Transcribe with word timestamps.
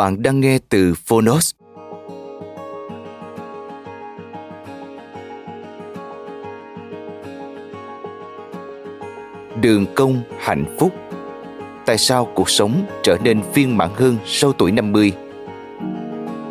Bạn 0.00 0.22
đang 0.22 0.40
nghe 0.40 0.58
từ 0.68 0.94
Phonos. 0.94 1.54
Đường 9.60 9.86
công 9.94 10.22
hạnh 10.38 10.76
phúc 10.78 10.92
Tại 11.86 11.98
sao 11.98 12.28
cuộc 12.34 12.50
sống 12.50 12.86
trở 13.02 13.16
nên 13.24 13.40
viên 13.54 13.76
mãn 13.76 13.90
hơn 13.94 14.16
sau 14.26 14.52
tuổi 14.52 14.72
50? 14.72 15.12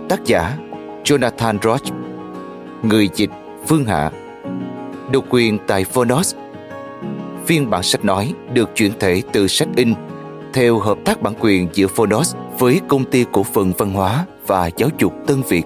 Tác 0.10 0.26
giả, 0.26 0.58
Jonathan 1.04 1.58
Roach 1.64 1.94
Người 2.84 3.10
dịch, 3.16 3.32
Phương 3.68 3.86
Hạ 3.86 4.12
Độc 5.12 5.26
quyền 5.30 5.58
tại 5.68 5.84
Phonos 5.84 6.36
Phiên 7.46 7.70
bản 7.70 7.84
sách 7.84 8.06
nói 8.06 8.34
được 8.54 8.70
chuyển 8.76 8.92
thể 9.00 9.22
từ 9.34 9.48
sách 9.48 9.70
in 9.76 9.94
theo 10.54 10.80
hợp 10.80 10.98
tác 11.06 11.22
bản 11.22 11.34
quyền 11.40 11.68
giữa 11.74 11.88
Phonos 11.88 12.36
với 12.60 12.82
công 12.88 13.04
ty 13.04 13.26
cổ 13.32 13.44
phần 13.44 13.74
văn 13.78 13.94
hóa 13.94 14.26
và 14.48 14.70
giáo 14.78 14.90
dục 14.98 15.14
Tân 15.28 15.42
Việt. 15.50 15.64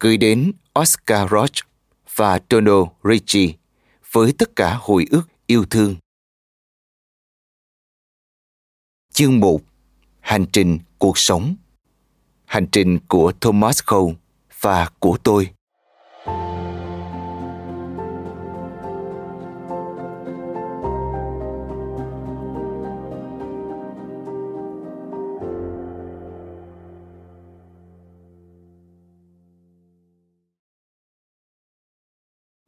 Gửi 0.00 0.16
đến 0.16 0.52
Oscar 0.80 1.30
Roach 1.30 1.70
và 2.14 2.40
Donald 2.50 2.86
Ritchie 3.04 3.52
với 4.12 4.32
tất 4.38 4.56
cả 4.56 4.78
hồi 4.80 5.06
ức 5.10 5.22
yêu 5.46 5.64
thương. 5.70 5.96
Chương 9.12 9.40
1 9.40 9.60
Hành 10.20 10.46
trình 10.52 10.78
cuộc 10.98 11.18
sống 11.18 11.54
Hành 12.44 12.66
trình 12.72 12.98
của 13.08 13.32
Thomas 13.40 13.80
Cole 13.86 14.14
và 14.60 14.88
của 14.98 15.18
tôi 15.22 15.50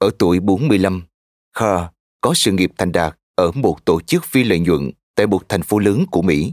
Ở 0.02 0.10
tuổi 0.18 0.40
45, 0.40 1.02
Kha 1.52 1.90
có 2.20 2.34
sự 2.34 2.52
nghiệp 2.52 2.70
thành 2.78 2.92
đạt 2.92 3.18
ở 3.34 3.52
một 3.52 3.84
tổ 3.84 4.00
chức 4.00 4.24
phi 4.24 4.44
lợi 4.44 4.58
nhuận 4.58 4.90
tại 5.14 5.26
một 5.26 5.48
thành 5.48 5.62
phố 5.62 5.78
lớn 5.78 6.04
của 6.10 6.22
Mỹ. 6.22 6.52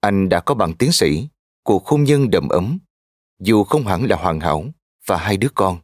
Anh 0.00 0.28
đã 0.28 0.40
có 0.40 0.54
bằng 0.54 0.74
tiến 0.74 0.92
sĩ, 0.92 1.28
cuộc 1.62 1.86
hôn 1.86 2.04
nhân 2.04 2.30
đầm 2.30 2.48
ấm, 2.48 2.78
dù 3.40 3.64
không 3.64 3.86
hẳn 3.86 4.04
là 4.04 4.16
hoàn 4.16 4.40
hảo, 4.40 4.64
và 5.06 5.16
hai 5.16 5.36
đứa 5.36 5.48
con. 5.54 5.78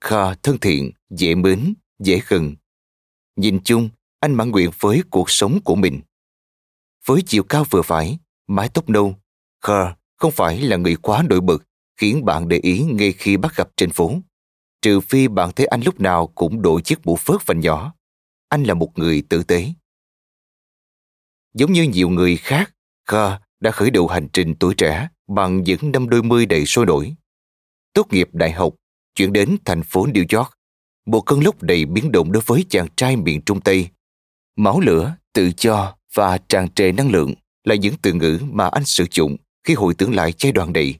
Kha 0.00 0.34
thân 0.34 0.58
thiện, 0.58 0.90
dễ 1.10 1.34
mến, 1.34 1.74
dễ 1.98 2.20
gần. 2.28 2.54
Nhìn 3.36 3.60
chung, 3.64 3.88
anh 4.20 4.34
mãn 4.34 4.50
nguyện 4.50 4.70
với 4.80 5.02
cuộc 5.10 5.30
sống 5.30 5.58
của 5.64 5.74
mình. 5.74 6.00
Với 7.06 7.22
chiều 7.26 7.42
cao 7.42 7.64
vừa 7.70 7.82
phải, 7.82 8.18
mái 8.46 8.68
tóc 8.68 8.88
nâu, 8.88 9.14
Kha 9.60 9.94
không 10.16 10.32
phải 10.32 10.60
là 10.60 10.76
người 10.76 10.96
quá 10.96 11.22
nổi 11.28 11.40
bật 11.40 11.62
khiến 11.96 12.24
bạn 12.24 12.48
để 12.48 12.56
ý 12.62 12.84
ngay 12.84 13.12
khi 13.12 13.36
bắt 13.36 13.56
gặp 13.56 13.68
trên 13.76 13.90
phố 13.90 14.20
trừ 14.84 15.00
phi 15.00 15.28
bạn 15.28 15.50
thấy 15.56 15.66
anh 15.66 15.80
lúc 15.84 16.00
nào 16.00 16.26
cũng 16.26 16.62
đội 16.62 16.82
chiếc 16.82 17.06
mũ 17.06 17.16
phớt 17.16 17.46
vành 17.46 17.60
nhỏ. 17.60 17.94
Anh 18.48 18.64
là 18.64 18.74
một 18.74 18.98
người 18.98 19.22
tử 19.28 19.42
tế. 19.42 19.72
Giống 21.54 21.72
như 21.72 21.82
nhiều 21.82 22.08
người 22.08 22.36
khác, 22.36 22.74
Kha 23.08 23.38
đã 23.60 23.70
khởi 23.70 23.90
đầu 23.90 24.06
hành 24.06 24.28
trình 24.32 24.54
tuổi 24.54 24.74
trẻ 24.74 25.08
bằng 25.28 25.62
những 25.62 25.92
năm 25.92 26.08
đôi 26.08 26.22
mươi 26.22 26.46
đầy 26.46 26.66
sôi 26.66 26.86
nổi. 26.86 27.14
Tốt 27.92 28.12
nghiệp 28.12 28.28
đại 28.32 28.52
học, 28.52 28.74
chuyển 29.14 29.32
đến 29.32 29.56
thành 29.64 29.82
phố 29.82 30.06
New 30.06 30.38
York, 30.38 30.52
một 31.06 31.20
cơn 31.20 31.40
lốc 31.40 31.62
đầy 31.62 31.84
biến 31.84 32.12
động 32.12 32.32
đối 32.32 32.42
với 32.46 32.64
chàng 32.68 32.86
trai 32.96 33.16
miền 33.16 33.42
Trung 33.42 33.60
Tây. 33.60 33.88
Máu 34.56 34.80
lửa, 34.80 35.16
tự 35.32 35.50
do 35.58 35.96
và 36.14 36.38
tràn 36.38 36.68
trề 36.68 36.92
năng 36.92 37.10
lượng 37.10 37.34
là 37.64 37.74
những 37.74 37.94
từ 38.02 38.12
ngữ 38.12 38.38
mà 38.52 38.68
anh 38.68 38.84
sử 38.84 39.06
dụng 39.10 39.36
khi 39.66 39.74
hồi 39.74 39.94
tưởng 39.94 40.14
lại 40.14 40.32
giai 40.38 40.52
đoạn 40.52 40.72
này. 40.72 40.98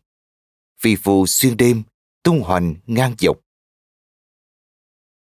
Vì 0.83 0.97
phù 0.97 1.27
xuyên 1.27 1.57
đêm, 1.57 1.83
tung 2.23 2.41
hoành 2.41 2.75
ngang 2.87 3.15
dọc 3.19 3.44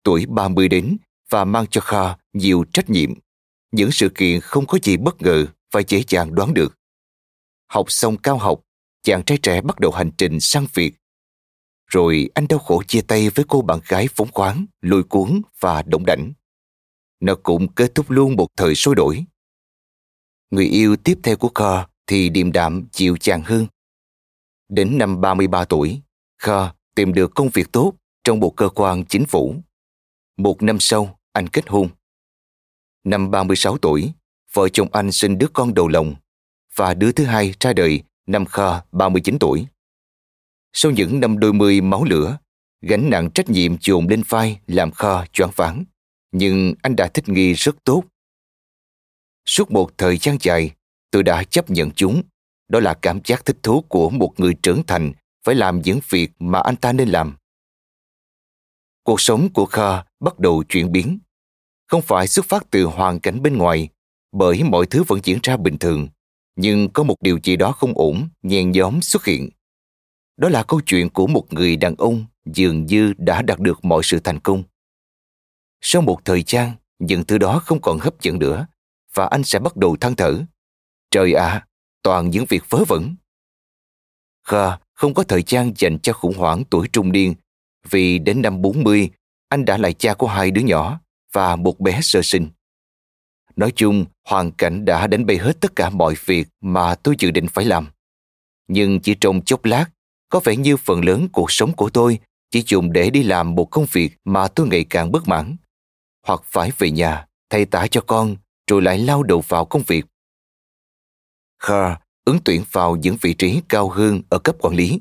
tuổi 0.09 0.27
30 0.27 0.69
đến 0.69 0.97
và 1.31 1.45
mang 1.45 1.67
cho 1.71 1.81
Kha 1.81 2.17
nhiều 2.33 2.65
trách 2.73 2.91
nhiệm. 2.91 3.11
Những 3.73 3.91
sự 3.93 4.09
kiện 4.09 4.41
không 4.41 4.67
có 4.67 4.79
gì 4.83 4.97
bất 4.97 5.23
ngờ 5.23 5.47
và 5.73 5.83
dễ 5.89 6.03
dàng 6.09 6.35
đoán 6.35 6.55
được. 6.55 6.79
Học 7.67 7.91
xong 7.91 8.17
cao 8.17 8.39
học, 8.39 8.61
chàng 9.03 9.25
trai 9.25 9.39
trẻ 9.39 9.61
bắt 9.61 9.81
đầu 9.81 9.93
hành 9.93 10.11
trình 10.19 10.41
sang 10.41 10.67
Việt. 10.75 10.95
Rồi 11.87 12.31
anh 12.35 12.49
đau 12.49 12.59
khổ 12.59 12.83
chia 12.83 13.01
tay 13.01 13.31
với 13.31 13.45
cô 13.49 13.63
bạn 13.63 13.81
gái 13.89 14.09
phóng 14.15 14.33
khoáng, 14.33 14.67
lôi 14.81 15.03
cuốn 15.03 15.43
và 15.61 15.83
động 15.83 16.07
đảnh. 16.07 16.33
Nó 17.21 17.35
cũng 17.35 17.73
kết 17.73 17.95
thúc 17.95 18.11
luôn 18.11 18.37
một 18.37 18.49
thời 18.57 18.75
sôi 18.75 18.95
đổi. 18.95 19.25
Người 20.51 20.67
yêu 20.67 20.97
tiếp 20.97 21.19
theo 21.23 21.37
của 21.37 21.51
Kha 21.55 21.87
thì 22.07 22.29
điềm 22.29 22.53
đạm 22.53 22.89
chịu 22.89 23.17
chàng 23.17 23.43
hơn. 23.43 23.67
Đến 24.69 24.99
năm 24.99 25.21
33 25.21 25.65
tuổi, 25.65 26.01
Kha 26.39 26.73
tìm 26.95 27.13
được 27.15 27.35
công 27.35 27.49
việc 27.49 27.73
tốt 27.73 27.93
trong 28.25 28.41
một 28.41 28.57
cơ 28.57 28.69
quan 28.69 29.05
chính 29.05 29.25
phủ. 29.25 29.63
Một 30.39 30.63
năm 30.63 30.77
sau, 30.81 31.19
anh 31.33 31.49
kết 31.49 31.69
hôn. 31.69 31.89
Năm 33.05 33.31
36 33.31 33.79
tuổi, 33.79 34.13
vợ 34.53 34.69
chồng 34.69 34.89
anh 34.93 35.13
sinh 35.13 35.39
đứa 35.39 35.47
con 35.53 35.75
đầu 35.75 35.89
lòng 35.89 36.15
và 36.75 36.95
đứa 36.95 37.13
thứ 37.13 37.25
hai 37.25 37.55
ra 37.61 37.73
đời 37.73 38.03
năm 38.27 38.47
Kha 38.47 38.81
39 38.93 39.39
tuổi. 39.39 39.67
Sau 40.73 40.93
những 40.93 41.21
năm 41.21 41.39
đôi 41.39 41.53
mươi 41.53 41.81
máu 41.81 42.05
lửa, 42.05 42.39
gánh 42.81 43.11
nặng 43.11 43.31
trách 43.35 43.51
nhiệm 43.51 43.77
dồn 43.81 44.07
lên 44.09 44.23
vai 44.29 44.61
làm 44.67 44.91
Kha 44.91 45.27
choáng 45.33 45.51
váng, 45.57 45.85
nhưng 46.33 46.75
anh 46.83 46.97
đã 46.97 47.09
thích 47.09 47.29
nghi 47.29 47.53
rất 47.53 47.77
tốt. 47.85 48.05
Suốt 49.47 49.71
một 49.71 49.99
thời 49.99 50.17
gian 50.17 50.37
dài, 50.41 50.71
tôi 51.11 51.23
đã 51.23 51.45
chấp 51.45 51.71
nhận 51.71 51.91
chúng. 51.91 52.23
Đó 52.69 52.81
là 52.81 52.95
cảm 52.95 53.21
giác 53.25 53.45
thích 53.45 53.57
thú 53.63 53.85
của 53.89 54.11
một 54.11 54.33
người 54.37 54.55
trưởng 54.63 54.83
thành 54.87 55.13
phải 55.45 55.55
làm 55.55 55.83
những 55.83 56.01
việc 56.09 56.31
mà 56.39 56.61
anh 56.61 56.77
ta 56.77 56.93
nên 56.93 57.09
làm. 57.09 57.37
cuộc 59.03 59.21
sống 59.21 59.49
của 59.53 59.67
Kha 59.67 60.08
bắt 60.21 60.39
đầu 60.39 60.65
chuyển 60.69 60.93
biến. 60.93 61.19
Không 61.87 62.03
phải 62.03 62.27
xuất 62.27 62.47
phát 62.47 62.67
từ 62.71 62.85
hoàn 62.85 63.21
cảnh 63.21 63.43
bên 63.43 63.57
ngoài, 63.57 63.89
bởi 64.33 64.63
mọi 64.63 64.87
thứ 64.87 65.03
vẫn 65.03 65.21
diễn 65.25 65.39
ra 65.43 65.57
bình 65.57 65.79
thường, 65.79 66.09
nhưng 66.57 66.91
có 66.93 67.03
một 67.03 67.15
điều 67.21 67.39
gì 67.45 67.57
đó 67.57 67.73
không 67.73 67.93
ổn, 67.95 68.29
nhen 68.43 68.71
nhóm 68.71 69.03
xuất 69.03 69.25
hiện. 69.25 69.51
Đó 70.37 70.49
là 70.49 70.63
câu 70.63 70.81
chuyện 70.87 71.09
của 71.09 71.27
một 71.27 71.53
người 71.53 71.77
đàn 71.77 71.95
ông 71.99 72.25
dường 72.45 72.87
như 72.87 73.15
đã 73.19 73.43
đạt 73.43 73.61
được 73.61 73.85
mọi 73.85 74.03
sự 74.05 74.21
thành 74.21 74.41
công. 74.41 74.63
Sau 75.81 76.03
một 76.03 76.25
thời 76.25 76.43
gian, 76.47 76.73
những 76.99 77.25
thứ 77.25 77.39
đó 77.39 77.63
không 77.65 77.81
còn 77.81 77.99
hấp 77.99 78.21
dẫn 78.21 78.39
nữa 78.39 78.67
và 79.15 79.27
anh 79.27 79.45
sẽ 79.45 79.59
bắt 79.59 79.77
đầu 79.77 79.97
than 79.97 80.17
thở. 80.17 80.45
Trời 81.11 81.33
ạ, 81.33 81.47
à, 81.47 81.67
toàn 82.03 82.31
những 82.31 82.45
việc 82.49 82.65
vớ 82.69 82.85
vẩn. 82.89 83.17
Kha 84.45 84.79
không 84.95 85.15
có 85.15 85.23
thời 85.23 85.43
gian 85.47 85.73
dành 85.77 85.99
cho 85.99 86.13
khủng 86.13 86.37
hoảng 86.37 86.63
tuổi 86.71 86.89
trung 86.93 87.13
niên 87.13 87.35
vì 87.91 88.19
đến 88.19 88.43
năm 88.43 88.63
40, 88.63 89.11
anh 89.49 89.65
đã 89.65 89.79
là 89.79 89.93
cha 89.93 90.15
của 90.15 90.27
hai 90.27 90.51
đứa 90.51 90.61
nhỏ 90.61 91.01
và 91.33 91.57
một 91.57 91.81
bé 91.81 92.01
sơ 92.03 92.23
sinh. 92.23 92.49
Nói 93.57 93.73
chung, 93.77 94.05
hoàn 94.25 94.53
cảnh 94.53 94.85
đã 94.85 95.07
đánh 95.07 95.27
bay 95.27 95.37
hết 95.37 95.61
tất 95.61 95.77
cả 95.77 95.91
mọi 95.91 96.15
việc 96.25 96.49
mà 96.61 96.95
tôi 96.95 97.15
dự 97.19 97.31
định 97.31 97.47
phải 97.49 97.65
làm. 97.65 97.89
Nhưng 98.69 99.01
chỉ 99.01 99.15
trong 99.21 99.43
chốc 99.43 99.65
lát, 99.65 99.87
có 100.29 100.41
vẻ 100.45 100.57
như 100.57 100.77
phần 100.77 101.05
lớn 101.05 101.29
cuộc 101.33 101.53
sống 101.53 101.73
của 101.73 101.91
tôi 101.91 102.19
chỉ 102.51 102.63
dùng 102.67 102.93
để 102.93 103.11
đi 103.11 103.23
làm 103.23 103.55
một 103.55 103.65
công 103.65 103.87
việc 103.93 104.17
mà 104.25 104.49
tôi 104.49 104.69
ngày 104.69 104.85
càng 104.91 105.13
bất 105.13 105.29
mãn. 105.29 105.57
Hoặc 106.27 106.43
phải 106.45 106.73
về 106.79 106.91
nhà, 106.91 107.27
thay 107.51 107.65
tả 107.65 107.87
cho 107.87 108.01
con, 108.01 108.37
rồi 108.71 108.83
lại 108.83 108.99
lao 108.99 109.23
đầu 109.23 109.43
vào 109.49 109.65
công 109.65 109.83
việc. 109.87 110.07
Kha 111.63 111.97
ứng 112.25 112.39
tuyển 112.45 112.65
vào 112.73 112.97
những 112.97 113.17
vị 113.21 113.35
trí 113.35 113.61
cao 113.69 113.89
hơn 113.89 114.23
ở 114.29 114.39
cấp 114.39 114.57
quản 114.61 114.75
lý. 114.75 115.01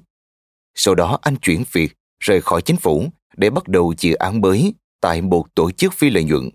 Sau 0.76 0.96
đó 0.96 1.20
anh 1.22 1.36
chuyển 1.36 1.64
việc 1.72 1.94
rời 2.20 2.42
khỏi 2.42 2.62
chính 2.62 2.78
phủ 2.78 3.10
để 3.38 3.50
bắt 3.50 3.68
đầu 3.68 3.94
dự 3.98 4.14
án 4.14 4.42
mới 4.42 4.74
tại 5.02 5.22
một 5.22 5.56
tổ 5.56 5.72
chức 5.72 5.94
phi 5.94 6.10
lợi 6.10 6.24
nhuận. 6.24 6.50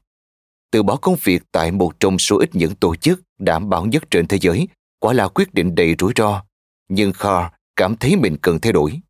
Từ 0.70 0.82
bỏ 0.82 0.96
công 0.96 1.16
việc 1.22 1.42
tại 1.52 1.72
một 1.72 2.00
trong 2.00 2.18
số 2.18 2.38
ít 2.38 2.50
những 2.52 2.74
tổ 2.74 2.96
chức 2.96 3.20
đảm 3.38 3.68
bảo 3.68 3.86
nhất 3.86 4.02
trên 4.10 4.26
thế 4.26 4.38
giới 4.40 4.68
quả 4.98 5.12
là 5.12 5.28
quyết 5.28 5.54
định 5.54 5.74
đầy 5.74 5.94
rủi 5.98 6.12
ro, 6.16 6.42
nhưng 6.88 7.12
Carr 7.12 7.52
cảm 7.76 7.96
thấy 7.96 8.16
mình 8.16 8.36
cần 8.42 8.60
thay 8.60 8.72
đổi. 8.72 9.00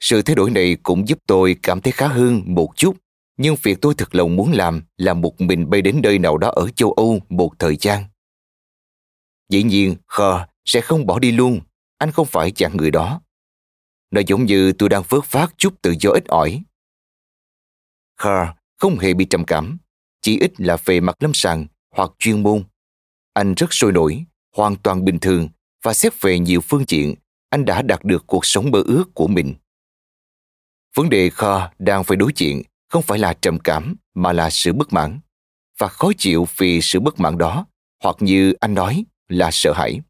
Sự 0.00 0.22
thay 0.22 0.36
đổi 0.36 0.50
này 0.50 0.76
cũng 0.82 1.08
giúp 1.08 1.18
tôi 1.26 1.56
cảm 1.62 1.80
thấy 1.80 1.92
khá 1.92 2.08
hơn 2.08 2.42
một 2.46 2.76
chút, 2.76 2.96
nhưng 3.36 3.56
việc 3.62 3.78
tôi 3.80 3.94
thực 3.94 4.14
lòng 4.14 4.36
muốn 4.36 4.52
làm 4.52 4.82
là 4.96 5.14
một 5.14 5.40
mình 5.40 5.70
bay 5.70 5.82
đến 5.82 6.00
nơi 6.02 6.18
nào 6.18 6.38
đó 6.38 6.48
ở 6.48 6.68
châu 6.76 6.92
Âu 6.92 7.20
một 7.28 7.52
thời 7.58 7.76
gian. 7.76 8.04
Dĩ 9.48 9.62
nhiên, 9.62 9.96
Kho 10.06 10.46
sẽ 10.64 10.80
không 10.80 11.06
bỏ 11.06 11.18
đi 11.18 11.32
luôn, 11.32 11.60
anh 11.98 12.12
không 12.12 12.26
phải 12.26 12.50
chặn 12.50 12.76
người 12.76 12.90
đó. 12.90 13.20
Nó 14.10 14.20
giống 14.26 14.46
như 14.46 14.72
tôi 14.72 14.88
đang 14.88 15.02
vớt 15.08 15.24
phát 15.24 15.54
chút 15.56 15.82
tự 15.82 15.94
do 16.00 16.10
ít 16.10 16.24
ỏi. 16.28 16.62
Carr 18.16 18.50
không 18.78 18.98
hề 18.98 19.14
bị 19.14 19.24
trầm 19.24 19.44
cảm, 19.44 19.78
chỉ 20.22 20.38
ít 20.38 20.60
là 20.60 20.76
về 20.84 21.00
mặt 21.00 21.16
lâm 21.20 21.30
sàng 21.34 21.66
hoặc 21.96 22.10
chuyên 22.18 22.42
môn. 22.42 22.64
Anh 23.32 23.54
rất 23.54 23.72
sôi 23.72 23.92
nổi, 23.92 24.24
hoàn 24.56 24.76
toàn 24.76 25.04
bình 25.04 25.18
thường 25.18 25.48
và 25.82 25.94
xét 25.94 26.20
về 26.20 26.38
nhiều 26.38 26.60
phương 26.60 26.84
diện, 26.88 27.14
anh 27.50 27.64
đã 27.64 27.82
đạt 27.82 28.04
được 28.04 28.24
cuộc 28.26 28.46
sống 28.46 28.70
mơ 28.70 28.82
ước 28.86 29.04
của 29.14 29.26
mình. 29.26 29.54
Vấn 30.94 31.08
đề 31.10 31.30
Kho 31.30 31.70
đang 31.78 32.04
phải 32.04 32.16
đối 32.16 32.32
diện 32.36 32.62
không 32.88 33.02
phải 33.02 33.18
là 33.18 33.34
trầm 33.34 33.58
cảm 33.58 33.96
mà 34.14 34.32
là 34.32 34.50
sự 34.50 34.72
bất 34.72 34.92
mãn 34.92 35.20
và 35.78 35.88
khó 35.88 36.12
chịu 36.18 36.46
vì 36.56 36.80
sự 36.80 37.00
bất 37.00 37.20
mãn 37.20 37.38
đó 37.38 37.66
hoặc 38.02 38.16
như 38.20 38.52
anh 38.60 38.74
nói 38.74 39.04
là 39.28 39.50
sợ 39.52 39.72
hãi. 39.72 40.00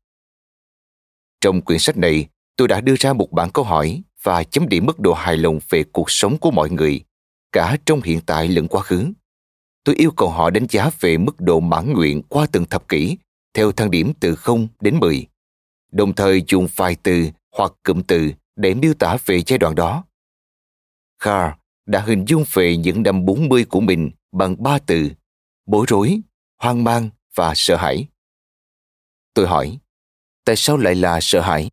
Trong 1.41 1.63
quyển 1.63 1.79
sách 1.79 1.97
này, 1.97 2.29
tôi 2.61 2.69
đã 2.69 2.81
đưa 2.81 2.95
ra 2.99 3.13
một 3.13 3.33
bản 3.33 3.51
câu 3.51 3.65
hỏi 3.65 4.03
và 4.23 4.45
chấm 4.45 4.69
điểm 4.69 4.87
mức 4.87 5.01
độ 5.01 5.13
hài 5.13 5.37
lòng 5.37 5.59
về 5.69 5.85
cuộc 5.93 6.11
sống 6.11 6.39
của 6.39 6.51
mọi 6.51 6.71
người, 6.71 7.01
cả 7.53 7.77
trong 7.87 8.03
hiện 8.03 8.21
tại 8.27 8.49
lẫn 8.49 8.69
quá 8.69 8.83
khứ. 8.83 9.13
Tôi 9.85 9.95
yêu 9.95 10.11
cầu 10.11 10.29
họ 10.29 10.51
đánh 10.51 10.67
giá 10.69 10.91
về 11.01 11.19
mức 11.19 11.41
độ 11.41 11.61
mãn 11.61 11.93
nguyện 11.93 12.23
qua 12.23 12.47
từng 12.53 12.65
thập 12.65 12.89
kỷ 12.89 13.17
theo 13.55 13.73
thang 13.73 13.91
điểm 13.91 14.13
từ 14.21 14.35
0 14.35 14.69
đến 14.81 14.99
10, 14.99 15.27
đồng 15.93 16.15
thời 16.15 16.43
dùng 16.49 16.67
vài 16.77 16.97
từ 17.03 17.29
hoặc 17.57 17.73
cụm 17.83 18.03
từ 18.03 18.33
để 18.57 18.75
miêu 18.75 18.95
tả 18.95 19.17
về 19.27 19.43
giai 19.47 19.59
đoạn 19.59 19.75
đó. 19.75 20.05
Carr 21.19 21.55
đã 21.87 22.01
hình 22.01 22.25
dung 22.29 22.45
về 22.53 22.77
những 22.77 23.03
năm 23.03 23.25
40 23.25 23.65
của 23.65 23.81
mình 23.81 24.11
bằng 24.33 24.63
ba 24.63 24.79
từ 24.79 25.11
bối 25.67 25.87
rối, 25.89 26.21
hoang 26.59 26.85
mang 26.85 27.11
và 27.35 27.53
sợ 27.57 27.77
hãi. 27.77 28.07
Tôi 29.35 29.47
hỏi, 29.47 29.79
tại 30.45 30.57
sao 30.57 30.77
lại 30.77 30.95
là 30.95 31.19
sợ 31.21 31.41
hãi? 31.41 31.71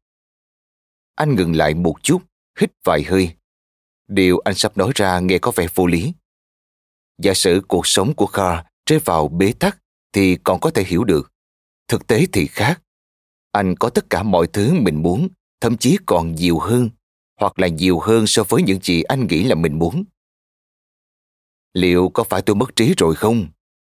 Anh 1.18 1.36
ngừng 1.36 1.56
lại 1.56 1.74
một 1.74 2.04
chút, 2.04 2.22
hít 2.60 2.72
vài 2.84 3.04
hơi. 3.04 3.32
Điều 4.08 4.40
anh 4.40 4.56
sắp 4.56 4.78
nói 4.78 4.92
ra 4.96 5.20
nghe 5.20 5.38
có 5.38 5.52
vẻ 5.56 5.68
vô 5.76 5.86
lý. 5.88 6.14
Giả 7.18 7.34
sử 7.34 7.62
cuộc 7.68 7.88
sống 7.88 8.14
của 8.16 8.28
Carl 8.28 8.60
rơi 8.86 9.00
vào 9.00 9.28
bế 9.28 9.54
tắc 9.60 9.78
thì 10.14 10.38
còn 10.44 10.60
có 10.60 10.70
thể 10.70 10.84
hiểu 10.84 11.04
được. 11.04 11.32
Thực 11.88 12.08
tế 12.08 12.26
thì 12.34 12.48
khác. 12.48 12.82
Anh 13.52 13.76
có 13.76 13.90
tất 13.90 14.10
cả 14.10 14.24
mọi 14.24 14.48
thứ 14.48 14.74
mình 14.74 15.04
muốn, 15.04 15.28
thậm 15.62 15.78
chí 15.78 15.98
còn 16.06 16.36
nhiều 16.36 16.60
hơn, 16.60 16.90
hoặc 17.40 17.60
là 17.60 17.68
nhiều 17.68 18.00
hơn 18.00 18.28
so 18.28 18.44
với 18.44 18.64
những 18.64 18.80
gì 18.82 19.04
anh 19.04 19.28
nghĩ 19.28 19.44
là 19.44 19.56
mình 19.56 19.80
muốn. 19.80 20.04
Liệu 21.74 22.10
có 22.10 22.24
phải 22.24 22.42
tôi 22.42 22.56
mất 22.56 22.76
trí 22.76 22.94
rồi 22.98 23.16
không? 23.16 23.48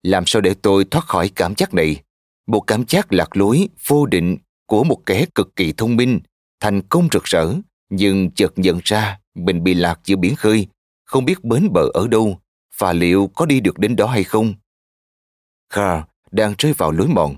Làm 0.03 0.23
sao 0.25 0.41
để 0.41 0.53
tôi 0.61 0.85
thoát 0.85 1.05
khỏi 1.05 1.29
cảm 1.35 1.53
giác 1.57 1.73
này? 1.73 2.03
Một 2.47 2.61
cảm 2.61 2.83
giác 2.87 3.13
lạc 3.13 3.37
lối, 3.37 3.69
vô 3.87 4.05
định 4.05 4.37
của 4.65 4.83
một 4.83 5.01
kẻ 5.05 5.25
cực 5.35 5.55
kỳ 5.55 5.73
thông 5.73 5.95
minh, 5.95 6.19
thành 6.61 6.81
công 6.81 7.07
rực 7.11 7.23
rỡ, 7.23 7.53
nhưng 7.89 8.31
chợt 8.31 8.53
nhận 8.55 8.79
ra 8.83 9.19
mình 9.35 9.63
bị 9.63 9.73
lạc 9.73 9.99
giữa 10.03 10.15
biển 10.15 10.35
khơi, 10.35 10.67
không 11.03 11.25
biết 11.25 11.43
bến 11.43 11.67
bờ 11.73 11.81
ở 11.93 12.07
đâu 12.07 12.39
và 12.77 12.93
liệu 12.93 13.31
có 13.35 13.45
đi 13.45 13.59
được 13.59 13.79
đến 13.79 13.95
đó 13.95 14.07
hay 14.07 14.23
không. 14.23 14.53
Carl 15.69 16.01
đang 16.31 16.55
rơi 16.57 16.73
vào 16.73 16.91
lối 16.91 17.07
mòn. 17.07 17.35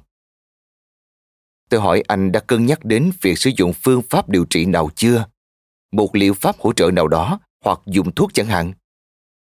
Tôi 1.69 1.81
hỏi 1.81 2.03
anh 2.07 2.31
đã 2.31 2.39
cân 2.39 2.65
nhắc 2.65 2.85
đến 2.85 3.11
việc 3.21 3.37
sử 3.37 3.51
dụng 3.57 3.73
phương 3.83 4.01
pháp 4.09 4.29
điều 4.29 4.45
trị 4.45 4.65
nào 4.65 4.89
chưa? 4.95 5.25
Một 5.91 6.15
liệu 6.15 6.33
pháp 6.33 6.59
hỗ 6.59 6.73
trợ 6.73 6.91
nào 6.91 7.07
đó 7.07 7.39
hoặc 7.63 7.79
dùng 7.85 8.15
thuốc 8.15 8.33
chẳng 8.33 8.47
hạn. 8.47 8.73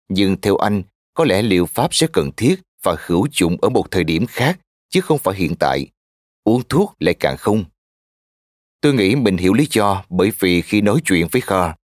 Nhưng 0.09 0.41
theo 0.41 0.57
anh, 0.57 0.83
có 1.13 1.25
lẽ 1.25 1.41
liệu 1.41 1.65
pháp 1.65 1.93
sẽ 1.93 2.07
cần 2.13 2.31
thiết 2.37 2.61
và 2.83 2.95
hữu 3.05 3.27
dụng 3.31 3.57
ở 3.61 3.69
một 3.69 3.91
thời 3.91 4.03
điểm 4.03 4.25
khác 4.25 4.59
chứ 4.89 5.01
không 5.01 5.19
phải 5.19 5.35
hiện 5.35 5.55
tại. 5.59 5.87
Uống 6.43 6.61
thuốc 6.69 6.95
lại 6.99 7.15
càng 7.19 7.37
không. 7.37 7.63
Tôi 8.81 8.93
nghĩ 8.93 9.15
mình 9.15 9.37
hiểu 9.37 9.53
lý 9.53 9.67
do 9.71 10.03
bởi 10.09 10.31
vì 10.39 10.61
khi 10.61 10.81
nói 10.81 11.01
chuyện 11.05 11.27
với 11.31 11.41
Kha, 11.41 11.75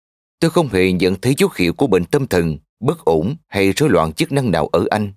tôi 0.41 0.51
không 0.51 0.69
hề 0.69 0.93
nhận 0.93 1.15
thấy 1.21 1.35
dấu 1.39 1.51
hiệu 1.57 1.73
của 1.73 1.87
bệnh 1.87 2.05
tâm 2.05 2.27
thần, 2.27 2.59
bất 2.81 3.05
ổn 3.05 3.37
hay 3.49 3.73
rối 3.73 3.91
loạn 3.91 4.13
chức 4.13 4.33
năng 4.33 4.51
nào 4.51 4.67
ở 4.67 4.85
anh. 4.91 5.13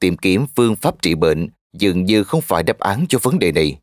Tìm 0.00 0.16
kiếm 0.16 0.46
phương 0.56 0.76
pháp 0.76 1.02
trị 1.02 1.14
bệnh 1.14 1.48
dường 1.72 2.04
như 2.04 2.24
không 2.24 2.40
phải 2.40 2.62
đáp 2.62 2.78
án 2.78 3.06
cho 3.08 3.18
vấn 3.22 3.38
đề 3.38 3.52
này. 3.52 3.78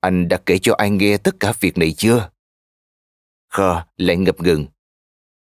Anh 0.00 0.28
đã 0.28 0.40
kể 0.46 0.58
cho 0.58 0.74
ai 0.78 0.90
nghe 0.90 1.16
tất 1.16 1.34
cả 1.40 1.52
việc 1.60 1.78
này 1.78 1.92
chưa? 1.92 2.30
Kha 3.52 3.86
lại 3.96 4.16
ngập 4.16 4.40
ngừng. 4.40 4.66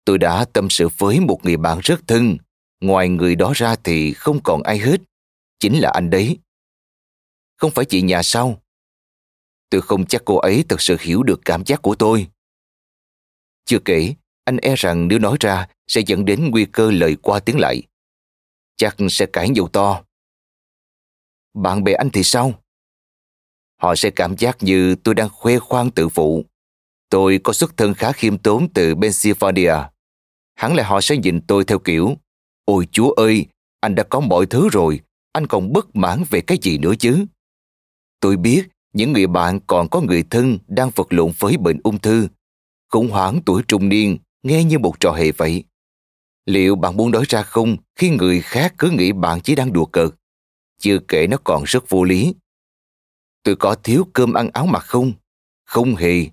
Tôi 0.04 0.18
đã 0.18 0.44
tâm 0.52 0.70
sự 0.70 0.88
với 0.98 1.20
một 1.20 1.38
người 1.44 1.56
bạn 1.56 1.78
rất 1.82 2.00
thân. 2.06 2.36
Ngoài 2.80 3.08
người 3.08 3.36
đó 3.36 3.52
ra 3.54 3.76
thì 3.84 4.12
không 4.12 4.42
còn 4.42 4.62
ai 4.62 4.78
hết. 4.78 5.00
Chính 5.60 5.80
là 5.80 5.90
anh 5.90 6.10
đấy. 6.10 6.38
Không 7.56 7.70
phải 7.70 7.84
chị 7.84 8.02
nhà 8.02 8.22
sao? 8.22 8.62
Tôi 9.70 9.80
không 9.80 10.06
chắc 10.06 10.22
cô 10.24 10.36
ấy 10.36 10.64
thật 10.68 10.80
sự 10.80 10.96
hiểu 11.00 11.22
được 11.22 11.40
cảm 11.44 11.64
giác 11.66 11.82
của 11.82 11.94
tôi. 11.94 12.28
Chưa 13.64 13.78
kể, 13.84 14.14
anh 14.44 14.56
e 14.56 14.74
rằng 14.76 15.08
nếu 15.08 15.18
nói 15.18 15.36
ra 15.40 15.68
sẽ 15.86 16.00
dẫn 16.06 16.24
đến 16.24 16.50
nguy 16.50 16.66
cơ 16.72 16.90
lời 16.90 17.16
qua 17.22 17.40
tiếng 17.40 17.58
lại. 17.58 17.82
Chắc 18.76 18.96
sẽ 19.10 19.26
cãi 19.26 19.48
nhau 19.48 19.68
to. 19.68 20.02
Bạn 21.54 21.84
bè 21.84 21.92
anh 21.92 22.10
thì 22.10 22.22
sao? 22.22 22.62
Họ 23.82 23.94
sẽ 23.94 24.10
cảm 24.10 24.36
giác 24.36 24.56
như 24.60 24.94
tôi 24.94 25.14
đang 25.14 25.28
khoe 25.28 25.58
khoang 25.58 25.90
tự 25.90 26.08
phụ. 26.08 26.44
Tôi 27.10 27.40
có 27.44 27.52
xuất 27.52 27.76
thân 27.76 27.94
khá 27.94 28.12
khiêm 28.12 28.38
tốn 28.38 28.68
từ 28.74 28.94
Pennsylvania. 28.94 29.74
Hẳn 30.54 30.74
là 30.74 30.84
họ 30.88 31.00
sẽ 31.00 31.16
nhìn 31.16 31.40
tôi 31.46 31.64
theo 31.64 31.78
kiểu 31.78 32.16
Ôi 32.64 32.88
chúa 32.92 33.10
ơi, 33.10 33.46
anh 33.80 33.94
đã 33.94 34.02
có 34.02 34.20
mọi 34.20 34.46
thứ 34.46 34.68
rồi, 34.72 35.00
anh 35.32 35.46
còn 35.46 35.72
bất 35.72 35.96
mãn 35.96 36.22
về 36.30 36.40
cái 36.40 36.58
gì 36.62 36.78
nữa 36.78 36.92
chứ? 36.98 37.26
Tôi 38.20 38.36
biết 38.36 38.68
những 38.98 39.12
người 39.12 39.26
bạn 39.26 39.60
còn 39.66 39.88
có 39.88 40.00
người 40.00 40.24
thân 40.30 40.58
đang 40.66 40.90
vật 40.94 41.12
lộn 41.12 41.32
với 41.38 41.56
bệnh 41.56 41.80
ung 41.84 41.98
thư. 41.98 42.28
Khủng 42.90 43.10
hoảng 43.10 43.40
tuổi 43.46 43.62
trung 43.68 43.88
niên 43.88 44.18
nghe 44.42 44.64
như 44.64 44.78
một 44.78 45.00
trò 45.00 45.12
hề 45.12 45.32
vậy. 45.32 45.64
Liệu 46.46 46.76
bạn 46.76 46.96
muốn 46.96 47.10
nói 47.10 47.24
ra 47.28 47.42
không 47.42 47.76
khi 47.96 48.10
người 48.10 48.40
khác 48.40 48.74
cứ 48.78 48.90
nghĩ 48.90 49.12
bạn 49.12 49.40
chỉ 49.40 49.54
đang 49.54 49.72
đùa 49.72 49.84
cợt? 49.84 50.10
Chưa 50.78 50.98
kể 51.08 51.26
nó 51.26 51.36
còn 51.44 51.64
rất 51.64 51.88
vô 51.88 52.04
lý. 52.04 52.34
Tôi 53.42 53.56
có 53.56 53.74
thiếu 53.74 54.06
cơm 54.12 54.32
ăn 54.32 54.50
áo 54.52 54.66
mặc 54.66 54.84
không? 54.86 55.12
Không 55.64 55.94
hề. 55.94 56.26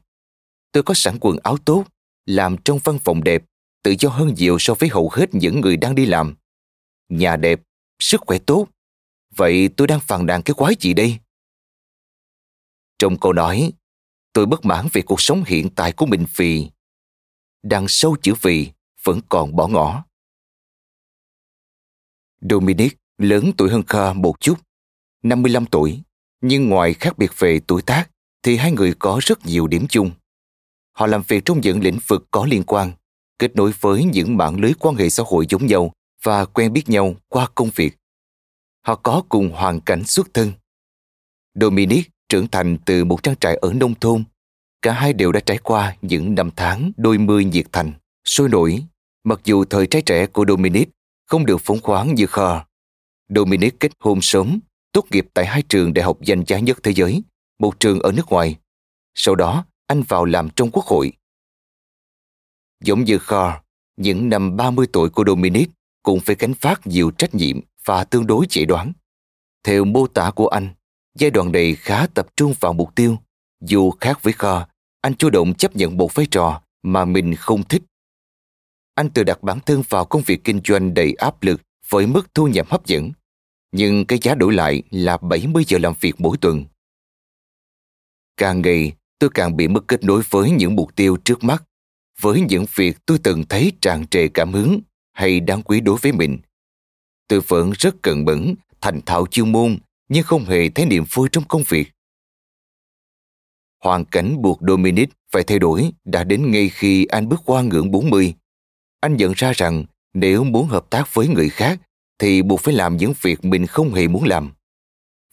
Tôi 0.71 0.83
có 0.83 0.93
sẵn 0.93 1.17
quần 1.21 1.37
áo 1.43 1.57
tốt, 1.57 1.85
làm 2.25 2.55
trong 2.57 2.79
văn 2.83 2.99
phòng 3.03 3.23
đẹp, 3.23 3.43
tự 3.83 3.95
do 3.99 4.09
hơn 4.09 4.33
nhiều 4.37 4.57
so 4.59 4.73
với 4.73 4.89
hầu 4.89 5.09
hết 5.13 5.35
những 5.35 5.61
người 5.61 5.77
đang 5.77 5.95
đi 5.95 6.05
làm. 6.05 6.35
Nhà 7.09 7.35
đẹp, 7.35 7.61
sức 7.99 8.21
khỏe 8.27 8.37
tốt. 8.37 8.67
Vậy 9.35 9.69
tôi 9.77 9.87
đang 9.87 9.99
phàn 9.99 10.25
nàn 10.25 10.41
cái 10.41 10.53
quái 10.53 10.75
gì 10.79 10.93
đây? 10.93 11.17
Trong 12.99 13.19
câu 13.19 13.33
nói, 13.33 13.71
tôi 14.33 14.45
bất 14.45 14.65
mãn 14.65 14.87
về 14.93 15.01
cuộc 15.01 15.21
sống 15.21 15.43
hiện 15.47 15.69
tại 15.75 15.91
của 15.91 16.05
mình 16.05 16.25
vì 16.35 16.69
đằng 17.63 17.87
sâu 17.87 18.17
chữ 18.21 18.33
vì 18.41 18.71
vẫn 19.03 19.19
còn 19.29 19.55
bỏ 19.55 19.67
ngỏ. 19.67 20.05
Dominic 22.49 22.97
lớn 23.17 23.51
tuổi 23.57 23.69
hơn 23.69 23.83
Kha 23.87 24.13
một 24.13 24.39
chút, 24.39 24.59
55 25.23 25.65
tuổi, 25.65 26.01
nhưng 26.41 26.69
ngoài 26.69 26.93
khác 26.93 27.17
biệt 27.17 27.31
về 27.39 27.59
tuổi 27.67 27.81
tác 27.81 28.09
thì 28.43 28.57
hai 28.57 28.71
người 28.71 28.93
có 28.99 29.19
rất 29.23 29.45
nhiều 29.45 29.67
điểm 29.67 29.87
chung. 29.89 30.11
Họ 30.91 31.07
làm 31.07 31.21
việc 31.27 31.45
trong 31.45 31.61
những 31.61 31.81
lĩnh 31.81 31.99
vực 32.07 32.25
có 32.31 32.45
liên 32.45 32.63
quan, 32.63 32.91
kết 33.39 33.55
nối 33.55 33.73
với 33.79 34.03
những 34.03 34.37
mạng 34.37 34.59
lưới 34.59 34.73
quan 34.79 34.95
hệ 34.95 35.09
xã 35.09 35.23
hội 35.27 35.45
giống 35.49 35.65
nhau 35.65 35.91
và 36.23 36.45
quen 36.45 36.73
biết 36.73 36.89
nhau 36.89 37.15
qua 37.27 37.47
công 37.55 37.69
việc. 37.75 37.97
Họ 38.81 38.95
có 38.95 39.23
cùng 39.29 39.51
hoàn 39.51 39.81
cảnh 39.81 40.03
xuất 40.05 40.33
thân. 40.33 40.51
Dominic 41.55 42.09
trưởng 42.29 42.47
thành 42.47 42.77
từ 42.85 43.05
một 43.05 43.23
trang 43.23 43.35
trại 43.35 43.55
ở 43.55 43.73
nông 43.73 43.95
thôn. 43.95 44.23
Cả 44.81 44.93
hai 44.93 45.13
đều 45.13 45.31
đã 45.31 45.39
trải 45.39 45.57
qua 45.57 45.95
những 46.01 46.35
năm 46.35 46.49
tháng 46.55 46.91
đôi 46.97 47.17
mươi 47.17 47.45
nhiệt 47.45 47.65
thành, 47.71 47.93
sôi 48.25 48.49
nổi. 48.49 48.83
Mặc 49.23 49.41
dù 49.43 49.65
thời 49.65 49.87
trái 49.87 50.01
trẻ 50.01 50.27
của 50.27 50.45
Dominic 50.47 50.89
không 51.25 51.45
được 51.45 51.57
phóng 51.63 51.81
khoáng 51.81 52.15
như 52.15 52.27
Carl. 52.27 52.57
Dominic 53.29 53.79
kết 53.79 53.91
hôn 53.99 54.21
sớm, 54.21 54.59
tốt 54.91 55.05
nghiệp 55.11 55.27
tại 55.33 55.45
hai 55.45 55.61
trường 55.61 55.93
đại 55.93 56.05
học 56.05 56.17
danh 56.21 56.43
giá 56.47 56.59
nhất 56.59 56.77
thế 56.83 56.93
giới, 56.93 57.23
một 57.59 57.79
trường 57.79 57.99
ở 57.99 58.11
nước 58.11 58.29
ngoài. 58.29 58.55
Sau 59.15 59.35
đó, 59.35 59.65
anh 59.87 60.01
vào 60.01 60.25
làm 60.25 60.49
trong 60.49 60.71
quốc 60.71 60.85
hội. 60.85 61.11
Giống 62.83 63.03
như 63.03 63.19
Carl, 63.27 63.55
những 63.97 64.29
năm 64.29 64.57
30 64.57 64.87
tuổi 64.93 65.09
của 65.09 65.23
Dominic 65.27 65.69
cũng 66.03 66.19
phải 66.19 66.35
gánh 66.39 66.53
phát 66.53 66.87
nhiều 66.87 67.11
trách 67.11 67.35
nhiệm 67.35 67.59
và 67.85 68.03
tương 68.03 68.27
đối 68.27 68.45
dễ 68.49 68.65
đoán. 68.65 68.91
Theo 69.63 69.85
mô 69.85 70.07
tả 70.07 70.31
của 70.31 70.47
anh, 70.47 70.69
giai 71.15 71.31
đoạn 71.31 71.51
này 71.51 71.75
khá 71.75 72.07
tập 72.13 72.27
trung 72.37 72.53
vào 72.59 72.73
mục 72.73 72.95
tiêu. 72.95 73.17
Dù 73.61 73.91
khác 73.91 74.23
với 74.23 74.33
Kho, 74.33 74.67
anh 75.01 75.15
chủ 75.15 75.29
động 75.29 75.53
chấp 75.53 75.75
nhận 75.75 75.97
một 75.97 76.15
vai 76.15 76.25
trò 76.31 76.61
mà 76.83 77.05
mình 77.05 77.35
không 77.35 77.63
thích. 77.63 77.83
Anh 78.95 79.09
tự 79.09 79.23
đặt 79.23 79.43
bản 79.43 79.59
thân 79.65 79.83
vào 79.89 80.05
công 80.05 80.21
việc 80.21 80.43
kinh 80.43 80.61
doanh 80.65 80.93
đầy 80.93 81.13
áp 81.13 81.43
lực 81.43 81.61
với 81.89 82.07
mức 82.07 82.33
thu 82.33 82.47
nhập 82.47 82.67
hấp 82.69 82.85
dẫn. 82.85 83.11
Nhưng 83.71 84.05
cái 84.05 84.19
giá 84.21 84.35
đổi 84.35 84.53
lại 84.53 84.83
là 84.91 85.17
70 85.17 85.63
giờ 85.67 85.77
làm 85.77 85.93
việc 85.99 86.15
mỗi 86.17 86.37
tuần. 86.37 86.65
Càng 88.37 88.61
ngày, 88.61 88.93
tôi 89.19 89.29
càng 89.33 89.57
bị 89.57 89.67
mất 89.67 89.87
kết 89.87 90.03
nối 90.03 90.21
với 90.29 90.51
những 90.51 90.75
mục 90.75 90.95
tiêu 90.95 91.17
trước 91.25 91.43
mắt, 91.43 91.63
với 92.19 92.41
những 92.41 92.65
việc 92.75 92.97
tôi 93.05 93.17
từng 93.23 93.43
thấy 93.49 93.71
tràn 93.81 94.07
trề 94.07 94.27
cảm 94.27 94.53
hứng 94.53 94.79
hay 95.13 95.39
đáng 95.39 95.61
quý 95.61 95.79
đối 95.79 95.97
với 96.01 96.11
mình. 96.11 96.39
Tôi 97.27 97.39
vẫn 97.39 97.71
rất 97.79 97.95
cần 98.01 98.25
mẫn, 98.25 98.55
thành 98.81 99.01
thạo 99.05 99.27
chuyên 99.27 99.51
môn 99.51 99.77
nhưng 100.09 100.23
không 100.23 100.45
hề 100.45 100.69
thấy 100.69 100.85
niềm 100.85 101.03
vui 101.13 101.29
trong 101.31 101.43
công 101.47 101.63
việc. 101.67 101.91
Hoàn 103.83 104.05
cảnh 104.05 104.41
buộc 104.41 104.59
Dominic 104.67 105.09
phải 105.31 105.43
thay 105.43 105.59
đổi 105.59 105.91
đã 106.05 106.23
đến 106.23 106.51
ngay 106.51 106.69
khi 106.69 107.05
anh 107.05 107.29
bước 107.29 107.41
qua 107.45 107.61
ngưỡng 107.61 107.91
40. 107.91 108.33
Anh 108.99 109.17
nhận 109.17 109.33
ra 109.35 109.51
rằng 109.55 109.85
nếu 110.13 110.43
muốn 110.43 110.67
hợp 110.67 110.89
tác 110.89 111.13
với 111.13 111.27
người 111.27 111.49
khác 111.49 111.79
thì 112.19 112.41
buộc 112.41 112.61
phải 112.61 112.73
làm 112.73 112.97
những 112.97 113.13
việc 113.21 113.45
mình 113.45 113.67
không 113.67 113.93
hề 113.93 114.07
muốn 114.07 114.23
làm. 114.23 114.51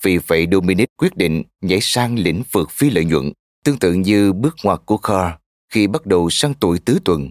Vì 0.02 0.18
vậy 0.18 0.46
Dominic 0.52 0.88
quyết 0.96 1.16
định 1.16 1.42
nhảy 1.60 1.78
sang 1.82 2.18
lĩnh 2.18 2.42
vực 2.52 2.70
phi 2.70 2.90
lợi 2.90 3.04
nhuận, 3.04 3.32
tương 3.64 3.78
tự 3.78 3.92
như 3.92 4.32
bước 4.32 4.56
ngoặt 4.64 4.80
của 4.86 4.96
Carl 4.96 5.34
khi 5.68 5.86
bắt 5.86 6.06
đầu 6.06 6.30
sang 6.30 6.54
tuổi 6.54 6.78
tứ 6.78 6.98
tuần. 7.04 7.30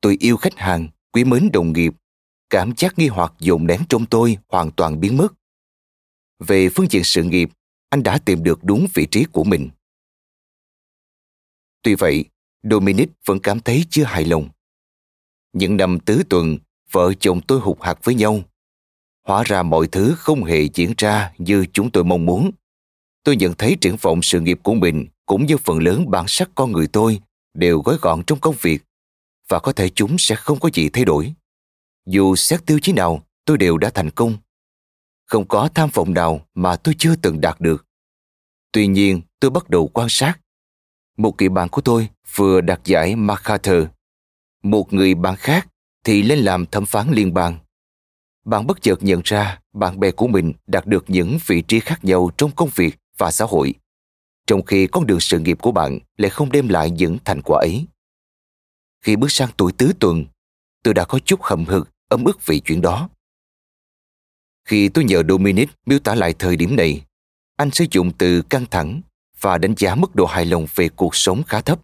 Tôi 0.00 0.16
yêu 0.20 0.36
khách 0.36 0.56
hàng, 0.56 0.88
quý 1.12 1.24
mến 1.24 1.50
đồng 1.52 1.72
nghiệp, 1.72 1.92
cảm 2.50 2.72
giác 2.76 2.98
nghi 2.98 3.08
hoặc 3.08 3.32
dồn 3.38 3.66
nén 3.66 3.80
trong 3.88 4.06
tôi 4.06 4.36
hoàn 4.48 4.70
toàn 4.70 5.00
biến 5.00 5.16
mất. 5.16 5.37
Về 6.38 6.68
phương 6.68 6.86
diện 6.90 7.04
sự 7.04 7.22
nghiệp, 7.22 7.48
anh 7.88 8.02
đã 8.02 8.18
tìm 8.18 8.42
được 8.42 8.58
đúng 8.62 8.86
vị 8.94 9.06
trí 9.10 9.24
của 9.24 9.44
mình. 9.44 9.70
Tuy 11.82 11.94
vậy, 11.94 12.24
Dominic 12.62 13.08
vẫn 13.26 13.38
cảm 13.40 13.60
thấy 13.60 13.84
chưa 13.90 14.04
hài 14.04 14.24
lòng. 14.24 14.48
Những 15.52 15.76
năm 15.76 16.00
tứ 16.00 16.22
tuần, 16.28 16.58
vợ 16.90 17.12
chồng 17.20 17.40
tôi 17.40 17.60
hụt 17.60 17.76
hạt 17.80 17.98
với 18.04 18.14
nhau. 18.14 18.40
Hóa 19.24 19.42
ra 19.46 19.62
mọi 19.62 19.86
thứ 19.86 20.14
không 20.18 20.44
hề 20.44 20.68
diễn 20.74 20.94
ra 20.98 21.32
như 21.38 21.66
chúng 21.72 21.90
tôi 21.90 22.04
mong 22.04 22.26
muốn. 22.26 22.50
Tôi 23.24 23.36
nhận 23.36 23.54
thấy 23.54 23.76
triển 23.80 23.96
vọng 23.96 24.22
sự 24.22 24.40
nghiệp 24.40 24.58
của 24.62 24.74
mình 24.74 25.06
cũng 25.26 25.46
như 25.46 25.56
phần 25.56 25.78
lớn 25.78 26.10
bản 26.10 26.24
sắc 26.28 26.50
con 26.54 26.72
người 26.72 26.86
tôi 26.86 27.20
đều 27.54 27.80
gói 27.80 27.96
gọn 28.00 28.22
trong 28.26 28.40
công 28.40 28.54
việc 28.60 28.82
và 29.48 29.58
có 29.58 29.72
thể 29.72 29.88
chúng 29.88 30.18
sẽ 30.18 30.34
không 30.34 30.60
có 30.60 30.70
gì 30.74 30.88
thay 30.88 31.04
đổi. 31.04 31.34
Dù 32.06 32.36
xét 32.36 32.66
tiêu 32.66 32.78
chí 32.82 32.92
nào, 32.92 33.22
tôi 33.44 33.58
đều 33.58 33.78
đã 33.78 33.90
thành 33.90 34.10
công 34.10 34.36
không 35.28 35.48
có 35.48 35.68
tham 35.74 35.88
vọng 35.92 36.14
nào 36.14 36.46
mà 36.54 36.76
tôi 36.76 36.94
chưa 36.98 37.16
từng 37.16 37.40
đạt 37.40 37.60
được. 37.60 37.86
Tuy 38.72 38.86
nhiên, 38.86 39.20
tôi 39.40 39.50
bắt 39.50 39.70
đầu 39.70 39.88
quan 39.88 40.08
sát. 40.10 40.38
Một 41.16 41.38
kỳ 41.38 41.48
bạn 41.48 41.68
của 41.68 41.80
tôi 41.80 42.08
vừa 42.36 42.60
đạt 42.60 42.80
giải 42.84 43.16
MacArthur. 43.16 43.86
Một 44.62 44.92
người 44.92 45.14
bạn 45.14 45.36
khác 45.36 45.68
thì 46.04 46.22
lên 46.22 46.38
làm 46.38 46.66
thẩm 46.66 46.86
phán 46.86 47.10
liên 47.12 47.34
bang. 47.34 47.58
Bạn 48.44 48.66
bất 48.66 48.82
chợt 48.82 49.02
nhận 49.02 49.20
ra 49.24 49.60
bạn 49.72 50.00
bè 50.00 50.10
của 50.10 50.26
mình 50.26 50.52
đạt 50.66 50.86
được 50.86 51.04
những 51.08 51.38
vị 51.46 51.62
trí 51.62 51.80
khác 51.80 52.04
nhau 52.04 52.30
trong 52.36 52.50
công 52.50 52.68
việc 52.74 52.98
và 53.18 53.30
xã 53.30 53.44
hội, 53.44 53.74
trong 54.46 54.62
khi 54.62 54.86
con 54.86 55.06
đường 55.06 55.20
sự 55.20 55.38
nghiệp 55.38 55.58
của 55.62 55.72
bạn 55.72 55.98
lại 56.16 56.30
không 56.30 56.52
đem 56.52 56.68
lại 56.68 56.90
những 56.90 57.18
thành 57.24 57.42
quả 57.44 57.60
ấy. 57.60 57.86
Khi 59.04 59.16
bước 59.16 59.30
sang 59.30 59.48
tuổi 59.56 59.72
tứ 59.72 59.92
tuần, 60.00 60.24
tôi 60.82 60.94
đã 60.94 61.04
có 61.04 61.18
chút 61.24 61.42
hậm 61.42 61.64
hực, 61.64 61.88
ấm 62.08 62.24
ức 62.24 62.46
vì 62.46 62.60
chuyện 62.60 62.80
đó. 62.80 63.08
Khi 64.68 64.88
tôi 64.88 65.04
nhờ 65.04 65.22
Dominic 65.28 65.68
miêu 65.86 65.98
tả 65.98 66.14
lại 66.14 66.34
thời 66.38 66.56
điểm 66.56 66.76
này, 66.76 67.02
anh 67.56 67.70
sử 67.70 67.84
dụng 67.90 68.12
từ 68.18 68.42
căng 68.42 68.66
thẳng 68.70 69.00
và 69.40 69.58
đánh 69.58 69.74
giá 69.76 69.94
mức 69.94 70.14
độ 70.14 70.26
hài 70.26 70.44
lòng 70.44 70.66
về 70.74 70.88
cuộc 70.88 71.16
sống 71.16 71.42
khá 71.42 71.60
thấp. 71.60 71.80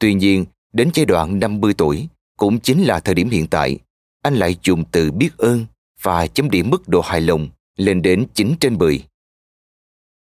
Tuy 0.00 0.14
nhiên, 0.14 0.44
đến 0.72 0.90
giai 0.94 1.06
đoạn 1.06 1.38
50 1.38 1.74
tuổi, 1.74 2.08
cũng 2.38 2.60
chính 2.60 2.82
là 2.82 3.00
thời 3.00 3.14
điểm 3.14 3.30
hiện 3.30 3.46
tại, 3.46 3.78
anh 4.22 4.34
lại 4.34 4.56
dùng 4.62 4.84
từ 4.92 5.12
biết 5.12 5.30
ơn 5.38 5.66
và 6.02 6.26
chấm 6.26 6.50
điểm 6.50 6.70
mức 6.70 6.88
độ 6.88 7.00
hài 7.00 7.20
lòng 7.20 7.48
lên 7.76 8.02
đến 8.02 8.26
9 8.34 8.54
trên 8.60 8.78
10. 8.78 9.04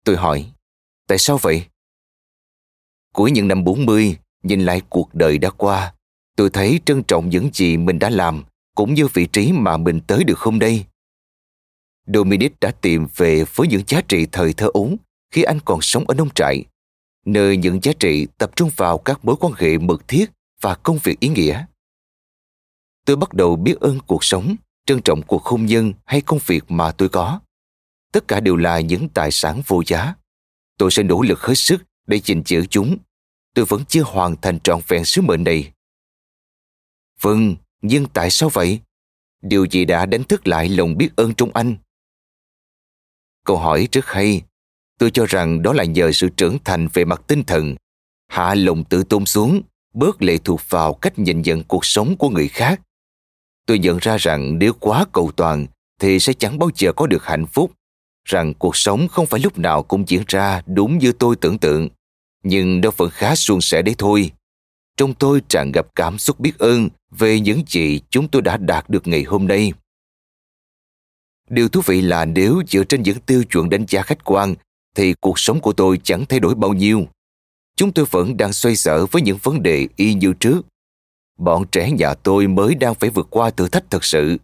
Tôi 0.04 0.16
hỏi, 0.16 0.52
tại 1.08 1.18
sao 1.18 1.38
vậy? 1.38 1.66
Cuối 3.14 3.32
những 3.32 3.48
năm 3.48 3.64
40, 3.64 4.18
nhìn 4.44 4.66
lại 4.66 4.82
cuộc 4.90 5.16
đời 5.16 5.38
đã 5.38 5.50
qua, 5.50 5.94
tôi 6.36 6.50
thấy 6.50 6.80
trân 6.86 7.04
trọng 7.04 7.30
những 7.30 7.50
gì 7.54 7.78
mình 7.78 8.00
đã 8.00 8.10
làm 8.10 8.44
cũng 8.76 8.94
như 8.94 9.08
vị 9.08 9.26
trí 9.26 9.52
mà 9.52 9.78
mình 9.78 10.00
tới 10.08 10.24
được 10.24 10.40
hôm 10.40 10.60
nay. 10.60 10.86
Dominic 12.08 12.60
đã 12.62 12.72
tìm 12.72 13.08
về 13.16 13.46
với 13.56 13.68
những 13.68 13.84
giá 13.88 14.02
trị 14.08 14.28
thời 14.32 14.54
thơ 14.54 14.70
ấu 14.74 14.96
khi 15.32 15.44
anh 15.44 15.60
còn 15.66 15.82
sống 15.82 16.08
ở 16.08 16.16
nông 16.16 16.30
trại, 16.36 16.64
nơi 17.26 17.58
những 17.58 17.80
giá 17.84 17.92
trị 18.00 18.28
tập 18.38 18.52
trung 18.56 18.70
vào 18.76 18.98
các 18.98 19.26
mối 19.26 19.36
quan 19.40 19.54
hệ 19.58 19.78
mật 19.78 20.08
thiết 20.08 20.26
và 20.62 20.76
công 20.76 21.00
việc 21.04 21.20
ý 21.20 21.28
nghĩa. 21.28 21.66
Tôi 23.06 23.16
bắt 23.16 23.34
đầu 23.34 23.56
biết 23.56 23.80
ơn 23.80 24.00
cuộc 24.08 24.24
sống, 24.24 24.56
trân 24.86 25.02
trọng 25.02 25.22
cuộc 25.22 25.44
hôn 25.44 25.66
nhân 25.66 25.94
hay 26.06 26.22
công 26.22 26.40
việc 26.46 26.64
mà 26.72 26.92
tôi 26.92 27.10
có. 27.10 27.40
Tất 28.12 28.28
cả 28.28 28.40
đều 28.40 28.56
là 28.56 28.80
những 28.80 29.10
tài 29.10 29.32
sản 29.32 29.62
vô 29.68 29.84
giá. 29.86 30.16
Tôi 30.78 30.92
sẽ 30.92 31.04
nỗ 31.04 31.22
lực 31.22 31.40
hết 31.42 31.56
sức 31.56 31.84
để 32.08 32.20
gìn 32.20 32.42
giữ 32.46 32.66
chúng. 32.66 32.98
Tôi 33.56 33.66
vẫn 33.66 33.86
chưa 33.86 34.04
hoàn 34.04 34.36
thành 34.42 34.60
trọn 34.60 34.82
vẹn 34.88 35.06
sứ 35.06 35.22
mệnh 35.22 35.44
này. 35.44 35.72
Vâng, 37.22 37.56
nhưng 37.82 38.06
tại 38.14 38.30
sao 38.30 38.50
vậy? 38.50 38.80
Điều 39.42 39.66
gì 39.66 39.86
đã 39.86 40.06
đánh 40.06 40.24
thức 40.24 40.48
lại 40.48 40.70
lòng 40.70 40.98
biết 40.98 41.10
ơn 41.16 41.34
trong 41.34 41.52
anh 41.54 41.76
Câu 43.46 43.58
hỏi 43.58 43.88
rất 43.92 44.06
hay. 44.06 44.42
Tôi 45.00 45.12
cho 45.12 45.26
rằng 45.26 45.62
đó 45.62 45.74
là 45.74 45.84
nhờ 45.84 46.12
sự 46.12 46.30
trưởng 46.30 46.58
thành 46.64 46.88
về 46.94 47.06
mặt 47.06 47.22
tinh 47.28 47.44
thần, 47.44 47.76
hạ 48.28 48.56
lòng 48.56 48.84
tự 48.84 49.04
tôn 49.04 49.26
xuống, 49.26 49.62
bớt 49.94 50.22
lệ 50.22 50.38
thuộc 50.38 50.62
vào 50.70 50.94
cách 50.94 51.20
nhìn 51.20 51.42
nhận 51.42 51.64
cuộc 51.64 51.86
sống 51.86 52.16
của 52.18 52.30
người 52.30 52.48
khác. 52.48 52.82
Tôi 53.66 53.80
nhận 53.80 53.98
ra 53.98 54.18
rằng 54.18 54.60
nếu 54.60 54.74
quá 54.74 55.06
cầu 55.12 55.32
toàn 55.36 55.68
thì 56.02 56.20
sẽ 56.20 56.34
chẳng 56.34 56.60
bao 56.60 56.70
giờ 56.76 56.94
có 56.94 57.08
được 57.08 57.26
hạnh 57.26 57.46
phúc, 57.46 57.72
rằng 58.26 58.54
cuộc 58.54 58.76
sống 58.76 59.08
không 59.08 59.26
phải 59.26 59.40
lúc 59.40 59.58
nào 59.60 59.84
cũng 59.84 60.04
diễn 60.08 60.24
ra 60.28 60.62
đúng 60.66 60.98
như 60.98 61.12
tôi 61.12 61.36
tưởng 61.36 61.58
tượng, 61.58 61.90
nhưng 62.44 62.82
nó 62.82 62.90
vẫn 62.98 63.10
khá 63.10 63.36
suôn 63.36 63.62
sẻ 63.62 63.82
đấy 63.82 63.96
thôi. 63.98 64.32
Trong 64.98 65.14
tôi 65.14 65.42
tràn 65.50 65.72
ngập 65.72 65.88
cảm 65.96 66.18
xúc 66.18 66.40
biết 66.40 66.58
ơn 66.60 66.90
về 67.12 67.40
những 67.40 67.64
gì 67.68 68.00
chúng 68.10 68.28
tôi 68.28 68.42
đã 68.42 68.58
đạt 68.58 68.90
được 68.90 69.08
ngày 69.08 69.24
hôm 69.24 69.48
nay. 69.48 69.74
Điều 71.54 71.70
thú 71.70 71.82
vị 71.86 72.02
là 72.02 72.26
nếu 72.26 72.62
dựa 72.68 72.84
trên 72.84 73.04
những 73.04 73.20
tiêu 73.20 73.44
chuẩn 73.44 73.70
đánh 73.70 73.86
giá 73.88 74.02
khách 74.02 74.24
quan 74.24 74.56
thì 74.96 75.14
cuộc 75.14 75.40
sống 75.40 75.60
của 75.60 75.74
tôi 75.74 76.00
chẳng 76.04 76.26
thay 76.26 76.40
đổi 76.40 76.56
bao 76.56 76.74
nhiêu. 76.74 77.08
Chúng 77.76 77.92
tôi 77.92 78.06
vẫn 78.12 78.38
đang 78.38 78.54
xoay 78.54 78.76
sở 78.76 79.06
với 79.06 79.22
những 79.22 79.38
vấn 79.44 79.64
đề 79.64 79.88
y 79.96 80.14
như 80.14 80.34
trước. 80.40 80.62
Bọn 81.38 81.66
trẻ 81.72 81.92
nhà 81.92 82.14
tôi 82.14 82.48
mới 82.48 82.76
đang 82.76 82.96
phải 82.96 83.10
vượt 83.10 83.28
qua 83.30 83.50
thử 83.50 83.68
thách 83.68 83.84
thật 83.90 84.04
sự. 84.04 84.38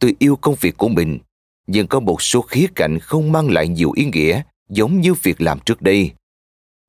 Tôi 0.00 0.16
yêu 0.18 0.36
công 0.36 0.54
việc 0.60 0.76
của 0.76 0.88
mình, 0.88 1.18
nhưng 1.66 1.86
có 1.86 2.00
một 2.00 2.22
số 2.22 2.42
khía 2.42 2.66
cạnh 2.74 2.98
không 2.98 3.32
mang 3.32 3.50
lại 3.50 3.68
nhiều 3.68 3.92
ý 3.92 4.04
nghĩa 4.04 4.42
giống 4.68 5.00
như 5.00 5.14
việc 5.14 5.40
làm 5.40 5.60
trước 5.60 5.82
đây. 5.82 6.12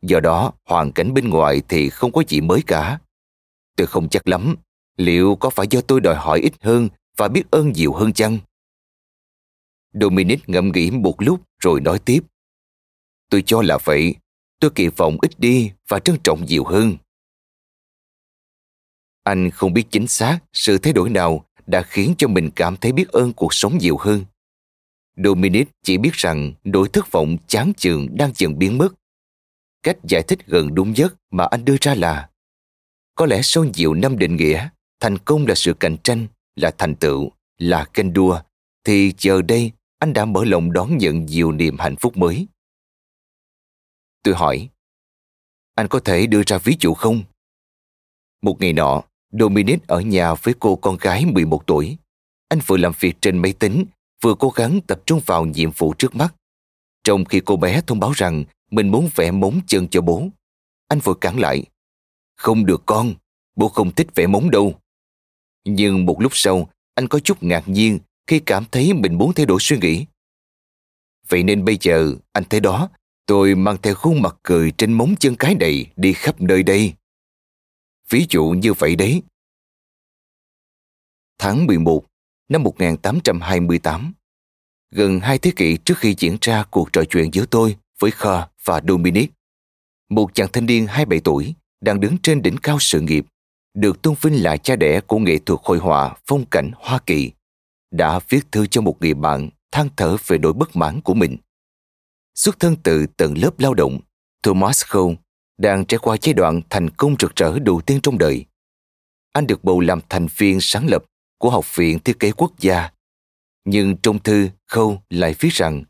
Do 0.02 0.20
đó, 0.20 0.52
hoàn 0.66 0.92
cảnh 0.92 1.14
bên 1.14 1.30
ngoài 1.30 1.62
thì 1.70 1.90
không 1.90 2.12
có 2.12 2.24
gì 2.28 2.42
mới 2.42 2.62
cả. 2.68 3.00
Tôi 3.76 3.88
không 3.88 4.10
chắc 4.10 4.28
lắm, 4.28 4.56
liệu 4.98 5.36
có 5.36 5.50
phải 5.50 5.68
do 5.70 5.82
tôi 5.82 6.02
đòi 6.02 6.16
hỏi 6.16 6.40
ít 6.40 6.54
hơn 6.62 6.90
và 7.18 7.28
biết 7.28 7.52
ơn 7.52 7.72
nhiều 7.72 7.94
hơn 7.94 8.14
chăng? 8.14 8.38
Dominic 9.94 10.50
ngẫm 10.50 10.72
nghĩ 10.72 10.92
một 10.92 11.16
lúc 11.22 11.42
rồi 11.60 11.82
nói 11.82 12.00
tiếp. 12.00 12.24
Tôi 13.30 13.44
cho 13.46 13.62
là 13.62 13.78
vậy, 13.84 14.16
tôi 14.60 14.72
kỳ 14.76 14.88
vọng 14.88 15.18
ít 15.22 15.40
đi 15.40 15.72
và 15.88 16.00
trân 16.00 16.18
trọng 16.24 16.46
nhiều 16.46 16.64
hơn. 16.64 16.98
Anh 19.24 19.50
không 19.50 19.74
biết 19.74 19.84
chính 19.92 20.08
xác 20.08 20.40
sự 20.54 20.78
thay 20.78 20.94
đổi 20.94 21.10
nào 21.10 21.46
đã 21.68 21.82
khiến 21.82 22.14
cho 22.18 22.28
mình 22.28 22.50
cảm 22.56 22.78
thấy 22.78 22.92
biết 22.92 23.10
ơn 23.10 23.34
cuộc 23.34 23.54
sống 23.54 23.78
nhiều 23.78 23.98
hơn. 23.98 24.26
Dominic 25.18 25.68
chỉ 25.84 25.98
biết 25.98 26.14
rằng 26.14 26.54
nỗi 26.64 26.90
thất 26.94 27.12
vọng 27.12 27.38
chán 27.48 27.72
chường 27.78 28.18
đang 28.18 28.32
dần 28.36 28.60
biến 28.60 28.78
mất. 28.78 28.90
Cách 29.84 29.98
giải 30.04 30.24
thích 30.28 30.40
gần 30.48 30.76
đúng 30.76 30.94
nhất 30.94 31.16
mà 31.32 31.46
anh 31.52 31.66
đưa 31.66 31.76
ra 31.82 31.96
là 31.96 32.30
có 33.20 33.26
lẽ 33.26 33.42
sau 33.44 33.64
nhiều 33.64 33.94
năm 33.94 34.18
định 34.18 34.36
nghĩa, 34.36 34.70
thành 35.00 35.18
công 35.18 35.48
là 35.48 35.56
sự 35.56 35.74
cạnh 35.74 35.98
tranh, 36.04 36.28
là 36.56 36.72
thành 36.78 36.96
tựu, 36.96 37.32
là 37.58 37.86
kênh 37.94 38.14
đua, 38.14 38.42
thì 38.84 39.14
giờ 39.18 39.42
đây 39.42 39.72
anh 40.00 40.14
đã 40.14 40.26
mở 40.26 40.46
lòng 40.46 40.74
đón 40.74 40.98
nhận 40.98 41.26
nhiều 41.26 41.52
niềm 41.52 41.78
hạnh 41.80 41.96
phúc 41.96 42.18
mới. 42.18 42.48
Tôi 44.24 44.36
hỏi, 44.36 44.70
anh 45.76 45.88
có 45.88 46.00
thể 46.00 46.28
đưa 46.28 46.42
ra 46.48 46.58
ví 46.58 46.76
dụ 46.80 46.94
không? 46.94 47.24
Một 48.42 48.58
ngày 48.60 48.74
nọ, 48.74 49.04
Dominic 49.32 49.88
ở 49.88 50.00
nhà 50.02 50.34
với 50.34 50.54
cô 50.60 50.76
con 50.76 50.98
gái 50.98 51.26
11 51.26 51.68
tuổi. 51.68 51.98
Anh 52.48 52.60
vừa 52.66 52.78
làm 52.78 52.92
việc 53.00 53.22
trên 53.22 53.38
máy 53.38 53.54
tính, 53.54 53.86
vừa 54.22 54.36
cố 54.36 54.50
gắng 54.50 54.80
tập 54.88 55.02
trung 55.06 55.22
vào 55.26 55.46
nhiệm 55.46 55.72
vụ 55.72 55.94
trước 55.98 56.16
mắt. 56.16 56.36
Trong 57.04 57.26
khi 57.26 57.42
cô 57.46 57.58
bé 57.58 57.82
thông 57.88 58.00
báo 58.00 58.12
rằng 58.12 58.44
mình 58.72 58.92
muốn 58.92 59.10
vẽ 59.16 59.32
móng 59.32 59.62
chân 59.68 59.88
cho 59.88 60.02
bố, 60.02 60.30
anh 60.88 61.00
vội 61.00 61.16
cản 61.22 61.40
lại. 61.40 61.66
Không 62.36 62.66
được 62.66 62.84
con, 62.86 63.14
bố 63.56 63.70
không 63.70 63.96
thích 63.96 64.08
vẽ 64.16 64.28
móng 64.28 64.52
đâu. 64.52 64.74
Nhưng 65.66 66.06
một 66.06 66.22
lúc 66.22 66.32
sau, 66.36 66.70
anh 66.96 67.08
có 67.08 67.20
chút 67.20 67.44
ngạc 67.44 67.64
nhiên 67.68 68.00
khi 68.30 68.40
cảm 68.40 68.66
thấy 68.72 68.94
mình 68.94 69.18
muốn 69.18 69.34
thay 69.34 69.46
đổi 69.46 69.58
suy 69.62 69.78
nghĩ. 69.78 70.06
Vậy 71.30 71.44
nên 71.44 71.66
bây 71.66 71.78
giờ, 71.82 72.16
anh 72.32 72.44
thấy 72.50 72.60
đó, 72.60 72.90
tôi 73.26 73.56
mang 73.56 73.78
theo 73.82 73.96
khuôn 73.96 74.22
mặt 74.22 74.36
cười 74.44 74.72
trên 74.72 74.94
móng 74.94 75.16
chân 75.20 75.36
cái 75.36 75.56
đầy 75.56 75.86
đi 75.96 76.14
khắp 76.14 76.42
nơi 76.42 76.64
đây. 76.64 76.94
Ví 78.10 78.26
dụ 78.30 78.46
như 78.46 78.74
vậy 78.74 78.96
đấy. 78.96 79.22
Tháng 81.38 81.66
11 81.66 82.06
năm 82.50 82.64
1828, 82.64 84.14
gần 84.92 85.20
hai 85.20 85.38
thế 85.38 85.52
kỷ 85.56 85.78
trước 85.78 85.98
khi 85.98 86.16
diễn 86.18 86.38
ra 86.42 86.64
cuộc 86.64 86.94
trò 86.94 87.04
chuyện 87.10 87.34
giữa 87.34 87.46
tôi 87.46 87.78
với 88.00 88.12
Kha 88.12 88.48
và 88.64 88.82
Dominic, 88.88 89.32
một 90.10 90.30
chàng 90.34 90.50
thanh 90.54 90.66
niên 90.66 90.88
27 90.88 91.20
tuổi 91.24 91.54
đang 91.82 92.00
đứng 92.00 92.18
trên 92.24 92.42
đỉnh 92.42 92.58
cao 92.64 92.78
sự 92.80 93.02
nghiệp, 93.02 93.26
được 93.74 94.02
tôn 94.02 94.16
vinh 94.22 94.44
là 94.44 94.58
cha 94.58 94.76
đẻ 94.76 95.02
của 95.02 95.20
nghệ 95.20 95.38
thuật 95.38 95.60
hội 95.64 95.78
họa 95.78 96.16
phong 96.26 96.46
cảnh 96.46 96.72
Hoa 96.76 97.00
Kỳ, 97.06 97.32
đã 97.92 98.20
viết 98.30 98.52
thư 98.52 98.68
cho 98.68 98.82
một 98.82 98.98
người 99.02 99.14
bạn 99.14 99.50
than 99.72 99.90
thở 99.98 100.18
về 100.28 100.38
nỗi 100.38 100.54
bất 100.54 100.76
mãn 100.76 101.02
của 101.02 101.14
mình. 101.14 101.38
Xuất 102.36 102.60
thân 102.60 102.76
từ 102.84 103.06
tầng 103.18 103.38
lớp 103.38 103.60
lao 103.60 103.74
động, 103.74 104.00
Thomas 104.44 104.84
Cole 104.94 105.16
đang 105.58 105.86
trải 105.86 105.98
qua 105.98 106.18
giai 106.22 106.34
đoạn 106.34 106.62
thành 106.70 106.90
công 106.90 107.16
rực 107.20 107.36
rỡ 107.36 107.60
đầu 107.60 107.82
tiên 107.82 108.00
trong 108.04 108.18
đời. 108.18 108.46
Anh 109.34 109.48
được 109.48 109.64
bầu 109.64 109.80
làm 109.80 110.00
thành 110.10 110.28
viên 110.38 110.58
sáng 110.62 110.88
lập 110.88 111.04
của 111.38 111.50
Học 111.50 111.76
viện 111.76 112.00
Thiết 112.00 112.20
kế 112.20 112.32
Quốc 112.32 112.52
gia. 112.60 112.90
Nhưng 113.66 113.98
trong 113.98 114.20
thư, 114.20 114.50
Khâu 114.68 115.02
lại 115.10 115.36
viết 115.40 115.54
rằng 115.54 115.84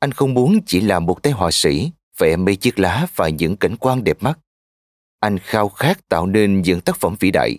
anh 0.00 0.12
không 0.12 0.34
muốn 0.34 0.58
chỉ 0.66 0.80
là 0.80 0.98
một 0.98 1.22
tay 1.22 1.32
họa 1.32 1.50
sĩ 1.52 1.90
vẽ 2.18 2.36
mấy 2.36 2.56
chiếc 2.56 2.78
lá 2.78 3.06
và 3.14 3.28
những 3.28 3.56
cảnh 3.56 3.76
quan 3.76 4.04
đẹp 4.04 4.22
mắt. 4.22 4.38
Anh 5.20 5.38
khao 5.38 5.68
khát 5.68 6.08
tạo 6.08 6.26
nên 6.26 6.62
những 6.62 6.80
tác 6.80 6.96
phẩm 6.96 7.16
vĩ 7.20 7.30
đại. 7.30 7.58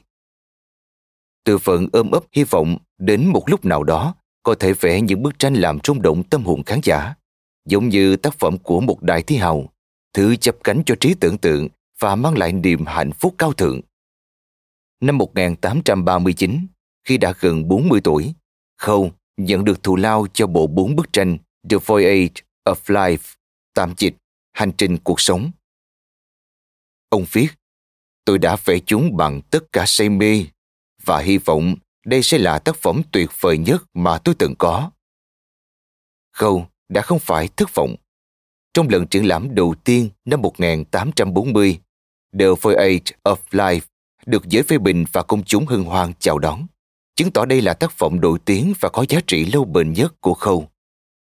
Từ 1.44 1.58
phận 1.58 1.88
ôm 1.94 2.12
ấp 2.12 2.24
hy 2.32 2.44
vọng 2.44 2.78
đến 2.98 3.28
một 3.28 3.50
lúc 3.50 3.66
nào 3.66 3.84
đó 3.84 4.16
có 4.44 4.56
thể 4.56 4.74
vẽ 4.74 5.02
những 5.02 5.22
bức 5.22 5.40
tranh 5.40 5.54
làm 5.54 5.80
rung 5.84 6.02
động 6.02 6.24
tâm 6.24 6.44
hồn 6.44 6.64
khán 6.64 6.80
giả, 6.84 7.14
giống 7.66 7.90
như 7.90 8.16
tác 8.16 8.40
phẩm 8.40 8.58
của 8.58 8.80
một 8.80 9.04
đại 9.04 9.24
thi 9.24 9.38
hào 9.38 9.70
thứ 10.14 10.36
chắp 10.36 10.56
cánh 10.64 10.84
cho 10.86 10.96
trí 11.00 11.14
tưởng 11.14 11.38
tượng 11.38 11.68
và 12.00 12.16
mang 12.16 12.38
lại 12.38 12.54
niềm 12.54 12.86
hạnh 12.86 13.12
phúc 13.12 13.36
cao 13.38 13.54
thượng. 13.54 13.82
Năm 15.02 15.18
1839, 15.18 16.68
khi 17.04 17.18
đã 17.18 17.34
gần 17.40 17.68
40 17.68 18.02
tuổi, 18.04 18.34
Khâu 18.78 19.12
nhận 19.38 19.66
được 19.66 19.84
thù 19.84 19.96
lao 19.96 20.28
cho 20.34 20.48
bộ 20.48 20.68
bốn 20.68 20.96
bức 20.96 21.14
tranh 21.14 21.38
The 21.70 21.78
Voyage 21.86 22.42
of 22.66 22.76
Life, 22.86 23.36
tạm 23.74 23.94
dịch 23.98 24.16
Hành 24.54 24.72
trình 24.78 24.98
cuộc 24.98 25.22
sống. 25.22 25.52
Ông 27.10 27.26
viết, 27.32 27.48
tôi 28.26 28.38
đã 28.38 28.58
vẽ 28.66 28.80
chúng 28.86 29.18
bằng 29.18 29.42
tất 29.42 29.72
cả 29.72 29.84
say 29.88 30.10
mê 30.10 30.46
và 31.04 31.20
hy 31.20 31.38
vọng 31.38 31.76
đây 32.08 32.24
sẽ 32.24 32.38
là 32.38 32.60
tác 32.60 32.76
phẩm 32.76 33.02
tuyệt 33.12 33.30
vời 33.40 33.58
nhất 33.58 33.84
mà 33.94 34.18
tôi 34.18 34.36
từng 34.40 34.54
có. 34.60 34.92
Khâu 36.34 36.66
đã 36.90 37.02
không 37.02 37.20
phải 37.20 37.48
thất 37.48 37.76
vọng. 37.76 37.96
Trong 38.74 38.90
lần 38.90 39.08
triển 39.08 39.28
lãm 39.28 39.56
đầu 39.56 39.76
tiên 39.84 40.10
năm 40.26 40.42
1840, 40.42 41.80
The 42.40 42.46
Voyage 42.62 43.12
of 43.24 43.36
Life 43.50 43.80
được 44.26 44.46
giới 44.46 44.64
phê 44.64 44.78
bình 44.78 45.06
và 45.12 45.24
công 45.24 45.44
chúng 45.44 45.66
hân 45.66 45.84
hoan 45.84 46.14
chào 46.20 46.40
đón, 46.40 46.68
chứng 47.16 47.32
tỏ 47.32 47.46
đây 47.46 47.62
là 47.62 47.74
tác 47.74 47.92
phẩm 47.92 48.22
nổi 48.22 48.40
tiếng 48.46 48.74
và 48.80 48.90
có 48.90 49.06
giá 49.10 49.20
trị 49.28 49.46
lâu 49.46 49.66
bền 49.66 49.94
nhất 49.94 50.22
của 50.22 50.34
Khâu. 50.34 50.70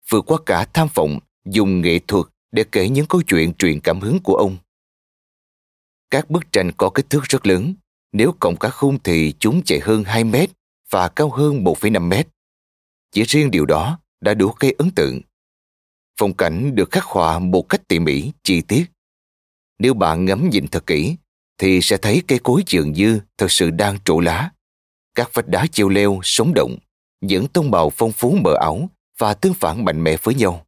Vượt 0.08 0.24
qua 0.26 0.38
cả 0.46 0.64
tham 0.72 0.88
vọng, 0.94 1.18
dùng 1.44 1.80
nghệ 1.80 1.98
thuật 1.98 2.26
để 2.52 2.64
kể 2.72 2.88
những 2.88 3.06
câu 3.06 3.22
chuyện 3.22 3.54
truyền 3.54 3.80
cảm 3.80 4.00
hứng 4.00 4.18
của 4.22 4.34
ông. 4.34 4.56
Các 6.10 6.30
bức 6.30 6.52
tranh 6.52 6.70
có 6.76 6.90
kích 6.90 7.10
thước 7.10 7.24
rất 7.24 7.46
lớn, 7.46 7.74
nếu 8.12 8.34
cộng 8.40 8.56
cả 8.56 8.68
khung 8.68 8.98
thì 9.04 9.34
chúng 9.38 9.62
chạy 9.64 9.80
hơn 9.80 10.04
2 10.04 10.24
mét 10.24 10.50
và 10.92 11.08
cao 11.08 11.30
hơn 11.30 11.64
1,5 11.64 12.08
mét. 12.08 12.28
Chỉ 13.12 13.22
riêng 13.22 13.50
điều 13.50 13.66
đó 13.66 13.98
đã 14.20 14.34
đủ 14.34 14.54
gây 14.60 14.74
ấn 14.78 14.90
tượng 14.90 15.20
phong 16.22 16.34
cảnh 16.34 16.74
được 16.74 16.90
khắc 16.90 17.04
họa 17.04 17.38
một 17.38 17.68
cách 17.68 17.88
tỉ 17.88 17.98
mỉ, 17.98 18.32
chi 18.42 18.60
tiết. 18.60 18.84
Nếu 19.78 19.94
bạn 19.94 20.24
ngắm 20.24 20.50
nhìn 20.50 20.68
thật 20.68 20.86
kỹ, 20.86 21.16
thì 21.58 21.80
sẽ 21.82 21.96
thấy 21.96 22.22
cây 22.28 22.38
cối 22.38 22.62
dường 22.66 22.92
như 22.92 23.20
thật 23.38 23.50
sự 23.50 23.70
đang 23.70 23.98
trổ 24.04 24.20
lá. 24.20 24.50
Các 25.14 25.30
vách 25.34 25.48
đá 25.48 25.66
chiêu 25.72 25.88
leo, 25.88 26.20
sống 26.22 26.52
động, 26.54 26.76
những 27.20 27.48
tông 27.48 27.70
màu 27.70 27.90
phong 27.90 28.12
phú 28.12 28.36
mờ 28.44 28.54
ảo 28.60 28.88
và 29.18 29.34
tương 29.34 29.54
phản 29.54 29.84
mạnh 29.84 30.04
mẽ 30.04 30.16
với 30.22 30.34
nhau. 30.34 30.66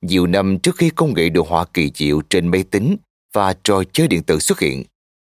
Nhiều 0.00 0.26
năm 0.26 0.58
trước 0.62 0.76
khi 0.76 0.90
công 0.90 1.14
nghệ 1.14 1.28
đồ 1.28 1.46
họa 1.48 1.64
kỳ 1.74 1.90
diệu 1.94 2.20
trên 2.30 2.48
máy 2.48 2.64
tính 2.70 2.96
và 3.32 3.54
trò 3.64 3.82
chơi 3.92 4.08
điện 4.08 4.22
tử 4.22 4.38
xuất 4.38 4.60
hiện, 4.60 4.84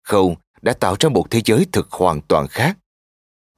Khâu 0.03 0.37
đã 0.61 0.73
tạo 0.73 0.95
ra 0.99 1.09
một 1.09 1.25
thế 1.29 1.41
giới 1.45 1.65
thực 1.71 1.91
hoàn 1.91 2.21
toàn 2.21 2.47
khác. 2.47 2.77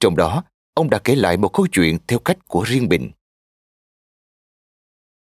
Trong 0.00 0.16
đó, 0.16 0.44
ông 0.74 0.90
đã 0.90 0.98
kể 1.04 1.14
lại 1.14 1.36
một 1.36 1.48
câu 1.48 1.66
chuyện 1.72 1.98
theo 2.06 2.18
cách 2.18 2.38
của 2.48 2.62
riêng 2.62 2.88
mình 2.88 3.10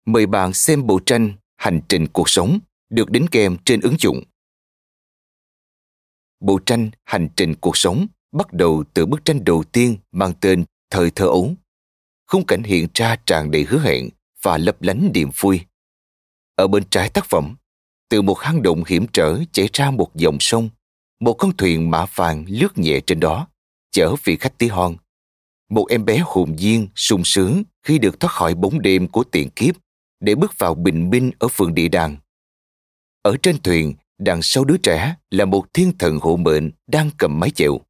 mời 0.04 0.26
bạn 0.26 0.52
xem 0.52 0.86
bộ 0.86 1.00
tranh 1.06 1.32
Hành 1.56 1.80
trình 1.88 2.06
cuộc 2.12 2.28
sống 2.28 2.58
được 2.90 3.10
đính 3.10 3.26
kèm 3.30 3.56
trên 3.64 3.80
ứng 3.80 3.96
dụng. 3.98 4.22
Bộ 6.40 6.58
tranh 6.66 6.90
Hành 7.04 7.28
trình 7.36 7.54
cuộc 7.54 7.76
sống 7.76 8.06
bắt 8.32 8.52
đầu 8.52 8.84
từ 8.94 9.06
bức 9.06 9.24
tranh 9.24 9.44
đầu 9.44 9.64
tiên 9.72 9.96
mang 10.12 10.32
tên 10.40 10.64
Thời 10.90 11.10
thơ 11.10 11.26
ấu. 11.26 11.54
Khung 12.26 12.46
cảnh 12.46 12.62
hiện 12.62 12.88
ra 12.94 13.16
tràn 13.26 13.50
đầy 13.50 13.64
hứa 13.64 13.78
hẹn 13.78 14.08
và 14.42 14.58
lấp 14.58 14.82
lánh 14.82 15.10
niềm 15.14 15.30
vui. 15.40 15.60
Ở 16.54 16.66
bên 16.66 16.82
trái 16.90 17.08
tác 17.08 17.24
phẩm, 17.24 17.56
từ 18.08 18.22
một 18.22 18.38
hang 18.38 18.62
động 18.62 18.82
hiểm 18.86 19.06
trở 19.12 19.38
chảy 19.52 19.68
ra 19.72 19.90
một 19.90 20.14
dòng 20.14 20.36
sông, 20.40 20.68
một 21.20 21.34
con 21.34 21.56
thuyền 21.56 21.90
mã 21.90 22.06
vàng 22.14 22.44
lướt 22.48 22.78
nhẹ 22.78 23.00
trên 23.06 23.20
đó, 23.20 23.46
chở 23.92 24.14
vị 24.24 24.36
khách 24.36 24.58
tí 24.58 24.68
hon. 24.68 24.96
Một 25.70 25.86
em 25.90 26.04
bé 26.04 26.22
hồn 26.24 26.56
nhiên, 26.56 26.88
sung 26.94 27.24
sướng 27.24 27.62
khi 27.82 27.98
được 27.98 28.20
thoát 28.20 28.30
khỏi 28.30 28.54
bóng 28.54 28.82
đêm 28.82 29.08
của 29.08 29.24
tiền 29.24 29.50
kiếp 29.56 29.74
để 30.20 30.34
bước 30.34 30.58
vào 30.58 30.74
bình 30.74 31.10
minh 31.10 31.30
ở 31.38 31.48
phường 31.48 31.74
địa 31.74 31.88
đàng. 31.88 32.16
Ở 33.22 33.36
trên 33.42 33.62
thuyền, 33.62 33.94
đằng 34.18 34.42
sau 34.42 34.64
đứa 34.64 34.76
trẻ 34.76 35.14
là 35.30 35.44
một 35.44 35.74
thiên 35.74 35.98
thần 35.98 36.18
hộ 36.18 36.36
mệnh 36.36 36.70
đang 36.86 37.10
cầm 37.18 37.40
mái 37.40 37.50
chèo. 37.50 37.80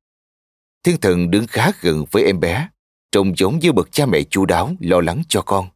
Thiên 0.82 1.00
thần 1.00 1.30
đứng 1.30 1.46
khá 1.46 1.70
gần 1.80 2.04
với 2.10 2.24
em 2.24 2.40
bé, 2.40 2.68
trông 3.12 3.36
giống 3.36 3.58
như 3.58 3.72
bậc 3.72 3.92
cha 3.92 4.06
mẹ 4.06 4.22
chu 4.22 4.46
đáo 4.46 4.72
lo 4.80 5.00
lắng 5.00 5.22
cho 5.28 5.42
con. 5.42 5.68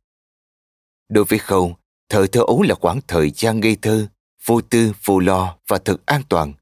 Đối 1.08 1.24
với 1.24 1.38
Khâu, 1.38 1.76
thời 2.08 2.28
thơ 2.28 2.40
ấu 2.46 2.62
là 2.62 2.74
khoảng 2.74 3.00
thời 3.08 3.30
gian 3.30 3.60
ngây 3.60 3.76
thơ, 3.82 4.08
vô 4.44 4.60
tư, 4.60 4.92
vô 5.04 5.18
lo 5.18 5.56
và 5.68 5.78
thật 5.78 6.06
an 6.06 6.22
toàn. 6.28 6.52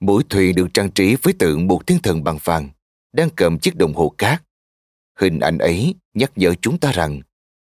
Mỗi 0.00 0.22
thuyền 0.28 0.54
được 0.54 0.68
trang 0.74 0.90
trí 0.90 1.16
với 1.22 1.34
tượng 1.38 1.66
một 1.66 1.86
thiên 1.86 1.98
thần 2.02 2.24
bằng 2.24 2.38
vàng, 2.44 2.68
đang 3.12 3.28
cầm 3.36 3.58
chiếc 3.58 3.76
đồng 3.76 3.94
hồ 3.94 4.14
cát. 4.18 4.42
Hình 5.18 5.40
ảnh 5.40 5.58
ấy 5.58 5.94
nhắc 6.14 6.32
nhở 6.36 6.54
chúng 6.62 6.78
ta 6.78 6.92
rằng 6.92 7.20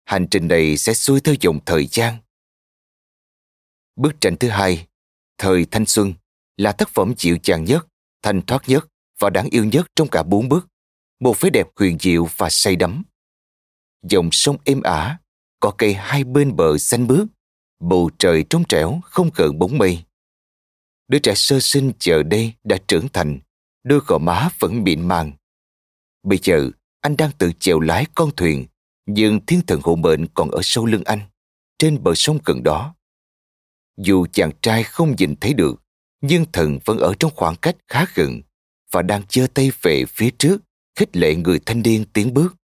hành 0.05 0.27
trình 0.31 0.49
này 0.49 0.77
sẽ 0.77 0.95
xuôi 0.95 1.21
theo 1.21 1.35
dòng 1.41 1.61
thời 1.67 1.87
gian. 1.87 2.17
Bức 3.97 4.21
tranh 4.21 4.37
thứ 4.37 4.49
hai, 4.49 4.89
Thời 5.39 5.67
thanh 5.71 5.87
xuân, 5.87 6.15
là 6.57 6.73
tác 6.73 6.89
phẩm 6.89 7.15
dịu 7.17 7.39
dàng 7.43 7.65
nhất, 7.65 7.87
thanh 8.23 8.43
thoát 8.43 8.69
nhất 8.69 8.87
và 9.19 9.31
đáng 9.31 9.49
yêu 9.51 9.65
nhất 9.65 9.87
trong 9.97 10.09
cả 10.09 10.23
bốn 10.23 10.49
bức. 10.49 10.67
Một 11.21 11.41
vẻ 11.41 11.51
đẹp 11.51 11.67
huyền 11.77 11.99
diệu 12.01 12.29
và 12.37 12.51
say 12.51 12.77
đắm. 12.77 13.03
Dòng 14.03 14.29
sông 14.33 14.57
êm 14.65 14.83
ả, 14.83 15.19
có 15.61 15.75
cây 15.79 15.95
hai 15.95 16.25
bên 16.25 16.57
bờ 16.57 16.79
xanh 16.79 17.07
bước, 17.07 17.27
bầu 17.81 18.11
trời 18.19 18.45
trong 18.51 18.65
trẻo 18.69 19.01
không 19.05 19.31
gợn 19.35 19.59
bóng 19.59 19.79
mây. 19.79 20.05
Đứa 21.09 21.19
trẻ 21.19 21.35
sơ 21.35 21.61
sinh 21.61 21.93
giờ 22.01 22.23
đây 22.23 22.53
đã 22.65 22.79
trưởng 22.89 23.09
thành, 23.13 23.39
đôi 23.89 24.01
gò 24.07 24.19
má 24.19 24.49
vẫn 24.59 24.85
mịn 24.85 25.09
màng. 25.09 25.33
Bây 26.23 26.39
giờ, 26.43 26.71
anh 27.01 27.17
đang 27.17 27.31
tự 27.39 27.53
chèo 27.61 27.81
lái 27.81 28.07
con 28.15 28.31
thuyền 28.37 28.67
nhưng 29.07 29.47
thiên 29.47 29.61
thần 29.67 29.81
hộ 29.85 29.97
mệnh 29.97 30.27
còn 30.35 30.51
ở 30.51 30.61
sâu 30.63 30.87
lưng 30.87 31.03
anh, 31.05 31.21
trên 31.79 32.03
bờ 32.03 32.15
sông 32.15 32.39
gần 32.45 32.63
đó. 32.63 32.95
Dù 33.97 34.27
chàng 34.33 34.51
trai 34.63 34.83
không 34.83 35.15
nhìn 35.19 35.37
thấy 35.37 35.55
được, 35.55 35.83
nhưng 36.21 36.45
thần 36.53 36.79
vẫn 36.85 36.99
ở 36.99 37.15
trong 37.19 37.33
khoảng 37.35 37.57
cách 37.57 37.77
khá 37.89 38.07
gần 38.15 38.41
và 38.93 39.03
đang 39.03 39.23
giơ 39.29 39.47
tay 39.55 39.73
về 39.83 40.05
phía 40.09 40.31
trước, 40.39 40.59
khích 40.99 41.17
lệ 41.17 41.35
người 41.35 41.61
thanh 41.67 41.83
niên 41.83 42.05
tiến 42.13 42.35
bước. 42.35 42.57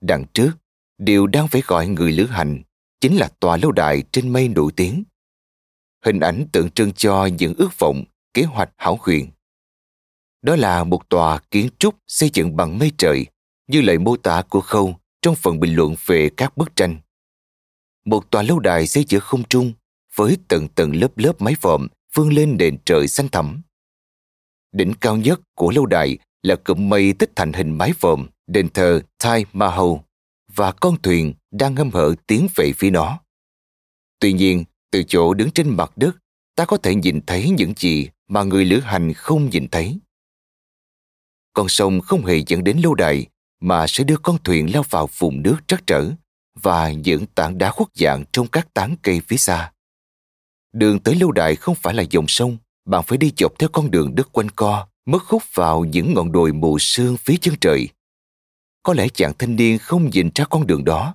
Đằng 0.00 0.24
trước, 0.34 0.50
điều 0.98 1.26
đang 1.26 1.48
phải 1.48 1.62
gọi 1.66 1.88
người 1.88 2.12
lữ 2.12 2.26
hành 2.26 2.62
chính 3.00 3.16
là 3.16 3.28
tòa 3.40 3.56
lâu 3.56 3.72
đài 3.72 4.02
trên 4.12 4.32
mây 4.32 4.48
nổi 4.48 4.72
tiếng. 4.76 5.04
Hình 6.04 6.20
ảnh 6.20 6.46
tượng 6.52 6.70
trưng 6.70 6.92
cho 6.92 7.26
những 7.38 7.54
ước 7.58 7.78
vọng, 7.78 8.04
kế 8.34 8.42
hoạch 8.42 8.70
hảo 8.76 8.98
huyền. 9.00 9.30
Đó 10.44 10.56
là 10.56 10.84
một 10.84 11.08
tòa 11.08 11.38
kiến 11.50 11.68
trúc 11.78 11.94
xây 12.06 12.30
dựng 12.32 12.56
bằng 12.56 12.78
mây 12.78 12.92
trời, 12.98 13.26
như 13.68 13.80
lời 13.80 13.98
mô 13.98 14.16
tả 14.16 14.42
của 14.48 14.60
Khâu 14.60 14.96
trong 15.22 15.34
phần 15.34 15.60
bình 15.60 15.74
luận 15.74 15.94
về 16.06 16.30
các 16.36 16.56
bức 16.56 16.76
tranh. 16.76 16.96
Một 18.04 18.30
tòa 18.30 18.42
lâu 18.42 18.58
đài 18.58 18.86
xây 18.86 19.04
giữa 19.08 19.18
không 19.18 19.44
trung 19.44 19.72
với 20.14 20.36
tầng 20.48 20.68
tầng 20.68 20.96
lớp 20.96 21.18
lớp 21.18 21.42
mái 21.42 21.54
vòm 21.60 21.88
vươn 22.14 22.32
lên 22.32 22.56
nền 22.58 22.76
trời 22.84 23.08
xanh 23.08 23.28
thẳm. 23.28 23.62
Đỉnh 24.72 24.94
cao 25.00 25.16
nhất 25.16 25.40
của 25.54 25.70
lâu 25.70 25.86
đài 25.86 26.18
là 26.42 26.56
cụm 26.56 26.88
mây 26.88 27.12
tích 27.12 27.30
thành 27.36 27.52
hình 27.52 27.78
mái 27.78 27.92
vòm 28.00 28.26
đền 28.46 28.68
thờ 28.68 29.00
Thai 29.18 29.44
Mahal 29.52 29.90
và 30.54 30.72
con 30.72 31.02
thuyền 31.02 31.34
đang 31.50 31.74
ngâm 31.74 31.90
hở 31.90 32.14
tiến 32.26 32.46
về 32.54 32.72
phía 32.76 32.90
nó. 32.90 33.18
Tuy 34.18 34.32
nhiên, 34.32 34.64
từ 34.90 35.02
chỗ 35.02 35.34
đứng 35.34 35.50
trên 35.50 35.68
mặt 35.76 35.92
đất, 35.96 36.16
ta 36.54 36.64
có 36.64 36.76
thể 36.76 36.94
nhìn 36.94 37.20
thấy 37.26 37.50
những 37.50 37.72
gì 37.76 38.08
mà 38.28 38.42
người 38.42 38.64
lữ 38.64 38.80
hành 38.80 39.12
không 39.12 39.50
nhìn 39.50 39.68
thấy. 39.68 39.98
Con 41.54 41.68
sông 41.68 42.00
không 42.00 42.24
hề 42.24 42.42
dẫn 42.46 42.64
đến 42.64 42.78
lâu 42.78 42.94
đài 42.94 43.26
mà 43.60 43.86
sẽ 43.86 44.04
đưa 44.04 44.16
con 44.16 44.38
thuyền 44.44 44.72
lao 44.74 44.82
vào 44.90 45.08
vùng 45.18 45.42
nước 45.42 45.56
trắc 45.66 45.86
trở 45.86 46.10
và 46.62 46.92
những 46.92 47.26
tảng 47.26 47.58
đá 47.58 47.70
khuất 47.70 47.88
dạng 47.94 48.24
trong 48.32 48.46
các 48.46 48.74
tán 48.74 48.96
cây 49.02 49.20
phía 49.28 49.36
xa. 49.36 49.72
Đường 50.72 51.00
tới 51.00 51.14
lâu 51.14 51.32
đài 51.32 51.56
không 51.56 51.74
phải 51.74 51.94
là 51.94 52.02
dòng 52.10 52.28
sông, 52.28 52.56
bạn 52.84 53.02
phải 53.06 53.18
đi 53.18 53.32
dọc 53.38 53.58
theo 53.58 53.68
con 53.68 53.90
đường 53.90 54.14
đất 54.14 54.32
quanh 54.32 54.50
co, 54.50 54.86
mất 55.06 55.24
khúc 55.24 55.42
vào 55.54 55.84
những 55.84 56.14
ngọn 56.14 56.32
đồi 56.32 56.52
mù 56.52 56.78
sương 56.78 57.16
phía 57.16 57.36
chân 57.40 57.54
trời. 57.60 57.88
Có 58.82 58.94
lẽ 58.94 59.08
chàng 59.08 59.32
thanh 59.38 59.56
niên 59.56 59.78
không 59.78 60.10
nhìn 60.10 60.30
ra 60.34 60.44
con 60.44 60.66
đường 60.66 60.84
đó, 60.84 61.14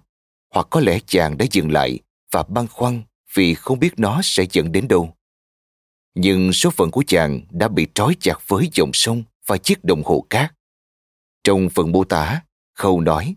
hoặc 0.53 0.67
có 0.69 0.79
lẽ 0.79 0.99
chàng 1.05 1.37
đã 1.37 1.45
dừng 1.51 1.71
lại 1.71 1.99
và 2.31 2.43
băn 2.43 2.67
khoăn 2.67 3.01
vì 3.33 3.53
không 3.53 3.79
biết 3.79 3.93
nó 3.97 4.21
sẽ 4.23 4.45
dẫn 4.51 4.71
đến 4.71 4.87
đâu. 4.87 5.15
Nhưng 6.15 6.53
số 6.53 6.69
phận 6.69 6.91
của 6.91 7.03
chàng 7.07 7.41
đã 7.49 7.67
bị 7.67 7.87
trói 7.93 8.15
chặt 8.19 8.47
với 8.47 8.69
dòng 8.73 8.91
sông 8.93 9.23
và 9.49 9.57
chiếc 9.57 9.83
đồng 9.83 10.03
hồ 10.03 10.25
cát. 10.29 10.53
Trong 11.43 11.69
phần 11.69 11.91
mô 11.91 12.03
tả, 12.03 12.41
Khâu 12.75 13.01
nói, 13.01 13.35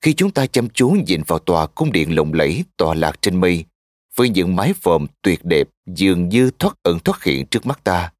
khi 0.00 0.12
chúng 0.14 0.30
ta 0.30 0.46
chăm 0.46 0.68
chú 0.68 0.88
nhìn 1.06 1.22
vào 1.26 1.38
tòa 1.38 1.66
cung 1.66 1.92
điện 1.92 2.14
lộng 2.14 2.32
lẫy 2.32 2.64
tòa 2.76 2.94
lạc 2.94 3.22
trên 3.22 3.40
mây, 3.40 3.64
với 4.14 4.28
những 4.28 4.56
mái 4.56 4.72
vòm 4.82 5.06
tuyệt 5.22 5.44
đẹp 5.44 5.68
dường 5.86 6.28
như 6.28 6.50
thoát 6.58 6.76
ẩn 6.82 6.98
thoát 6.98 7.22
hiện 7.24 7.46
trước 7.46 7.66
mắt 7.66 7.84
ta, 7.84 8.12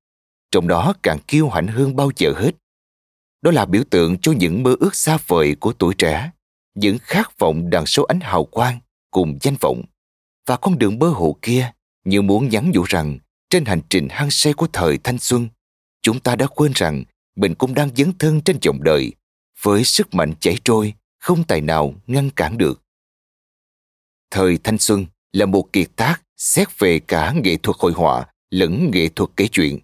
trong 0.50 0.68
đó 0.68 0.94
càng 1.02 1.18
kiêu 1.28 1.48
hãnh 1.48 1.66
hơn 1.66 1.96
bao 1.96 2.10
giờ 2.16 2.32
hết. 2.36 2.50
Đó 3.42 3.50
là 3.50 3.64
biểu 3.64 3.82
tượng 3.90 4.18
cho 4.18 4.32
những 4.32 4.62
mơ 4.62 4.76
ước 4.80 4.94
xa 4.94 5.18
vời 5.26 5.56
của 5.60 5.72
tuổi 5.72 5.94
trẻ, 5.94 6.30
những 6.74 6.98
khát 7.00 7.38
vọng 7.38 7.70
đằng 7.70 7.86
số 7.86 8.04
ánh 8.04 8.20
hào 8.20 8.44
quang 8.44 8.78
cùng 9.10 9.38
danh 9.42 9.56
vọng. 9.60 9.82
Và 10.46 10.56
con 10.56 10.78
đường 10.78 10.98
mơ 10.98 11.08
hồ 11.08 11.38
kia 11.42 11.72
như 12.04 12.22
muốn 12.22 12.48
nhắn 12.48 12.70
nhủ 12.70 12.82
rằng 12.82 13.18
trên 13.50 13.64
hành 13.64 13.80
trình 13.88 14.08
hăng 14.10 14.30
say 14.30 14.52
của 14.52 14.66
thời 14.72 14.98
thanh 14.98 15.18
xuân, 15.18 15.48
chúng 16.02 16.20
ta 16.20 16.36
đã 16.36 16.46
quên 16.46 16.72
rằng 16.74 17.04
mình 17.36 17.54
cũng 17.54 17.74
đang 17.74 17.90
dấn 17.96 18.12
thân 18.18 18.40
trên 18.40 18.58
dòng 18.62 18.82
đời 18.82 19.12
với 19.62 19.84
sức 19.84 20.14
mạnh 20.14 20.34
chảy 20.40 20.56
trôi 20.64 20.94
không 21.20 21.44
tài 21.44 21.60
nào 21.60 21.94
ngăn 22.06 22.30
cản 22.30 22.58
được. 22.58 22.82
Thời 24.30 24.58
thanh 24.64 24.78
xuân 24.78 25.06
là 25.32 25.46
một 25.46 25.72
kiệt 25.72 25.88
tác 25.96 26.22
xét 26.36 26.78
về 26.78 26.98
cả 26.98 27.32
nghệ 27.42 27.56
thuật 27.56 27.76
hội 27.80 27.92
họa 27.92 28.26
lẫn 28.50 28.90
nghệ 28.92 29.08
thuật 29.08 29.30
kể 29.36 29.48
chuyện. 29.48 29.78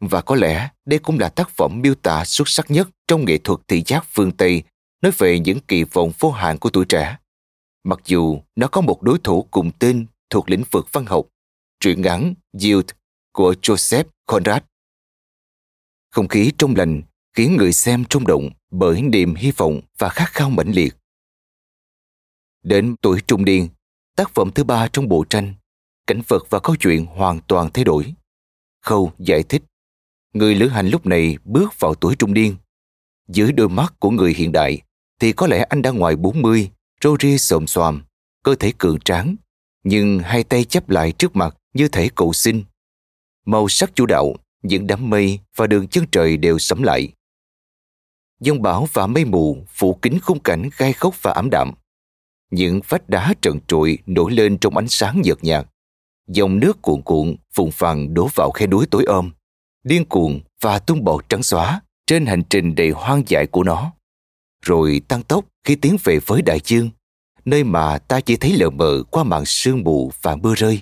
Và 0.00 0.22
có 0.22 0.34
lẽ 0.34 0.68
đây 0.84 0.98
cũng 0.98 1.18
là 1.18 1.28
tác 1.28 1.50
phẩm 1.50 1.80
miêu 1.82 1.94
tả 1.94 2.24
xuất 2.24 2.48
sắc 2.48 2.70
nhất 2.70 2.88
trong 3.08 3.24
nghệ 3.24 3.38
thuật 3.38 3.60
thị 3.68 3.82
giác 3.86 4.06
phương 4.12 4.32
Tây 4.32 4.62
nói 5.02 5.12
về 5.18 5.38
những 5.38 5.58
kỳ 5.68 5.84
vọng 5.84 6.12
vô 6.18 6.30
hạn 6.30 6.58
của 6.58 6.70
tuổi 6.70 6.84
trẻ. 6.84 7.16
Mặc 7.84 8.00
dù 8.04 8.40
nó 8.56 8.68
có 8.68 8.80
một 8.80 9.02
đối 9.02 9.18
thủ 9.18 9.48
cùng 9.50 9.70
tên 9.78 10.06
thuộc 10.30 10.50
lĩnh 10.50 10.62
vực 10.70 10.86
văn 10.92 11.06
học, 11.06 11.26
truyện 11.80 12.02
ngắn 12.02 12.34
Youth 12.64 12.88
của 13.32 13.54
Joseph 13.62 14.04
Conrad. 14.26 14.62
Không 16.16 16.28
khí 16.28 16.52
trong 16.58 16.76
lành 16.76 17.02
khiến 17.34 17.56
người 17.56 17.72
xem 17.72 18.04
trung 18.04 18.26
động 18.26 18.50
bởi 18.70 19.02
niềm 19.02 19.34
hy 19.34 19.50
vọng 19.50 19.80
và 19.98 20.08
khát 20.08 20.32
khao 20.32 20.50
mãnh 20.50 20.72
liệt. 20.72 20.96
Đến 22.62 22.96
tuổi 23.02 23.20
trung 23.26 23.44
niên, 23.44 23.68
tác 24.16 24.34
phẩm 24.34 24.50
thứ 24.54 24.64
ba 24.64 24.88
trong 24.88 25.08
bộ 25.08 25.24
tranh, 25.30 25.54
cảnh 26.06 26.20
vật 26.28 26.46
và 26.50 26.60
câu 26.60 26.76
chuyện 26.76 27.06
hoàn 27.06 27.40
toàn 27.48 27.70
thay 27.74 27.84
đổi. 27.84 28.14
Khâu 28.82 29.12
giải 29.18 29.42
thích, 29.42 29.62
người 30.32 30.54
lữ 30.54 30.68
hành 30.68 30.88
lúc 30.88 31.06
này 31.06 31.38
bước 31.44 31.80
vào 31.80 31.94
tuổi 31.94 32.16
trung 32.16 32.34
niên. 32.34 32.56
Dưới 33.28 33.52
đôi 33.52 33.68
mắt 33.68 33.94
của 33.98 34.10
người 34.10 34.34
hiện 34.34 34.52
đại, 34.52 34.80
thì 35.20 35.32
có 35.32 35.46
lẽ 35.46 35.66
anh 35.68 35.82
đã 35.82 35.90
ngoài 35.90 36.16
40, 36.16 36.70
râu 37.02 37.16
ria 37.20 37.38
xồm 37.38 37.66
xoàm, 37.66 38.04
cơ 38.42 38.54
thể 38.54 38.72
cường 38.78 39.00
tráng, 39.00 39.36
nhưng 39.84 40.18
hai 40.18 40.44
tay 40.44 40.64
chấp 40.64 40.90
lại 40.90 41.12
trước 41.12 41.36
mặt 41.36 41.56
như 41.74 41.88
thể 41.88 42.08
cầu 42.14 42.32
xin. 42.32 42.64
Màu 43.44 43.68
sắc 43.68 43.90
chủ 43.94 44.06
đạo, 44.06 44.36
những 44.62 44.86
đám 44.86 45.10
mây 45.10 45.38
và 45.56 45.66
đường 45.66 45.88
chân 45.88 46.04
trời 46.12 46.36
đều 46.36 46.58
sẫm 46.58 46.82
lại. 46.82 47.08
Dông 48.40 48.62
bão 48.62 48.88
và 48.92 49.06
mây 49.06 49.24
mù 49.24 49.64
phủ 49.68 49.94
kín 49.94 50.18
khung 50.22 50.40
cảnh 50.40 50.68
gai 50.76 50.92
khốc 50.92 51.22
và 51.22 51.32
ảm 51.32 51.48
đạm. 51.50 51.72
Những 52.50 52.80
vách 52.88 53.08
đá 53.08 53.34
trần 53.42 53.58
trụi 53.66 53.98
nổi 54.06 54.32
lên 54.32 54.58
trong 54.58 54.76
ánh 54.76 54.88
sáng 54.88 55.22
nhợt 55.24 55.44
nhạt. 55.44 55.66
Dòng 56.28 56.60
nước 56.60 56.82
cuộn 56.82 57.02
cuộn, 57.02 57.36
phùng 57.52 57.70
phằng 57.70 58.14
đổ 58.14 58.28
vào 58.34 58.50
khe 58.50 58.66
núi 58.66 58.86
tối 58.90 59.04
ôm, 59.04 59.30
điên 59.84 60.04
cuồng 60.04 60.40
và 60.60 60.78
tung 60.78 61.04
bọt 61.04 61.28
trắng 61.28 61.42
xóa 61.42 61.80
trên 62.06 62.26
hành 62.26 62.42
trình 62.50 62.74
đầy 62.74 62.90
hoang 62.90 63.22
dại 63.26 63.46
của 63.46 63.62
nó. 63.62 63.92
Rồi 64.62 65.02
tăng 65.08 65.22
tốc 65.22 65.44
khi 65.64 65.76
tiến 65.76 65.96
về 66.04 66.18
với 66.26 66.42
đại 66.42 66.60
dương, 66.64 66.90
nơi 67.44 67.64
mà 67.64 67.98
ta 67.98 68.20
chỉ 68.20 68.36
thấy 68.36 68.52
lờ 68.52 68.70
mờ 68.70 69.02
qua 69.10 69.24
màn 69.24 69.44
sương 69.44 69.84
mù 69.84 70.12
và 70.22 70.36
mưa 70.36 70.54
rơi. 70.54 70.80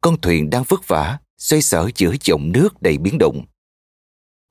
Con 0.00 0.20
thuyền 0.20 0.50
đang 0.50 0.64
vất 0.68 0.88
vả, 0.88 1.18
xoay 1.42 1.62
sở 1.62 1.90
giữa 1.96 2.14
dòng 2.24 2.52
nước 2.52 2.82
đầy 2.82 2.98
biến 2.98 3.18
động. 3.18 3.44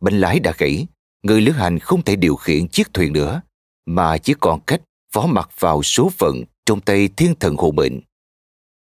Bánh 0.02 0.20
lái 0.20 0.40
đã 0.40 0.54
gãy, 0.58 0.88
người 1.24 1.42
lữ 1.42 1.52
hành 1.52 1.80
không 1.80 2.04
thể 2.04 2.16
điều 2.16 2.36
khiển 2.36 2.68
chiếc 2.68 2.94
thuyền 2.94 3.14
nữa, 3.14 3.42
mà 3.86 4.18
chỉ 4.18 4.34
còn 4.40 4.60
cách 4.68 4.82
phó 5.14 5.26
mặc 5.26 5.50
vào 5.60 5.84
số 5.84 6.10
phận 6.10 6.44
trong 6.66 6.82
tay 6.82 7.10
thiên 7.18 7.36
thần 7.40 7.56
hộ 7.56 7.72
mệnh. 7.72 8.02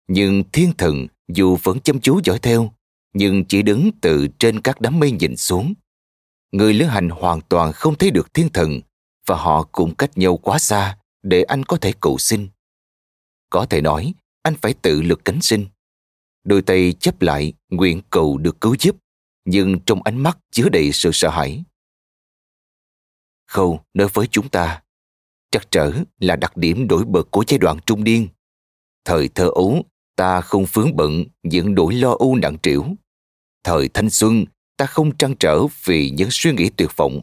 Nhưng 0.07 0.43
thiên 0.51 0.73
thần 0.77 1.07
dù 1.27 1.57
vẫn 1.63 1.79
chăm 1.79 2.01
chú 2.01 2.19
dõi 2.23 2.39
theo, 2.39 2.73
nhưng 3.13 3.45
chỉ 3.45 3.61
đứng 3.61 3.89
từ 4.01 4.27
trên 4.39 4.61
các 4.61 4.81
đám 4.81 4.99
mây 4.99 5.11
nhìn 5.11 5.37
xuống. 5.37 5.73
Người 6.51 6.73
lữ 6.73 6.85
hành 6.85 7.09
hoàn 7.09 7.41
toàn 7.41 7.73
không 7.73 7.95
thấy 7.95 8.11
được 8.11 8.33
thiên 8.33 8.49
thần 8.49 8.81
và 9.25 9.35
họ 9.35 9.63
cũng 9.71 9.95
cách 9.95 10.17
nhau 10.17 10.37
quá 10.37 10.59
xa 10.59 10.97
để 11.23 11.43
anh 11.43 11.63
có 11.63 11.77
thể 11.77 11.93
cầu 11.99 12.17
xin. 12.17 12.49
Có 13.49 13.65
thể 13.65 13.81
nói, 13.81 14.13
anh 14.43 14.55
phải 14.61 14.73
tự 14.73 15.01
lực 15.01 15.25
cánh 15.25 15.41
sinh. 15.41 15.65
Đôi 16.49 16.61
tay 16.61 16.93
chấp 16.99 17.21
lại 17.21 17.53
nguyện 17.69 18.01
cầu 18.09 18.37
được 18.37 18.61
cứu 18.61 18.75
giúp, 18.79 18.95
nhưng 19.45 19.79
trong 19.85 20.03
ánh 20.03 20.17
mắt 20.17 20.37
chứa 20.51 20.69
đầy 20.69 20.91
sự 20.91 21.09
sợ 21.13 21.29
hãi. 21.29 21.63
Khâu 23.47 23.79
nói 23.93 24.07
với 24.13 24.27
chúng 24.27 24.49
ta, 24.49 24.81
trắc 25.51 25.71
trở 25.71 25.93
là 26.19 26.35
đặc 26.35 26.57
điểm 26.57 26.87
đổi 26.87 27.05
bật 27.05 27.31
của 27.31 27.43
giai 27.47 27.57
đoạn 27.57 27.77
trung 27.85 28.03
niên. 28.03 28.27
Thời 29.05 29.27
thơ 29.27 29.49
ấu, 29.55 29.83
ta 30.15 30.41
không 30.41 30.65
vướng 30.73 30.95
bận 30.95 31.25
những 31.43 31.75
nỗi 31.75 31.93
lo 31.93 32.15
âu 32.19 32.35
nặng 32.35 32.57
trĩu. 32.63 32.85
Thời 33.63 33.89
thanh 33.89 34.09
xuân, 34.09 34.45
ta 34.77 34.85
không 34.85 35.17
trăn 35.17 35.35
trở 35.39 35.61
vì 35.83 36.09
những 36.09 36.29
suy 36.31 36.51
nghĩ 36.51 36.69
tuyệt 36.69 36.89
vọng. 36.95 37.21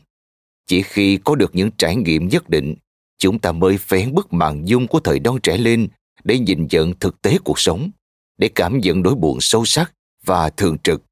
Chỉ 0.66 0.82
khi 0.82 1.18
có 1.24 1.34
được 1.34 1.54
những 1.54 1.70
trải 1.78 1.96
nghiệm 1.96 2.28
nhất 2.28 2.48
định, 2.48 2.74
chúng 3.18 3.38
ta 3.38 3.52
mới 3.52 3.78
phén 3.78 4.14
bức 4.14 4.32
màn 4.32 4.68
dung 4.68 4.86
của 4.86 5.00
thời 5.00 5.20
non 5.20 5.40
trẻ 5.42 5.56
lên 5.56 5.88
để 6.24 6.38
nhìn 6.38 6.66
nhận 6.70 6.94
thực 7.00 7.22
tế 7.22 7.38
cuộc 7.44 7.58
sống, 7.58 7.90
để 8.38 8.48
cảm 8.54 8.78
nhận 8.78 9.02
nỗi 9.02 9.14
buồn 9.14 9.38
sâu 9.40 9.64
sắc 9.64 9.92
và 10.24 10.50
thường 10.50 10.78
trực. 10.78 11.02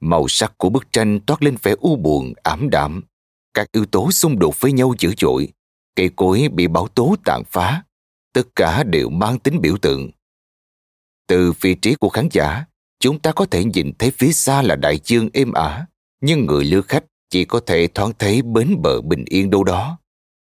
Màu 0.00 0.28
sắc 0.28 0.58
của 0.58 0.70
bức 0.70 0.92
tranh 0.92 1.20
toát 1.20 1.42
lên 1.42 1.56
vẻ 1.62 1.74
u 1.80 1.96
buồn, 1.96 2.32
ảm 2.42 2.70
đạm, 2.70 3.02
các 3.54 3.72
yếu 3.72 3.86
tố 3.86 4.10
xung 4.10 4.38
đột 4.38 4.60
với 4.60 4.72
nhau 4.72 4.94
dữ 4.98 5.14
dội, 5.18 5.48
cây 5.96 6.10
cối 6.16 6.48
bị 6.52 6.66
bão 6.66 6.88
tố 6.88 7.16
tàn 7.24 7.42
phá, 7.46 7.82
tất 8.32 8.42
cả 8.56 8.82
đều 8.82 9.10
mang 9.10 9.38
tính 9.38 9.60
biểu 9.60 9.76
tượng. 9.76 10.10
Từ 11.26 11.52
vị 11.60 11.74
trí 11.74 11.94
của 11.94 12.08
khán 12.08 12.28
giả, 12.32 12.64
chúng 13.00 13.18
ta 13.18 13.32
có 13.32 13.46
thể 13.46 13.64
nhìn 13.64 13.92
thấy 13.98 14.10
phía 14.10 14.32
xa 14.32 14.62
là 14.62 14.76
đại 14.76 15.00
dương 15.04 15.28
êm 15.32 15.52
ả, 15.52 15.86
nhưng 16.20 16.46
người 16.46 16.64
lưu 16.64 16.82
khách 16.82 17.04
chỉ 17.30 17.44
có 17.44 17.60
thể 17.66 17.86
thoáng 17.86 18.12
thấy 18.18 18.42
bến 18.42 18.76
bờ 18.82 19.00
bình 19.00 19.24
yên 19.26 19.50
đâu 19.50 19.64
đó. 19.64 19.98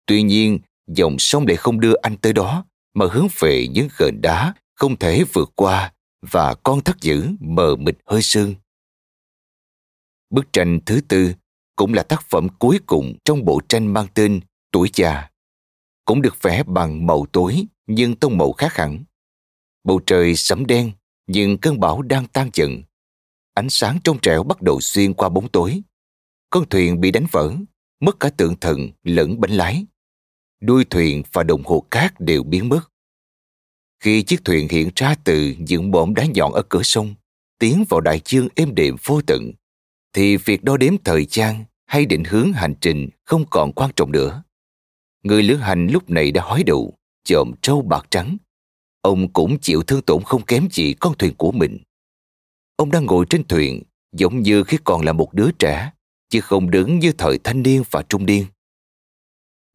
Tuy 0.06 0.22
nhiên, 0.22 0.60
dòng 0.88 1.20
sông 1.20 1.48
lại 1.48 1.56
không 1.58 1.80
đưa 1.80 1.94
anh 2.02 2.18
tới 2.18 2.34
đó, 2.34 2.66
mà 2.94 3.06
hướng 3.12 3.28
về 3.40 3.68
những 3.68 3.88
gợn 3.98 4.22
đá 4.22 4.54
không 4.80 5.00
thể 5.00 5.24
vượt 5.34 5.52
qua 5.56 5.94
và 6.22 6.56
con 6.64 6.82
thất 6.82 7.02
dữ 7.02 7.28
mờ 7.40 7.76
mịt 7.76 7.98
hơi 8.06 8.22
sương. 8.22 8.56
Bức 10.30 10.54
tranh 10.54 10.80
thứ 10.86 11.02
tư 11.08 11.34
cũng 11.76 11.94
là 11.94 12.04
tác 12.04 12.24
phẩm 12.30 12.48
cuối 12.60 12.80
cùng 12.86 13.14
trong 13.26 13.46
bộ 13.46 13.62
tranh 13.70 13.94
mang 13.94 14.08
tên 14.14 14.40
Tuổi 14.72 14.90
già. 14.94 15.30
Cũng 16.06 16.22
được 16.22 16.42
vẽ 16.42 16.64
bằng 16.64 17.08
màu 17.08 17.26
tối 17.32 17.66
nhưng 17.88 18.16
tông 18.16 18.38
màu 18.38 18.52
khác 18.52 18.74
hẳn. 18.74 19.04
Bầu 19.84 20.00
trời 20.06 20.36
sẫm 20.36 20.66
đen 20.66 20.92
nhưng 21.28 21.58
cơn 21.58 21.80
bão 21.80 22.02
đang 22.02 22.28
tan 22.28 22.50
dần. 22.54 22.82
ánh 23.54 23.70
sáng 23.70 24.00
trong 24.04 24.20
trẻo 24.22 24.44
bắt 24.44 24.62
đầu 24.62 24.80
xuyên 24.82 25.14
qua 25.14 25.30
bóng 25.30 25.50
tối. 25.50 25.82
Con 26.50 26.70
thuyền 26.70 27.02
bị 27.02 27.12
đánh 27.12 27.26
vỡ, 27.32 27.54
mất 28.00 28.20
cả 28.20 28.30
tượng 28.30 28.56
thần 28.60 28.90
lẫn 29.04 29.40
bánh 29.40 29.52
lái. 29.52 29.86
Đuôi 30.62 30.86
thuyền 30.86 31.24
và 31.32 31.44
đồng 31.44 31.64
hồ 31.64 31.86
cát 31.92 32.20
đều 32.20 32.44
biến 32.44 32.70
mất. 32.70 32.89
Khi 34.00 34.24
chiếc 34.24 34.46
thuyền 34.46 34.68
hiện 34.70 34.90
ra 34.96 35.16
từ 35.24 35.56
những 35.58 35.92
bõm 35.92 36.14
đá 36.14 36.26
nhọn 36.34 36.54
ở 36.54 36.62
cửa 36.70 36.84
sông, 36.84 37.16
tiến 37.60 37.86
vào 37.90 38.02
đại 38.02 38.22
dương 38.26 38.48
êm 38.56 38.76
đềm 38.76 38.96
vô 39.04 39.22
tận, 39.28 39.52
thì 40.14 40.38
việc 40.38 40.64
đo 40.64 40.78
đếm 40.78 40.94
thời 41.04 41.26
gian 41.30 41.64
hay 41.86 42.06
định 42.06 42.24
hướng 42.24 42.54
hành 42.54 42.74
trình 42.82 43.10
không 43.26 43.46
còn 43.50 43.72
quan 43.74 43.92
trọng 43.96 44.12
nữa. 44.12 44.44
Người 45.24 45.44
lữ 45.44 45.56
hành 45.56 45.88
lúc 45.88 46.10
này 46.10 46.32
đã 46.32 46.42
hói 46.42 46.64
đủ, 46.64 46.94
chồm 47.24 47.52
trâu 47.62 47.82
bạc 47.82 48.08
trắng. 48.10 48.38
Ông 49.02 49.34
cũng 49.34 49.60
chịu 49.60 49.84
thương 49.84 50.02
tổn 50.02 50.24
không 50.24 50.46
kém 50.46 50.68
gì 50.72 50.94
con 50.94 51.18
thuyền 51.18 51.34
của 51.38 51.52
mình. 51.52 51.78
Ông 52.76 52.92
đang 52.92 53.06
ngồi 53.06 53.26
trên 53.30 53.48
thuyền 53.48 53.84
giống 54.12 54.42
như 54.42 54.64
khi 54.64 54.78
còn 54.84 55.06
là 55.06 55.14
một 55.14 55.34
đứa 55.34 55.52
trẻ, 55.60 55.92
chứ 56.30 56.42
không 56.42 56.72
đứng 56.72 57.00
như 57.00 57.12
thời 57.12 57.40
thanh 57.44 57.64
niên 57.64 57.84
và 57.92 58.04
trung 58.10 58.26
niên. 58.26 58.46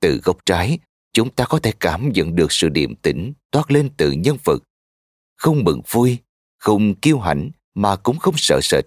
Từ 0.00 0.20
góc 0.24 0.46
trái, 0.46 0.78
chúng 1.14 1.30
ta 1.30 1.44
có 1.44 1.58
thể 1.58 1.72
cảm 1.80 2.12
nhận 2.12 2.36
được 2.36 2.52
sự 2.52 2.68
điềm 2.68 2.94
tĩnh 2.94 3.32
toát 3.50 3.70
lên 3.70 3.90
từ 3.96 4.12
nhân 4.12 4.36
vật. 4.44 4.62
Không 5.36 5.64
mừng 5.64 5.80
vui, 5.90 6.18
không 6.58 6.94
kiêu 6.94 7.18
hãnh 7.18 7.50
mà 7.74 7.96
cũng 7.96 8.18
không 8.18 8.34
sợ 8.36 8.60
sệt. 8.62 8.84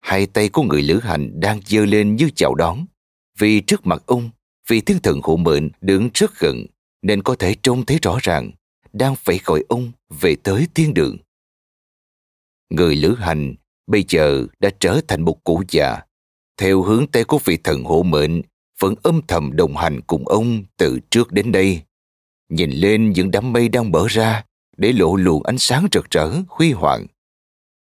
Hai 0.00 0.26
tay 0.26 0.48
của 0.48 0.62
người 0.62 0.82
lữ 0.82 1.00
hành 1.02 1.40
đang 1.40 1.60
giơ 1.66 1.84
lên 1.84 2.16
như 2.16 2.30
chào 2.36 2.54
đón, 2.54 2.86
vì 3.38 3.60
trước 3.60 3.86
mặt 3.86 4.02
ông, 4.06 4.30
vị 4.68 4.80
thiên 4.80 4.98
thần 4.98 5.20
hộ 5.22 5.36
mệnh 5.36 5.70
đứng 5.80 6.10
rất 6.14 6.38
gần 6.40 6.66
nên 7.02 7.22
có 7.22 7.36
thể 7.38 7.54
trông 7.62 7.86
thấy 7.86 7.98
rõ 8.02 8.18
ràng 8.22 8.50
đang 8.92 9.16
phải 9.16 9.40
gọi 9.44 9.64
ông 9.68 9.92
về 10.20 10.36
tới 10.44 10.66
thiên 10.74 10.94
đường. 10.94 11.16
Người 12.70 12.96
lữ 12.96 13.14
hành 13.14 13.54
bây 13.86 14.04
giờ 14.08 14.46
đã 14.60 14.70
trở 14.80 15.00
thành 15.08 15.22
một 15.22 15.44
cụ 15.44 15.62
già, 15.68 16.00
theo 16.56 16.82
hướng 16.82 17.06
tay 17.06 17.24
của 17.24 17.38
vị 17.44 17.58
thần 17.64 17.84
hộ 17.84 18.02
mệnh 18.02 18.42
vẫn 18.78 18.94
âm 19.02 19.20
thầm 19.28 19.56
đồng 19.56 19.76
hành 19.76 20.00
cùng 20.00 20.28
ông 20.28 20.64
từ 20.76 20.98
trước 21.10 21.32
đến 21.32 21.52
đây. 21.52 21.82
Nhìn 22.48 22.70
lên 22.70 23.12
những 23.12 23.30
đám 23.30 23.52
mây 23.52 23.68
đang 23.68 23.90
mở 23.90 24.06
ra 24.08 24.44
để 24.76 24.92
lộ 24.92 25.16
luồng 25.16 25.42
ánh 25.42 25.58
sáng 25.58 25.86
rực 25.92 26.10
rỡ, 26.10 26.30
huy 26.48 26.72
hoàng. 26.72 27.06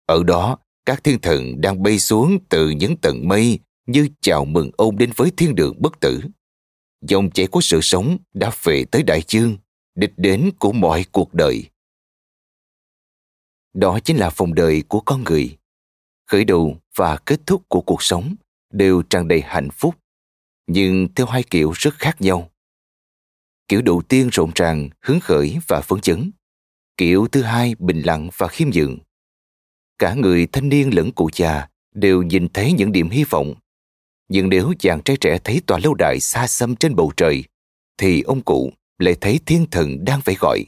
Ở 0.06 0.22
đó, 0.22 0.58
các 0.84 1.04
thiên 1.04 1.20
thần 1.20 1.60
đang 1.60 1.82
bay 1.82 1.98
xuống 1.98 2.38
từ 2.48 2.70
những 2.70 2.96
tầng 2.96 3.28
mây 3.28 3.58
như 3.86 4.08
chào 4.20 4.44
mừng 4.44 4.70
ông 4.76 4.98
đến 4.98 5.10
với 5.16 5.30
thiên 5.36 5.54
đường 5.54 5.74
bất 5.78 6.00
tử. 6.00 6.20
Dòng 7.00 7.30
chảy 7.30 7.46
của 7.46 7.60
sự 7.60 7.80
sống 7.80 8.18
đã 8.34 8.50
về 8.62 8.84
tới 8.90 9.02
đại 9.02 9.22
dương, 9.28 9.56
đích 9.94 10.12
đến 10.16 10.50
của 10.58 10.72
mọi 10.72 11.04
cuộc 11.12 11.34
đời. 11.34 11.64
Đó 13.74 13.98
chính 14.04 14.16
là 14.16 14.30
phòng 14.30 14.54
đời 14.54 14.82
của 14.88 15.00
con 15.00 15.24
người. 15.24 15.58
Khởi 16.26 16.44
đầu 16.44 16.76
và 16.96 17.16
kết 17.16 17.40
thúc 17.46 17.62
của 17.68 17.80
cuộc 17.80 18.02
sống 18.02 18.34
đều 18.72 19.02
tràn 19.02 19.28
đầy 19.28 19.40
hạnh 19.40 19.68
phúc, 19.70 19.94
nhưng 20.68 21.08
theo 21.14 21.26
hai 21.26 21.42
kiểu 21.42 21.72
rất 21.74 21.94
khác 21.94 22.20
nhau. 22.20 22.50
Kiểu 23.68 23.82
đầu 23.82 24.02
tiên 24.08 24.28
rộn 24.32 24.50
ràng, 24.54 24.88
hứng 25.02 25.20
khởi 25.20 25.58
và 25.68 25.80
phấn 25.80 26.00
chấn. 26.00 26.30
Kiểu 26.96 27.28
thứ 27.32 27.42
hai 27.42 27.74
bình 27.78 28.02
lặng 28.02 28.28
và 28.36 28.48
khiêm 28.48 28.70
nhường. 28.70 28.98
Cả 29.98 30.14
người 30.14 30.46
thanh 30.46 30.68
niên 30.68 30.94
lẫn 30.94 31.12
cụ 31.12 31.30
già 31.34 31.68
đều 31.94 32.22
nhìn 32.22 32.48
thấy 32.48 32.72
những 32.72 32.92
điểm 32.92 33.10
hy 33.10 33.24
vọng. 33.24 33.54
Nhưng 34.28 34.48
nếu 34.48 34.72
chàng 34.78 35.02
trai 35.02 35.16
trẻ 35.16 35.38
thấy 35.44 35.60
tòa 35.66 35.78
lâu 35.78 35.94
đài 35.94 36.20
xa 36.20 36.46
xăm 36.46 36.76
trên 36.76 36.96
bầu 36.96 37.12
trời, 37.16 37.44
thì 37.98 38.22
ông 38.22 38.40
cụ 38.40 38.72
lại 38.98 39.16
thấy 39.20 39.40
thiên 39.46 39.66
thần 39.70 40.04
đang 40.04 40.20
phải 40.20 40.36
gọi. 40.40 40.64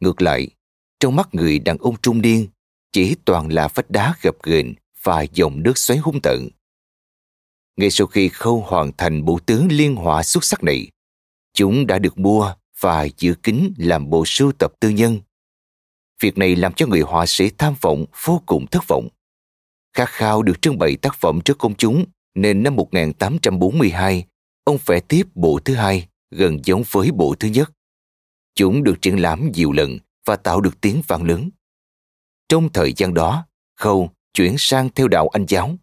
Ngược 0.00 0.22
lại, 0.22 0.48
trong 1.00 1.16
mắt 1.16 1.28
người 1.32 1.58
đàn 1.58 1.78
ông 1.78 1.96
trung 2.02 2.22
niên, 2.22 2.48
chỉ 2.92 3.16
toàn 3.24 3.52
là 3.52 3.68
vách 3.68 3.90
đá 3.90 4.14
gập 4.22 4.34
ghềnh 4.42 4.74
và 5.02 5.22
dòng 5.22 5.62
nước 5.62 5.78
xoáy 5.78 5.98
hung 5.98 6.20
tận. 6.22 6.48
Ngay 7.80 7.90
sau 7.90 8.06
khi 8.06 8.28
khâu 8.28 8.60
hoàn 8.60 8.92
thành 8.96 9.24
bộ 9.24 9.38
tướng 9.46 9.68
liên 9.72 9.96
họa 9.96 10.22
xuất 10.22 10.44
sắc 10.44 10.64
này, 10.64 10.90
chúng 11.54 11.86
đã 11.86 11.98
được 11.98 12.18
mua 12.18 12.54
và 12.80 13.08
giữ 13.18 13.34
kín 13.42 13.72
làm 13.76 14.10
bộ 14.10 14.22
sưu 14.26 14.52
tập 14.52 14.72
tư 14.80 14.88
nhân. 14.88 15.20
Việc 16.22 16.38
này 16.38 16.56
làm 16.56 16.72
cho 16.72 16.86
người 16.86 17.00
họa 17.00 17.26
sĩ 17.26 17.50
tham 17.58 17.74
vọng 17.80 18.04
vô 18.24 18.42
cùng 18.46 18.66
thất 18.66 18.88
vọng. 18.88 19.08
Khát 19.96 20.08
khao 20.08 20.42
được 20.42 20.62
trưng 20.62 20.78
bày 20.78 20.96
tác 20.96 21.14
phẩm 21.14 21.40
trước 21.44 21.58
công 21.58 21.74
chúng 21.74 22.04
nên 22.34 22.62
năm 22.62 22.76
1842, 22.76 24.24
ông 24.64 24.78
vẽ 24.86 25.00
tiếp 25.00 25.26
bộ 25.34 25.60
thứ 25.64 25.74
hai 25.74 26.08
gần 26.30 26.58
giống 26.64 26.82
với 26.90 27.10
bộ 27.12 27.34
thứ 27.40 27.48
nhất. 27.48 27.72
Chúng 28.54 28.84
được 28.84 29.02
triển 29.02 29.22
lãm 29.22 29.52
nhiều 29.52 29.72
lần 29.72 29.98
và 30.26 30.36
tạo 30.36 30.60
được 30.60 30.80
tiếng 30.80 31.02
vang 31.08 31.22
lớn. 31.22 31.50
Trong 32.48 32.72
thời 32.72 32.92
gian 32.96 33.14
đó, 33.14 33.46
Khâu 33.76 34.10
chuyển 34.34 34.54
sang 34.58 34.88
theo 34.94 35.08
đạo 35.08 35.28
Anh 35.28 35.46
giáo 35.48 35.76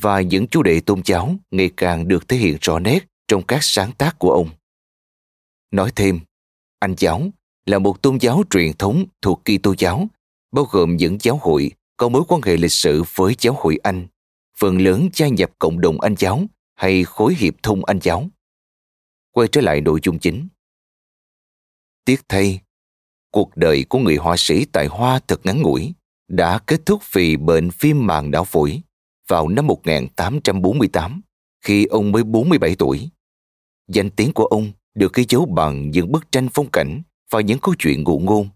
và 0.00 0.20
những 0.20 0.46
chủ 0.46 0.62
đề 0.62 0.80
tôn 0.80 1.00
giáo 1.04 1.36
ngày 1.50 1.70
càng 1.76 2.08
được 2.08 2.28
thể 2.28 2.36
hiện 2.36 2.58
rõ 2.60 2.78
nét 2.78 3.06
trong 3.28 3.42
các 3.42 3.58
sáng 3.62 3.92
tác 3.92 4.18
của 4.18 4.32
ông. 4.32 4.48
Nói 5.70 5.92
thêm, 5.96 6.20
Anh 6.78 6.94
giáo 6.98 7.30
là 7.66 7.78
một 7.78 8.02
tôn 8.02 8.18
giáo 8.20 8.42
truyền 8.50 8.72
thống 8.72 9.04
thuộc 9.22 9.42
Kitô 9.44 9.74
giáo, 9.78 10.06
bao 10.52 10.64
gồm 10.64 10.96
những 10.96 11.18
giáo 11.20 11.38
hội 11.42 11.70
có 11.96 12.08
mối 12.08 12.22
quan 12.28 12.42
hệ 12.42 12.56
lịch 12.56 12.72
sử 12.72 13.02
với 13.14 13.34
giáo 13.38 13.54
hội 13.58 13.78
Anh, 13.82 14.06
phần 14.58 14.78
lớn 14.78 15.08
gia 15.12 15.28
nhập 15.28 15.50
cộng 15.58 15.80
đồng 15.80 16.00
Anh 16.00 16.14
giáo 16.18 16.42
hay 16.74 17.04
khối 17.04 17.34
hiệp 17.34 17.54
thông 17.62 17.84
Anh 17.84 17.98
giáo. 18.02 18.28
Quay 19.32 19.48
trở 19.52 19.60
lại 19.60 19.80
nội 19.80 20.00
dung 20.02 20.18
chính. 20.18 20.48
Tiếc 22.04 22.20
thay, 22.28 22.60
cuộc 23.30 23.56
đời 23.56 23.84
của 23.88 23.98
người 23.98 24.16
họa 24.16 24.36
sĩ 24.38 24.64
tại 24.64 24.86
Hoa 24.86 25.20
thật 25.28 25.40
ngắn 25.44 25.62
ngủi, 25.62 25.92
đã 26.28 26.58
kết 26.66 26.80
thúc 26.86 27.02
vì 27.12 27.36
bệnh 27.36 27.70
viêm 27.80 28.06
màng 28.06 28.30
não 28.30 28.44
phổi 28.44 28.82
vào 29.28 29.48
năm 29.48 29.66
1848, 29.66 31.20
khi 31.64 31.84
ông 31.86 32.12
mới 32.12 32.24
47 32.24 32.76
tuổi. 32.78 33.10
Danh 33.88 34.10
tiếng 34.10 34.32
của 34.32 34.46
ông 34.46 34.72
được 34.94 35.14
ghi 35.14 35.24
dấu 35.28 35.46
bằng 35.46 35.90
những 35.90 36.12
bức 36.12 36.32
tranh 36.32 36.48
phong 36.54 36.70
cảnh 36.70 37.02
và 37.30 37.40
những 37.40 37.58
câu 37.58 37.74
chuyện 37.78 38.04
ngụ 38.04 38.18
ngôn, 38.18 38.48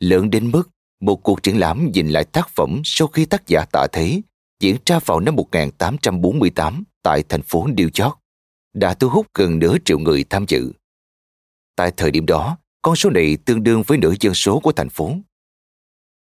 lớn 0.00 0.30
đến 0.30 0.50
mức 0.50 0.70
một 1.00 1.16
cuộc 1.16 1.42
triển 1.42 1.60
lãm 1.60 1.90
nhìn 1.92 2.08
lại 2.08 2.24
tác 2.24 2.48
phẩm 2.48 2.80
sau 2.84 3.08
khi 3.08 3.24
tác 3.24 3.46
giả 3.46 3.64
tạ 3.72 3.86
thế 3.92 4.20
diễn 4.60 4.76
ra 4.86 4.98
vào 5.06 5.20
năm 5.20 5.36
1848 5.36 6.84
tại 7.02 7.22
thành 7.28 7.42
phố 7.42 7.66
New 7.66 8.04
York 8.04 8.18
đã 8.74 8.94
thu 8.94 9.08
hút 9.08 9.26
gần 9.34 9.58
nửa 9.58 9.76
triệu 9.84 9.98
người 9.98 10.24
tham 10.30 10.44
dự. 10.48 10.72
Tại 11.76 11.92
thời 11.96 12.10
điểm 12.10 12.26
đó, 12.26 12.58
con 12.82 12.96
số 12.96 13.10
này 13.10 13.36
tương 13.44 13.62
đương 13.62 13.82
với 13.86 13.98
nửa 13.98 14.12
dân 14.20 14.34
số 14.34 14.60
của 14.60 14.72
thành 14.72 14.88
phố. 14.88 15.14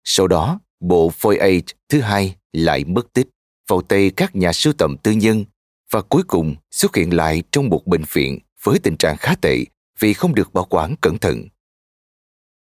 Sau 0.03 0.27
đó, 0.27 0.59
bộ 0.79 1.11
Voyage 1.21 1.73
thứ 1.89 2.01
hai 2.01 2.35
lại 2.53 2.83
mất 2.85 3.13
tích 3.13 3.27
vào 3.67 3.81
tay 3.81 4.11
các 4.17 4.35
nhà 4.35 4.53
sưu 4.53 4.73
tầm 4.73 4.97
tư 4.97 5.11
nhân 5.11 5.45
và 5.91 6.01
cuối 6.01 6.23
cùng 6.27 6.55
xuất 6.71 6.95
hiện 6.95 7.13
lại 7.13 7.43
trong 7.51 7.69
một 7.69 7.87
bệnh 7.87 8.03
viện 8.13 8.39
với 8.63 8.79
tình 8.79 8.97
trạng 8.97 9.17
khá 9.17 9.35
tệ 9.41 9.65
vì 9.99 10.13
không 10.13 10.35
được 10.35 10.53
bảo 10.53 10.65
quản 10.69 10.95
cẩn 11.01 11.17
thận. 11.17 11.47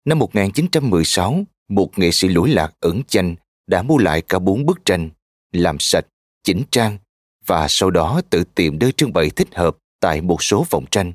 Năm 0.05 0.19
1916, 0.19 1.43
một 1.69 1.99
nghệ 1.99 2.11
sĩ 2.11 2.27
lỗi 2.27 2.49
lạc 2.49 2.73
ẩn 2.79 3.01
danh 3.09 3.35
đã 3.67 3.81
mua 3.81 3.97
lại 3.97 4.21
cả 4.21 4.39
bốn 4.39 4.65
bức 4.65 4.85
tranh, 4.85 5.09
làm 5.51 5.79
sạch, 5.79 6.05
chỉnh 6.43 6.63
trang 6.71 6.97
và 7.45 7.67
sau 7.69 7.91
đó 7.91 8.21
tự 8.29 8.43
tìm 8.55 8.79
nơi 8.79 8.91
trưng 8.91 9.13
bày 9.13 9.29
thích 9.29 9.47
hợp 9.53 9.77
tại 9.99 10.21
một 10.21 10.43
số 10.43 10.63
phòng 10.63 10.85
tranh, 10.91 11.13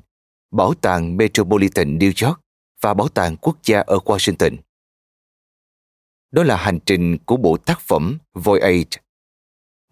Bảo 0.51 0.73
tàng 0.73 1.17
Metropolitan 1.17 1.97
New 1.97 2.27
York 2.27 2.39
và 2.81 2.93
Bảo 2.93 3.07
tàng 3.07 3.37
Quốc 3.37 3.57
gia 3.63 3.79
ở 3.79 3.97
Washington. 4.05 4.57
Đó 6.31 6.43
là 6.43 6.57
hành 6.57 6.79
trình 6.85 7.17
của 7.25 7.37
bộ 7.37 7.57
tác 7.57 7.79
phẩm 7.81 8.17
Voyage. 8.33 9.01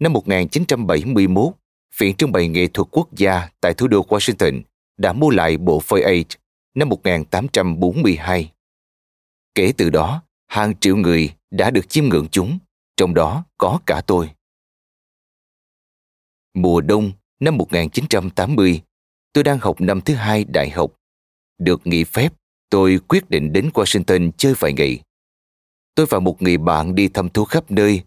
Năm 0.00 0.12
1971, 0.12 1.54
Viện 1.98 2.16
Trưng 2.16 2.32
bày 2.32 2.48
Nghệ 2.48 2.66
thuật 2.66 2.88
Quốc 2.90 3.08
gia 3.16 3.48
tại 3.60 3.74
thủ 3.74 3.88
đô 3.88 4.02
Washington 4.02 4.62
đã 4.96 5.12
mua 5.12 5.30
lại 5.30 5.56
bộ 5.56 5.82
Voyage 5.88 6.36
năm 6.74 6.88
1842. 6.88 8.52
Kể 9.54 9.72
từ 9.76 9.90
đó, 9.90 10.22
hàng 10.46 10.78
triệu 10.80 10.96
người 10.96 11.34
đã 11.50 11.70
được 11.70 11.88
chiêm 11.88 12.04
ngưỡng 12.04 12.28
chúng, 12.30 12.58
trong 12.96 13.14
đó 13.14 13.44
có 13.58 13.80
cả 13.86 14.02
tôi. 14.06 14.30
Mùa 16.54 16.80
đông 16.80 17.12
năm 17.40 17.56
1980, 17.56 18.82
tôi 19.32 19.44
đang 19.44 19.58
học 19.58 19.80
năm 19.80 20.00
thứ 20.00 20.14
hai 20.14 20.44
đại 20.44 20.70
học. 20.70 20.92
Được 21.58 21.86
nghỉ 21.86 22.04
phép, 22.04 22.32
tôi 22.70 23.00
quyết 23.08 23.30
định 23.30 23.52
đến 23.52 23.70
Washington 23.74 24.30
chơi 24.36 24.54
vài 24.58 24.72
ngày. 24.72 25.00
Tôi 25.94 26.06
và 26.10 26.18
một 26.18 26.42
người 26.42 26.58
bạn 26.58 26.94
đi 26.94 27.08
thăm 27.08 27.28
thú 27.28 27.44
khắp 27.44 27.70
nơi, 27.70 28.02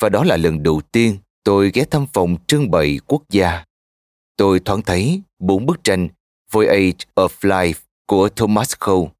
và 0.00 0.08
đó 0.08 0.24
là 0.24 0.36
lần 0.36 0.62
đầu 0.62 0.80
tiên 0.92 1.16
tôi 1.44 1.70
ghé 1.74 1.84
thăm 1.84 2.06
phòng 2.12 2.36
trưng 2.46 2.70
bày 2.70 2.98
quốc 3.06 3.22
gia. 3.28 3.64
Tôi 4.36 4.60
thoáng 4.60 4.82
thấy 4.82 5.22
bốn 5.38 5.66
bức 5.66 5.84
tranh 5.84 6.08
Voyage 6.50 7.04
of 7.14 7.28
Life 7.40 7.80
của 8.06 8.28
Thomas 8.28 8.74
Cole. 8.86 9.10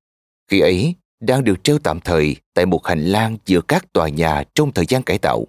Khi 0.50 0.60
ấy, 0.60 0.94
đang 1.20 1.44
được 1.44 1.64
treo 1.64 1.78
tạm 1.78 2.00
thời 2.00 2.36
tại 2.54 2.66
một 2.66 2.86
hành 2.86 3.04
lang 3.04 3.36
giữa 3.46 3.60
các 3.68 3.92
tòa 3.92 4.08
nhà 4.08 4.44
trong 4.54 4.72
thời 4.72 4.86
gian 4.88 5.02
cải 5.02 5.18
tạo. 5.18 5.46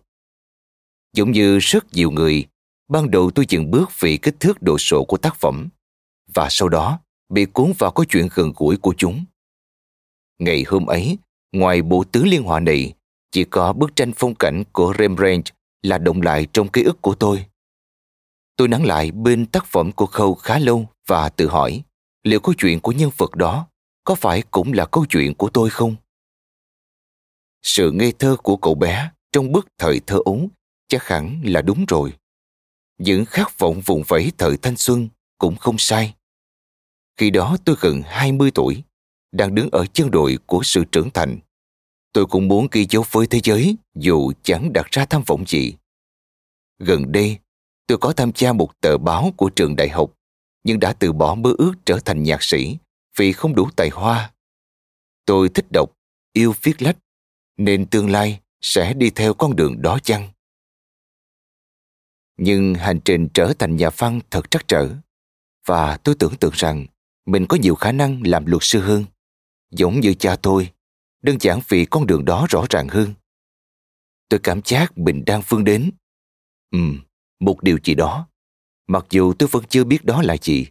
Giống 1.14 1.32
như 1.32 1.60
rất 1.60 1.94
nhiều 1.94 2.12
người, 2.12 2.46
ban 2.90 3.12
đầu 3.12 3.32
tôi 3.32 3.46
dừng 3.50 3.72
bước 3.72 3.90
vì 4.00 4.18
kích 4.18 4.36
thước 4.40 4.62
đồ 4.62 4.78
sộ 4.78 5.06
của 5.08 5.18
tác 5.18 5.36
phẩm 5.36 5.70
và 6.34 6.48
sau 6.50 6.70
đó 6.70 7.00
bị 7.30 7.46
cuốn 7.46 7.74
vào 7.80 7.92
câu 7.92 8.06
chuyện 8.06 8.28
gần 8.36 8.54
gũi 8.56 8.78
của 8.78 8.94
chúng. 8.98 9.26
Ngày 10.40 10.64
hôm 10.68 10.86
ấy, 10.86 11.18
ngoài 11.52 11.82
bộ 11.82 12.04
tứ 12.12 12.24
liên 12.24 12.44
họa 12.44 12.60
này, 12.60 12.94
Chỉ 13.32 13.44
có 13.44 13.74
bức 13.74 13.96
tranh 13.96 14.12
phong 14.16 14.36
cảnh 14.36 14.64
của 14.72 14.94
Rembrandt 15.00 15.46
là 15.82 15.98
động 15.98 16.22
lại 16.22 16.48
trong 16.54 16.68
ký 16.68 16.84
ức 16.84 17.02
của 17.02 17.16
tôi. 17.16 17.46
Tôi 18.56 18.68
nắng 18.68 18.86
lại 18.86 19.12
bên 19.12 19.46
tác 19.46 19.66
phẩm 19.66 19.92
của 19.92 20.06
Khâu 20.06 20.36
khá 20.36 20.60
lâu 20.60 20.90
và 21.08 21.30
tự 21.30 21.48
hỏi 21.48 21.84
liệu 22.24 22.40
câu 22.40 22.54
chuyện 22.58 22.80
của 22.80 22.92
nhân 22.92 23.10
vật 23.18 23.36
đó 23.36 23.68
có 24.04 24.16
phải 24.16 24.44
cũng 24.52 24.74
là 24.74 24.86
câu 24.86 25.06
chuyện 25.10 25.34
của 25.36 25.50
tôi 25.50 25.70
không? 25.70 25.96
Sự 27.64 27.92
ngây 27.92 28.14
thơ 28.20 28.36
của 28.44 28.58
cậu 28.58 28.76
bé 28.76 29.12
trong 29.32 29.52
bước 29.52 29.68
thời 29.78 30.02
thơ 30.08 30.20
ấu 30.26 30.50
chắc 30.88 31.08
hẳn 31.08 31.42
là 31.44 31.62
đúng 31.62 31.86
rồi. 31.86 32.14
Những 32.98 33.26
khát 33.26 33.60
vọng 33.60 33.82
vùng 33.86 34.04
vẫy 34.08 34.32
thời 34.38 34.58
thanh 34.58 34.78
xuân 34.78 35.10
cũng 35.38 35.56
không 35.56 35.78
sai. 35.78 36.14
Khi 37.18 37.30
đó 37.30 37.58
tôi 37.66 37.76
gần 37.80 38.02
20 38.06 38.52
tuổi, 38.52 38.84
đang 39.32 39.56
đứng 39.56 39.70
ở 39.72 39.86
chân 39.86 40.12
đội 40.12 40.38
của 40.46 40.64
sự 40.64 40.84
trưởng 40.92 41.10
thành. 41.10 41.40
Tôi 42.14 42.26
cũng 42.26 42.48
muốn 42.48 42.68
ghi 42.72 42.86
dấu 42.90 43.06
với 43.12 43.28
thế 43.28 43.40
giới 43.44 43.76
dù 43.96 44.32
chẳng 44.44 44.74
đặt 44.74 44.88
ra 44.92 45.06
tham 45.06 45.24
vọng 45.28 45.44
gì. 45.48 45.74
Gần 46.80 47.12
đây, 47.12 47.38
tôi 47.88 47.98
có 47.98 48.14
tham 48.14 48.32
gia 48.36 48.54
một 48.54 48.82
tờ 48.82 48.98
báo 48.98 49.34
của 49.38 49.50
trường 49.50 49.76
đại 49.76 49.90
học, 49.90 50.14
nhưng 50.64 50.80
đã 50.80 50.94
từ 50.94 51.14
bỏ 51.14 51.36
mơ 51.36 51.54
ước 51.58 51.74
trở 51.86 52.00
thành 52.06 52.24
nhạc 52.24 52.44
sĩ 52.44 52.78
vì 53.18 53.32
không 53.32 53.56
đủ 53.56 53.70
tài 53.76 53.90
hoa. 53.90 54.34
Tôi 55.26 55.50
thích 55.50 55.66
đọc, 55.74 55.92
yêu 56.34 56.54
viết 56.62 56.82
lách, 56.82 56.98
nên 57.58 57.86
tương 57.86 58.10
lai 58.10 58.40
sẽ 58.62 58.94
đi 58.94 59.10
theo 59.10 59.34
con 59.34 59.56
đường 59.56 59.82
đó 59.82 60.00
chăng? 60.04 60.30
Nhưng 62.38 62.76
hành 62.76 63.00
trình 63.06 63.28
trở 63.34 63.54
thành 63.60 63.76
nhà 63.76 63.90
văn 63.98 64.20
thật 64.32 64.52
trắc 64.52 64.68
trở, 64.68 64.90
và 65.66 65.98
tôi 65.98 66.16
tưởng 66.20 66.36
tượng 66.36 66.54
rằng 66.54 66.86
mình 67.26 67.46
có 67.50 67.58
nhiều 67.58 67.76
khả 67.76 67.92
năng 67.92 68.22
làm 68.26 68.46
luật 68.46 68.64
sư 68.64 68.80
hơn, 68.80 69.06
giống 69.72 70.00
như 70.00 70.14
cha 70.14 70.36
tôi, 70.36 70.72
đơn 71.22 71.38
giản 71.40 71.60
vì 71.68 71.86
con 71.86 72.08
đường 72.08 72.26
đó 72.26 72.48
rõ 72.50 72.66
ràng 72.70 72.88
hơn. 72.88 73.14
Tôi 74.30 74.40
cảm 74.44 74.62
giác 74.66 74.98
mình 74.98 75.24
đang 75.26 75.42
vươn 75.48 75.64
đến. 75.64 75.92
Ừm, 76.72 77.00
một 77.40 77.64
điều 77.64 77.78
gì 77.84 77.96
đó, 77.96 78.28
mặc 78.88 79.06
dù 79.10 79.34
tôi 79.34 79.50
vẫn 79.52 79.64
chưa 79.70 79.84
biết 79.84 80.06
đó 80.06 80.22
là 80.22 80.38
gì. 80.42 80.68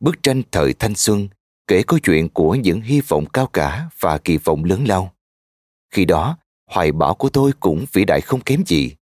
Bức 0.00 0.22
tranh 0.22 0.42
thời 0.52 0.74
thanh 0.74 0.94
xuân 0.94 1.28
kể 1.66 1.82
câu 1.86 1.98
chuyện 1.98 2.28
của 2.28 2.54
những 2.54 2.80
hy 2.80 3.00
vọng 3.00 3.24
cao 3.32 3.46
cả 3.46 3.88
và 4.00 4.18
kỳ 4.18 4.36
vọng 4.36 4.64
lớn 4.64 4.84
lao. 4.88 5.14
Khi 5.90 6.04
đó, 6.04 6.38
hoài 6.66 6.92
bão 6.92 7.14
của 7.14 7.28
tôi 7.28 7.52
cũng 7.60 7.84
vĩ 7.92 8.04
đại 8.04 8.20
không 8.20 8.40
kém 8.40 8.62
gì. 8.66 8.94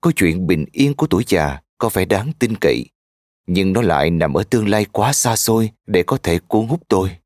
Câu 0.00 0.12
chuyện 0.16 0.46
bình 0.46 0.64
yên 0.72 0.94
của 0.94 1.06
tuổi 1.06 1.24
già 1.26 1.60
có 1.78 1.88
vẻ 1.88 2.04
đáng 2.04 2.32
tin 2.38 2.54
cậy, 2.60 2.86
nhưng 3.46 3.72
nó 3.72 3.82
lại 3.82 4.10
nằm 4.10 4.34
ở 4.34 4.42
tương 4.50 4.68
lai 4.68 4.84
quá 4.92 5.12
xa 5.12 5.36
xôi 5.36 5.70
để 5.86 6.02
có 6.02 6.18
thể 6.22 6.38
cuốn 6.38 6.66
hút 6.66 6.82
tôi. 6.88 7.17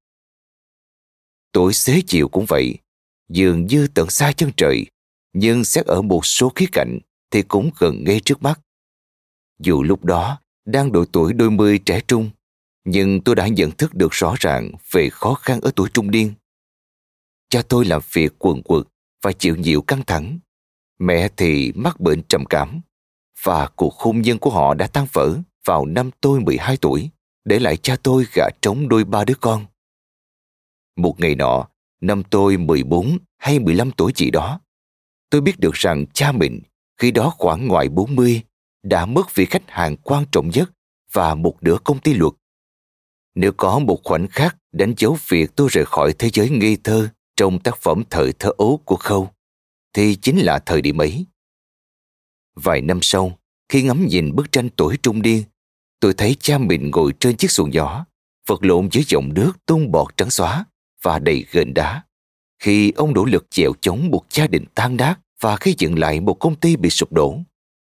Tuổi 1.52 1.72
xế 1.72 2.00
chiều 2.06 2.28
cũng 2.28 2.44
vậy, 2.48 2.78
dường 3.28 3.66
như 3.66 3.86
tận 3.94 4.10
xa 4.10 4.32
chân 4.32 4.50
trời, 4.56 4.86
nhưng 5.32 5.64
xét 5.64 5.86
ở 5.86 6.02
một 6.02 6.26
số 6.26 6.52
khía 6.54 6.66
cạnh 6.72 6.98
thì 7.30 7.42
cũng 7.42 7.70
gần 7.78 8.04
ngay 8.04 8.20
trước 8.20 8.42
mắt. 8.42 8.60
Dù 9.58 9.82
lúc 9.82 10.04
đó 10.04 10.38
đang 10.64 10.92
độ 10.92 11.04
tuổi 11.12 11.32
đôi 11.32 11.50
mươi 11.50 11.78
trẻ 11.78 12.00
trung, 12.08 12.30
nhưng 12.84 13.20
tôi 13.20 13.34
đã 13.34 13.48
nhận 13.48 13.70
thức 13.70 13.94
được 13.94 14.12
rõ 14.12 14.34
ràng 14.40 14.72
về 14.90 15.08
khó 15.10 15.34
khăn 15.34 15.60
ở 15.60 15.70
tuổi 15.76 15.88
trung 15.94 16.10
niên. 16.10 16.32
Cha 17.50 17.62
tôi 17.68 17.84
làm 17.84 18.02
việc 18.12 18.32
quần 18.38 18.62
quật 18.62 18.84
và 19.22 19.32
chịu 19.32 19.56
nhiều 19.56 19.82
căng 19.82 20.04
thẳng. 20.04 20.38
Mẹ 20.98 21.28
thì 21.36 21.72
mắc 21.74 22.00
bệnh 22.00 22.22
trầm 22.22 22.44
cảm 22.44 22.80
và 23.42 23.68
cuộc 23.76 23.94
hôn 23.94 24.22
nhân 24.22 24.38
của 24.38 24.50
họ 24.50 24.74
đã 24.74 24.86
tan 24.86 25.06
vỡ 25.12 25.38
vào 25.64 25.86
năm 25.86 26.10
tôi 26.20 26.40
12 26.40 26.76
tuổi, 26.76 27.10
để 27.44 27.58
lại 27.58 27.76
cha 27.76 27.96
tôi 28.02 28.26
gả 28.34 28.44
trống 28.62 28.88
đôi 28.88 29.04
ba 29.04 29.24
đứa 29.24 29.34
con. 29.40 29.66
Một 30.96 31.20
ngày 31.20 31.35
nọ, 31.35 31.68
năm 32.00 32.22
tôi 32.31 32.57
14 32.57 33.18
hay 33.38 33.59
15 33.59 33.90
tuổi 33.90 34.12
gì 34.16 34.31
đó, 34.31 34.61
tôi 35.31 35.40
biết 35.40 35.59
được 35.59 35.74
rằng 35.74 36.07
cha 36.07 36.33
mình 36.33 36.61
khi 36.98 37.11
đó 37.11 37.35
khoảng 37.38 37.68
ngoài 37.68 37.88
40 37.88 38.42
đã 38.83 39.07
mất 39.07 39.35
vị 39.35 39.44
khách 39.44 39.70
hàng 39.70 39.96
quan 39.96 40.24
trọng 40.33 40.50
nhất 40.50 40.70
và 41.12 41.35
một 41.35 41.62
nửa 41.62 41.76
công 41.85 41.98
ty 41.98 42.14
luật. 42.14 42.33
Nếu 43.35 43.52
có 43.52 43.78
một 43.78 44.00
khoảnh 44.05 44.28
khắc 44.28 44.57
đánh 44.72 44.94
dấu 44.96 45.16
việc 45.28 45.50
tôi 45.57 45.68
rời 45.70 45.85
khỏi 45.85 46.12
thế 46.18 46.31
giới 46.33 46.50
ngây 46.50 46.76
thơ 46.85 47.09
trong 47.37 47.59
tác 47.59 47.76
phẩm 47.76 48.02
thời 48.11 48.33
thơ 48.33 48.50
ấu 48.59 48.81
của 48.85 48.96
Khâu, 48.96 49.28
thì 49.92 50.16
chính 50.16 50.38
là 50.38 50.59
thời 50.59 50.83
điểm 50.83 51.00
ấy. 51.00 51.26
Vài 52.55 52.81
năm 52.81 52.98
sau, 53.02 53.38
khi 53.68 53.83
ngắm 53.83 54.07
nhìn 54.07 54.35
bức 54.35 54.52
tranh 54.52 54.68
tuổi 54.76 54.96
trung 55.02 55.22
niên, 55.22 55.42
tôi 56.00 56.14
thấy 56.14 56.37
cha 56.40 56.59
mình 56.59 56.90
ngồi 56.90 57.12
trên 57.20 57.37
chiếc 57.37 57.50
xuồng 57.50 57.70
nhỏ, 57.70 58.07
vật 58.46 58.64
lộn 58.64 58.88
dưới 58.92 59.05
dòng 59.09 59.35
nước 59.35 59.52
tung 59.66 59.92
bọt 59.92 60.16
trắng 60.16 60.31
xóa 60.31 60.64
và 61.02 61.18
đầy 61.18 61.46
gền 61.50 61.74
đá. 61.74 62.02
Khi 62.58 62.90
ông 62.90 63.14
nỗ 63.14 63.24
lực 63.24 63.50
chèo 63.50 63.72
chống 63.80 64.08
một 64.10 64.24
gia 64.30 64.46
đình 64.46 64.64
tan 64.74 64.96
nát 64.96 65.16
và 65.40 65.56
khi 65.56 65.74
dựng 65.78 65.98
lại 65.98 66.20
một 66.20 66.34
công 66.34 66.56
ty 66.56 66.76
bị 66.76 66.90
sụp 66.90 67.12
đổ, 67.12 67.38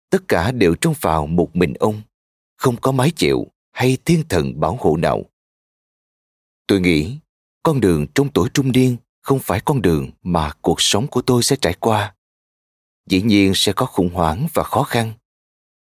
tất 0.09 0.27
cả 0.27 0.51
đều 0.51 0.75
trông 0.75 0.93
vào 1.01 1.27
một 1.27 1.55
mình 1.55 1.73
ông, 1.73 2.01
không 2.57 2.75
có 2.77 2.91
mái 2.91 3.11
chịu 3.11 3.47
hay 3.71 3.97
thiên 4.05 4.23
thần 4.29 4.59
bảo 4.59 4.77
hộ 4.81 4.97
nào. 4.97 5.23
Tôi 6.67 6.79
nghĩ 6.79 7.17
con 7.63 7.81
đường 7.81 8.07
trong 8.15 8.29
tuổi 8.29 8.49
trung 8.53 8.71
niên 8.71 8.97
không 9.21 9.39
phải 9.39 9.59
con 9.65 9.81
đường 9.81 10.11
mà 10.23 10.51
cuộc 10.61 10.81
sống 10.81 11.07
của 11.07 11.21
tôi 11.21 11.43
sẽ 11.43 11.55
trải 11.55 11.73
qua. 11.73 12.15
Dĩ 13.09 13.21
nhiên 13.21 13.51
sẽ 13.55 13.73
có 13.73 13.85
khủng 13.85 14.09
hoảng 14.13 14.47
và 14.53 14.63
khó 14.63 14.83
khăn. 14.83 15.13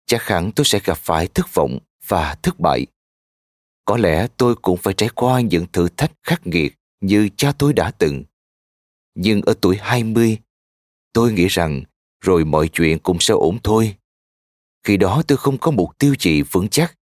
Chắc 0.06 0.22
hẳn 0.22 0.52
tôi 0.52 0.64
sẽ 0.64 0.80
gặp 0.84 0.98
phải 0.98 1.26
thất 1.26 1.54
vọng 1.54 1.78
và 2.06 2.34
thất 2.42 2.60
bại. 2.60 2.86
Có 3.84 3.96
lẽ 3.96 4.26
tôi 4.36 4.54
cũng 4.56 4.76
phải 4.76 4.94
trải 4.94 5.08
qua 5.14 5.40
những 5.40 5.66
thử 5.72 5.88
thách 5.88 6.12
khắc 6.22 6.46
nghiệt 6.46 6.79
như 7.00 7.28
cha 7.36 7.52
tôi 7.58 7.72
đã 7.72 7.90
từng. 7.90 8.24
Nhưng 9.14 9.42
ở 9.42 9.54
tuổi 9.60 9.76
20, 9.76 10.38
tôi 11.12 11.32
nghĩ 11.32 11.46
rằng 11.46 11.82
rồi 12.20 12.44
mọi 12.44 12.68
chuyện 12.72 12.98
cũng 12.98 13.20
sẽ 13.20 13.34
ổn 13.34 13.58
thôi. 13.64 13.96
Khi 14.82 14.96
đó 14.96 15.22
tôi 15.28 15.38
không 15.38 15.58
có 15.58 15.70
mục 15.70 15.98
tiêu 15.98 16.14
gì 16.20 16.42
vững 16.42 16.68
chắc, 16.68 16.98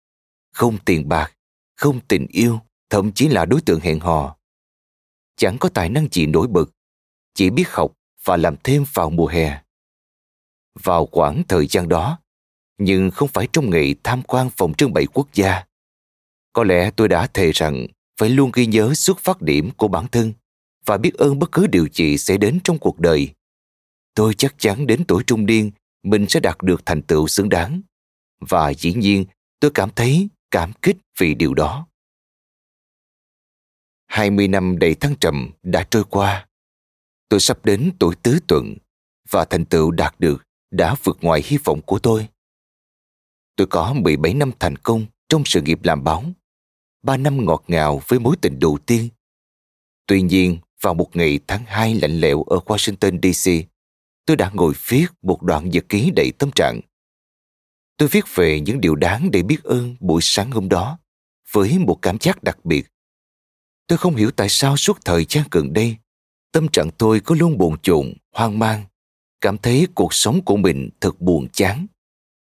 không 0.54 0.78
tiền 0.86 1.10
bạc, 1.10 1.32
không 1.76 2.00
tình 2.08 2.28
yêu, 2.30 2.60
thậm 2.90 3.12
chí 3.12 3.28
là 3.28 3.46
đối 3.46 3.62
tượng 3.62 3.80
hẹn 3.80 4.00
hò. 4.00 4.38
Chẳng 5.36 5.58
có 5.60 5.70
tài 5.70 5.90
năng 5.90 6.08
gì 6.12 6.26
nổi 6.26 6.48
bật, 6.48 6.66
chỉ 7.34 7.50
biết 7.50 7.70
học 7.70 7.92
và 8.24 8.38
làm 8.38 8.56
thêm 8.64 8.84
vào 8.94 9.10
mùa 9.10 9.28
hè. 9.28 9.62
Vào 10.84 11.06
khoảng 11.12 11.44
thời 11.48 11.68
gian 11.68 11.90
đó, 11.90 12.20
nhưng 12.78 13.12
không 13.12 13.30
phải 13.34 13.48
trong 13.54 13.70
ngày 13.70 13.96
tham 14.04 14.22
quan 14.24 14.50
phòng 14.58 14.74
trưng 14.74 14.94
bày 14.94 15.06
quốc 15.14 15.28
gia. 15.34 15.66
Có 16.54 16.64
lẽ 16.64 16.92
tôi 16.96 17.08
đã 17.08 17.28
thề 17.28 17.52
rằng 17.52 17.88
phải 18.18 18.30
luôn 18.30 18.52
ghi 18.54 18.66
nhớ 18.66 18.94
xuất 18.94 19.20
phát 19.20 19.42
điểm 19.42 19.72
của 19.72 19.88
bản 19.88 20.08
thân 20.08 20.34
và 20.86 20.98
biết 20.98 21.14
ơn 21.14 21.40
bất 21.40 21.52
cứ 21.52 21.68
điều 21.68 21.88
gì 21.94 22.18
sẽ 22.18 22.38
đến 22.38 22.60
trong 22.64 22.80
cuộc 22.80 23.00
đời. 23.00 23.30
Tôi 24.14 24.34
chắc 24.34 24.56
chắn 24.58 24.88
đến 24.88 25.06
tuổi 25.08 25.24
trung 25.28 25.46
niên 25.46 25.72
mình 26.04 26.26
sẽ 26.30 26.40
đạt 26.40 26.58
được 26.62 26.86
thành 26.86 27.02
tựu 27.02 27.28
xứng 27.28 27.50
đáng. 27.50 27.82
Và 28.40 28.74
dĩ 28.74 28.94
nhiên 28.94 29.26
tôi 29.60 29.72
cảm 29.74 29.90
thấy 29.96 30.30
cảm 30.52 30.72
kích 30.82 30.98
vì 31.20 31.34
điều 31.34 31.54
đó. 31.54 31.88
20 34.08 34.48
năm 34.48 34.80
đầy 34.80 34.96
thăng 34.96 35.16
trầm 35.16 35.52
đã 35.64 35.88
trôi 35.90 36.04
qua. 36.04 36.48
Tôi 37.30 37.40
sắp 37.40 37.66
đến 37.66 37.92
tuổi 38.00 38.16
tứ 38.24 38.40
tuần 38.48 38.76
và 39.30 39.46
thành 39.46 39.66
tựu 39.66 39.92
đạt 39.92 40.16
được 40.20 40.44
đã 40.72 40.96
vượt 41.04 41.18
ngoài 41.22 41.42
hy 41.46 41.58
vọng 41.58 41.82
của 41.82 42.00
tôi. 42.00 42.28
Tôi 43.56 43.68
có 43.68 43.94
17 43.94 44.34
năm 44.34 44.52
thành 44.60 44.76
công 44.76 45.06
trong 45.30 45.44
sự 45.46 45.62
nghiệp 45.62 45.80
làm 45.84 46.04
báo, 46.04 46.24
ba 47.06 47.18
năm 47.18 47.46
ngọt 47.46 47.64
ngào 47.68 48.02
với 48.08 48.20
mối 48.20 48.36
tình 48.42 48.60
đầu 48.60 48.78
tiên. 48.86 49.10
Tuy 50.08 50.22
nhiên, 50.22 50.58
vào 50.82 50.94
một 50.94 51.16
ngày 51.16 51.40
tháng 51.48 51.64
2 51.66 51.96
lạnh 51.96 52.20
lẽo 52.20 52.44
ở 52.44 52.60
Washington 52.66 53.34
DC, 53.34 53.52
tôi 54.26 54.38
đã 54.38 54.52
ngồi 54.54 54.74
viết 54.88 55.06
một 55.22 55.44
đoạn 55.44 55.70
nhật 55.70 55.86
ký 55.90 56.12
đầy 56.16 56.32
tâm 56.32 56.52
trạng. 56.52 56.82
Tôi 57.98 58.10
viết 58.10 58.26
về 58.36 58.60
những 58.60 58.82
điều 58.82 58.96
đáng 58.96 59.32
để 59.32 59.44
biết 59.44 59.64
ơn 59.64 59.96
buổi 60.00 60.22
sáng 60.22 60.52
hôm 60.52 60.70
đó, 60.70 61.00
với 61.52 61.78
một 61.80 62.00
cảm 62.02 62.18
giác 62.20 62.44
đặc 62.44 62.66
biệt. 62.66 62.88
Tôi 63.88 63.98
không 63.98 64.16
hiểu 64.16 64.32
tại 64.32 64.50
sao 64.50 64.78
suốt 64.78 64.98
thời 65.06 65.26
gian 65.30 65.48
gần 65.52 65.74
đây, 65.74 65.96
tâm 66.52 66.68
trạng 66.68 66.90
tôi 66.98 67.20
có 67.20 67.36
luôn 67.40 67.58
bồn 67.58 67.78
chồn, 67.84 68.14
hoang 68.32 68.60
mang, 68.60 68.86
cảm 69.42 69.58
thấy 69.58 69.88
cuộc 69.96 70.14
sống 70.14 70.42
của 70.46 70.58
mình 70.58 70.90
thật 71.02 71.22
buồn 71.22 71.48
chán 71.54 71.88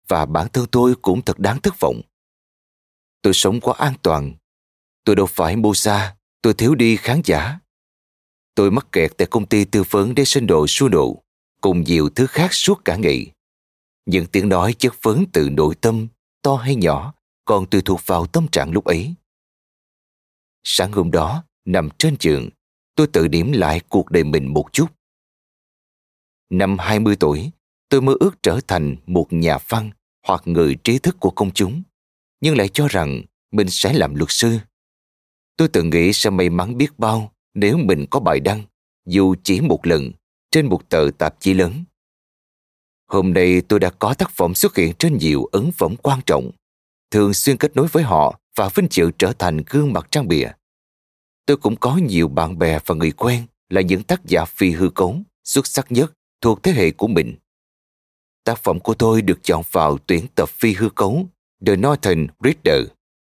và 0.07 0.25
bản 0.25 0.47
thân 0.53 0.65
tôi 0.71 0.95
cũng 1.01 1.21
thật 1.21 1.39
đáng 1.39 1.61
thất 1.61 1.79
vọng. 1.79 2.01
Tôi 3.21 3.33
sống 3.33 3.59
quá 3.59 3.73
an 3.77 3.93
toàn. 4.01 4.33
Tôi 5.03 5.15
đâu 5.15 5.25
phải 5.25 5.55
mô 5.55 5.73
xa, 5.73 6.15
tôi 6.41 6.53
thiếu 6.53 6.75
đi 6.75 6.95
khán 6.95 7.21
giả. 7.25 7.59
Tôi 8.55 8.71
mắc 8.71 8.87
kẹt 8.91 9.11
tại 9.17 9.27
công 9.31 9.45
ty 9.45 9.65
tư 9.65 9.83
vấn 9.89 10.15
để 10.15 10.25
sinh 10.25 10.47
đồ 10.47 10.67
xua 10.67 10.89
nộ, 10.89 11.23
cùng 11.61 11.83
nhiều 11.83 12.09
thứ 12.09 12.27
khác 12.27 12.53
suốt 12.53 12.85
cả 12.85 12.95
ngày. 12.95 13.31
Những 14.05 14.25
tiếng 14.25 14.49
nói 14.49 14.73
chất 14.73 14.95
vấn 15.01 15.25
từ 15.33 15.49
nội 15.49 15.75
tâm, 15.81 16.07
to 16.41 16.55
hay 16.55 16.75
nhỏ, 16.75 17.13
còn 17.45 17.65
tùy 17.65 17.81
thuộc 17.85 18.01
vào 18.05 18.27
tâm 18.27 18.47
trạng 18.47 18.71
lúc 18.71 18.85
ấy. 18.85 19.13
Sáng 20.63 20.91
hôm 20.91 21.11
đó, 21.11 21.43
nằm 21.65 21.89
trên 21.97 22.15
giường, 22.19 22.49
tôi 22.95 23.07
tự 23.07 23.27
điểm 23.27 23.51
lại 23.51 23.81
cuộc 23.89 24.11
đời 24.11 24.23
mình 24.23 24.53
một 24.53 24.73
chút. 24.73 24.87
Năm 26.49 26.77
20 26.79 27.15
tuổi, 27.15 27.51
tôi 27.89 28.01
mơ 28.01 28.15
ước 28.19 28.43
trở 28.43 28.59
thành 28.67 28.95
một 29.05 29.27
nhà 29.33 29.57
văn 29.67 29.91
hoặc 30.27 30.41
người 30.45 30.75
trí 30.83 30.99
thức 30.99 31.15
của 31.19 31.29
công 31.29 31.51
chúng, 31.51 31.83
nhưng 32.41 32.57
lại 32.57 32.69
cho 32.73 32.87
rằng 32.87 33.21
mình 33.51 33.69
sẽ 33.69 33.93
làm 33.93 34.15
luật 34.15 34.31
sư. 34.31 34.59
Tôi 35.59 35.67
tự 35.67 35.83
nghĩ 35.83 36.13
sẽ 36.13 36.29
may 36.29 36.49
mắn 36.49 36.77
biết 36.77 36.99
bao 36.99 37.31
nếu 37.53 37.77
mình 37.77 38.05
có 38.09 38.19
bài 38.19 38.39
đăng, 38.39 38.63
dù 39.05 39.35
chỉ 39.43 39.61
một 39.61 39.87
lần, 39.87 40.11
trên 40.51 40.65
một 40.65 40.89
tờ 40.89 41.09
tạp 41.17 41.39
chí 41.39 41.53
lớn. 41.53 41.83
Hôm 43.07 43.33
nay 43.33 43.61
tôi 43.61 43.79
đã 43.79 43.89
có 43.89 44.13
tác 44.13 44.31
phẩm 44.31 44.55
xuất 44.55 44.75
hiện 44.75 44.93
trên 44.99 45.17
nhiều 45.17 45.45
ấn 45.45 45.71
phẩm 45.71 45.95
quan 46.03 46.19
trọng, 46.25 46.51
thường 47.11 47.33
xuyên 47.33 47.57
kết 47.57 47.75
nối 47.75 47.87
với 47.87 48.03
họ 48.03 48.39
và 48.55 48.69
vinh 48.75 48.87
dự 48.91 49.11
trở 49.17 49.33
thành 49.39 49.61
gương 49.69 49.93
mặt 49.93 50.07
trang 50.11 50.27
bìa. 50.27 50.47
Tôi 51.45 51.57
cũng 51.57 51.75
có 51.75 51.97
nhiều 51.97 52.27
bạn 52.27 52.59
bè 52.59 52.79
và 52.85 52.95
người 52.95 53.11
quen 53.11 53.43
là 53.69 53.81
những 53.81 54.03
tác 54.03 54.25
giả 54.25 54.45
phi 54.45 54.71
hư 54.71 54.89
cấu 54.89 55.21
xuất 55.43 55.67
sắc 55.67 55.91
nhất 55.91 56.13
thuộc 56.41 56.63
thế 56.63 56.71
hệ 56.71 56.91
của 56.91 57.07
mình. 57.07 57.35
Tác 58.43 58.63
phẩm 58.63 58.79
của 58.79 58.93
tôi 58.93 59.21
được 59.21 59.39
chọn 59.43 59.63
vào 59.71 59.97
tuyển 59.97 60.25
tập 60.35 60.49
phi 60.49 60.73
hư 60.73 60.89
cấu 60.89 61.27
The 61.65 61.75
Northern 61.75 62.27
Reader 62.43 62.87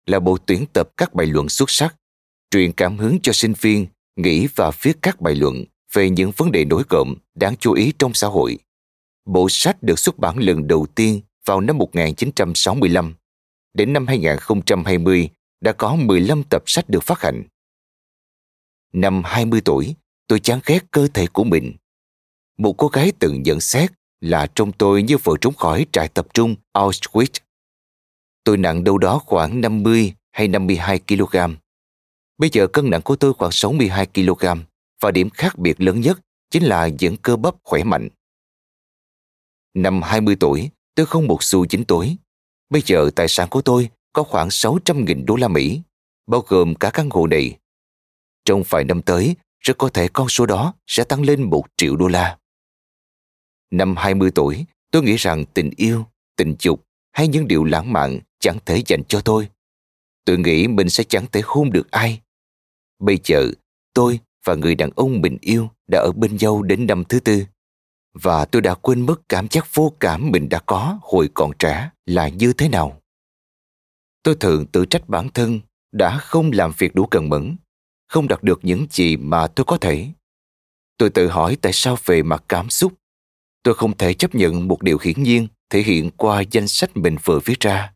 là 0.06 0.20
bộ 0.20 0.38
tuyển 0.46 0.66
tập 0.74 0.90
các 0.98 1.14
bài 1.14 1.28
luận 1.28 1.50
xuất 1.50 1.70
sắc, 1.70 1.96
truyền 2.52 2.72
cảm 2.72 2.98
hứng 2.98 3.20
cho 3.24 3.34
sinh 3.34 3.54
viên 3.62 3.86
nghĩ 4.16 4.48
và 4.56 4.72
viết 4.82 4.98
các 5.02 5.22
bài 5.22 5.36
luận 5.36 5.64
về 5.94 6.10
những 6.10 6.32
vấn 6.38 6.52
đề 6.52 6.66
nổi 6.66 6.84
cộm 6.90 7.16
đáng 7.36 7.56
chú 7.58 7.74
ý 7.74 7.94
trong 8.00 8.14
xã 8.14 8.28
hội. 8.28 8.58
Bộ 9.26 9.48
sách 9.50 9.84
được 9.84 10.00
xuất 10.00 10.18
bản 10.18 10.38
lần 10.38 10.68
đầu 10.68 10.86
tiên 10.96 11.22
vào 11.46 11.62
năm 11.62 11.78
1965. 11.78 13.14
Đến 13.74 13.94
năm 13.94 14.08
2020 14.08 15.30
đã 15.62 15.72
có 15.72 15.96
15 15.96 16.44
tập 16.50 16.64
sách 16.66 16.90
được 16.90 17.04
phát 17.04 17.22
hành. 17.22 17.44
Năm 18.94 19.22
20 19.26 19.62
tuổi, 19.66 19.96
tôi 20.28 20.40
chán 20.40 20.60
ghét 20.66 20.80
cơ 20.92 21.08
thể 21.14 21.28
của 21.28 21.44
mình. 21.44 21.74
Một 22.58 22.74
cô 22.78 22.88
gái 22.88 23.12
từng 23.20 23.44
nhận 23.44 23.60
xét 23.60 23.92
là 24.22 24.48
trông 24.56 24.72
tôi 24.72 25.04
như 25.04 25.18
vừa 25.18 25.36
trốn 25.42 25.54
khỏi 25.54 25.86
trại 25.92 26.08
tập 26.08 26.28
trung 26.34 26.56
Auschwitz. 26.74 27.40
Tôi 28.44 28.58
nặng 28.58 28.84
đâu 28.84 28.98
đó 28.98 29.20
khoảng 29.26 29.62
50 29.62 30.14
hay 30.32 30.48
52 30.48 31.00
kg. 31.08 31.38
Bây 32.38 32.50
giờ 32.54 32.68
cân 32.68 32.90
nặng 32.90 33.02
của 33.02 33.16
tôi 33.16 33.34
khoảng 33.34 33.52
62 33.52 34.06
kg 34.06 34.46
và 35.02 35.12
điểm 35.12 35.30
khác 35.30 35.58
biệt 35.58 35.82
lớn 35.82 36.02
nhất 36.02 36.20
chính 36.50 36.64
là 36.64 36.88
những 37.00 37.18
cơ 37.18 37.36
bắp 37.36 37.56
khỏe 37.64 37.84
mạnh. 37.84 38.10
Năm 39.74 40.02
20 40.02 40.36
tuổi, 40.40 40.70
tôi 40.96 41.06
không 41.06 41.28
một 41.28 41.44
xu 41.44 41.66
chính 41.66 41.86
tối. 41.86 42.16
Bây 42.70 42.82
giờ 42.86 43.10
tài 43.16 43.28
sản 43.28 43.48
của 43.50 43.62
tôi 43.62 43.90
có 44.14 44.24
khoảng 44.24 44.48
600.000 44.48 45.26
đô 45.26 45.36
la 45.36 45.48
Mỹ, 45.48 45.82
bao 46.28 46.44
gồm 46.48 46.76
cả 46.76 46.90
căn 46.90 47.10
hộ 47.10 47.28
này. 47.28 47.58
Trong 48.46 48.64
vài 48.70 48.84
năm 48.84 49.02
tới, 49.02 49.36
rất 49.60 49.78
có 49.78 49.90
thể 49.90 50.08
con 50.08 50.30
số 50.30 50.46
đó 50.46 50.74
sẽ 50.88 51.04
tăng 51.04 51.22
lên 51.22 51.44
một 51.44 51.66
triệu 51.78 51.96
đô 51.96 52.08
la. 52.08 52.38
Năm 53.72 53.96
20 53.98 54.32
tuổi, 54.36 54.66
tôi 54.92 55.04
nghĩ 55.04 55.16
rằng 55.16 55.46
tình 55.46 55.72
yêu, 55.78 56.06
tình 56.36 56.56
dục 56.60 56.84
hay 57.12 57.28
những 57.28 57.48
điều 57.48 57.64
lãng 57.64 57.94
mạn 57.94 58.20
chẳng 58.40 58.58
thể 58.66 58.84
dành 58.86 59.04
cho 59.08 59.22
tôi. 59.22 59.50
Tôi 60.26 60.38
nghĩ 60.38 60.68
mình 60.68 60.90
sẽ 60.90 61.04
chẳng 61.04 61.26
thể 61.32 61.42
hôn 61.46 61.72
được 61.72 61.92
ai. 61.92 62.22
Bây 63.00 63.20
giờ, 63.24 63.52
tôi 63.94 64.20
và 64.46 64.56
người 64.56 64.76
đàn 64.76 64.90
ông 64.96 65.22
mình 65.22 65.38
yêu 65.42 65.70
đã 65.92 66.00
ở 66.00 66.12
bên 66.16 66.38
nhau 66.38 66.62
đến 66.62 66.88
năm 66.88 67.04
thứ 67.04 67.20
tư. 67.20 67.46
Và 68.14 68.46
tôi 68.46 68.62
đã 68.62 68.74
quên 68.74 69.06
mất 69.06 69.30
cảm 69.30 69.48
giác 69.50 69.68
vô 69.74 69.94
cảm 70.00 70.32
mình 70.32 70.50
đã 70.50 70.60
có 70.66 71.00
hồi 71.02 71.30
còn 71.34 71.52
trẻ 71.60 71.90
là 72.06 72.28
như 72.28 72.54
thế 72.54 72.70
nào. 72.70 73.02
Tôi 74.24 74.36
thường 74.36 74.66
tự 74.66 74.86
trách 74.86 75.10
bản 75.10 75.30
thân 75.34 75.60
đã 75.92 76.18
không 76.18 76.52
làm 76.54 76.72
việc 76.78 76.96
đủ 76.96 77.06
cần 77.06 77.30
mẫn, 77.30 77.56
không 78.08 78.28
đạt 78.28 78.44
được 78.44 78.60
những 78.64 78.88
gì 78.92 79.18
mà 79.18 79.48
tôi 79.48 79.66
có 79.66 79.78
thể. 79.78 80.08
Tôi 80.98 81.10
tự 81.10 81.28
hỏi 81.28 81.58
tại 81.62 81.74
sao 81.74 81.98
về 82.06 82.24
mặt 82.24 82.44
cảm 82.50 82.70
xúc, 82.70 82.94
tôi 83.64 83.74
không 83.74 83.98
thể 83.98 84.14
chấp 84.14 84.36
nhận 84.36 84.68
một 84.68 84.82
điều 84.82 84.98
hiển 85.02 85.24
nhiên 85.24 85.48
thể 85.70 85.82
hiện 85.82 86.10
qua 86.18 86.44
danh 86.52 86.68
sách 86.68 86.98
mình 86.98 87.16
vừa 87.24 87.40
viết 87.46 87.60
ra. 87.60 87.94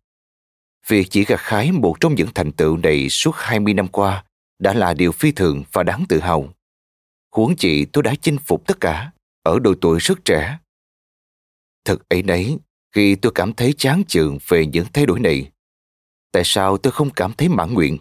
Việc 0.88 1.08
chỉ 1.10 1.26
gặt 1.26 1.40
khái 1.40 1.72
một 1.72 1.96
trong 2.00 2.16
những 2.16 2.30
thành 2.36 2.52
tựu 2.52 2.78
này 2.78 3.10
suốt 3.10 3.36
20 3.36 3.74
năm 3.74 3.88
qua 3.88 4.24
đã 4.62 4.74
là 4.74 4.94
điều 4.94 5.12
phi 5.12 5.32
thường 5.32 5.64
và 5.72 5.84
đáng 5.84 6.06
tự 6.10 6.20
hào. 6.20 6.54
Huống 7.36 7.56
chị 7.56 7.86
tôi 7.86 8.04
đã 8.04 8.16
chinh 8.22 8.38
phục 8.46 8.68
tất 8.68 8.78
cả 8.82 9.12
ở 9.44 9.60
độ 9.60 9.74
tuổi 9.82 10.00
rất 10.02 10.26
trẻ. 10.26 10.58
Thật 11.86 11.98
ấy 12.10 12.24
nấy 12.24 12.58
khi 12.96 13.16
tôi 13.16 13.32
cảm 13.36 13.54
thấy 13.54 13.74
chán 13.78 14.04
chường 14.08 14.38
về 14.48 14.66
những 14.66 14.86
thay 14.94 15.06
đổi 15.06 15.20
này. 15.20 15.52
Tại 16.32 16.44
sao 16.46 16.78
tôi 16.78 16.92
không 16.92 17.10
cảm 17.10 17.34
thấy 17.34 17.50
mãn 17.50 17.74
nguyện? 17.74 17.98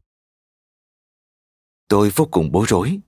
Tôi 1.88 2.10
vô 2.10 2.28
cùng 2.30 2.52
bối 2.52 2.66
rối. 2.68 2.98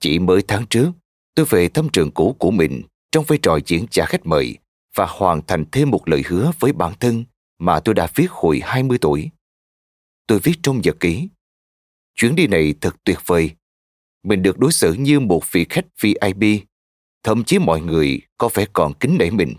Chỉ 0.00 0.18
mới 0.18 0.42
tháng 0.48 0.66
trước, 0.70 0.90
tôi 1.34 1.46
về 1.50 1.68
thăm 1.68 1.88
trường 1.92 2.10
cũ 2.10 2.36
của 2.38 2.50
mình 2.50 2.82
trong 3.12 3.24
vai 3.28 3.38
trò 3.42 3.58
diễn 3.66 3.86
trả 3.90 4.06
khách 4.06 4.26
mời 4.26 4.58
và 4.94 5.06
hoàn 5.08 5.42
thành 5.46 5.64
thêm 5.72 5.90
một 5.90 6.08
lời 6.08 6.22
hứa 6.26 6.52
với 6.60 6.72
bản 6.72 6.92
thân 7.00 7.24
mà 7.58 7.80
tôi 7.80 7.94
đã 7.94 8.08
viết 8.14 8.30
hồi 8.30 8.60
20 8.64 8.98
tuổi. 8.98 9.30
Tôi 10.26 10.38
viết 10.38 10.54
trong 10.62 10.80
nhật 10.80 10.96
ký 11.00 11.28
Chuyến 12.14 12.34
đi 12.34 12.46
này 12.46 12.74
thật 12.80 12.96
tuyệt 13.04 13.18
vời. 13.26 13.50
Mình 14.22 14.42
được 14.42 14.58
đối 14.58 14.72
xử 14.72 14.92
như 14.92 15.20
một 15.20 15.52
vị 15.52 15.66
khách 15.68 15.86
VIP, 16.00 16.62
thậm 17.22 17.44
chí 17.44 17.58
mọi 17.58 17.80
người 17.80 18.20
có 18.38 18.48
vẻ 18.54 18.66
còn 18.72 18.94
kính 18.94 19.16
nể 19.18 19.30
mình. 19.30 19.54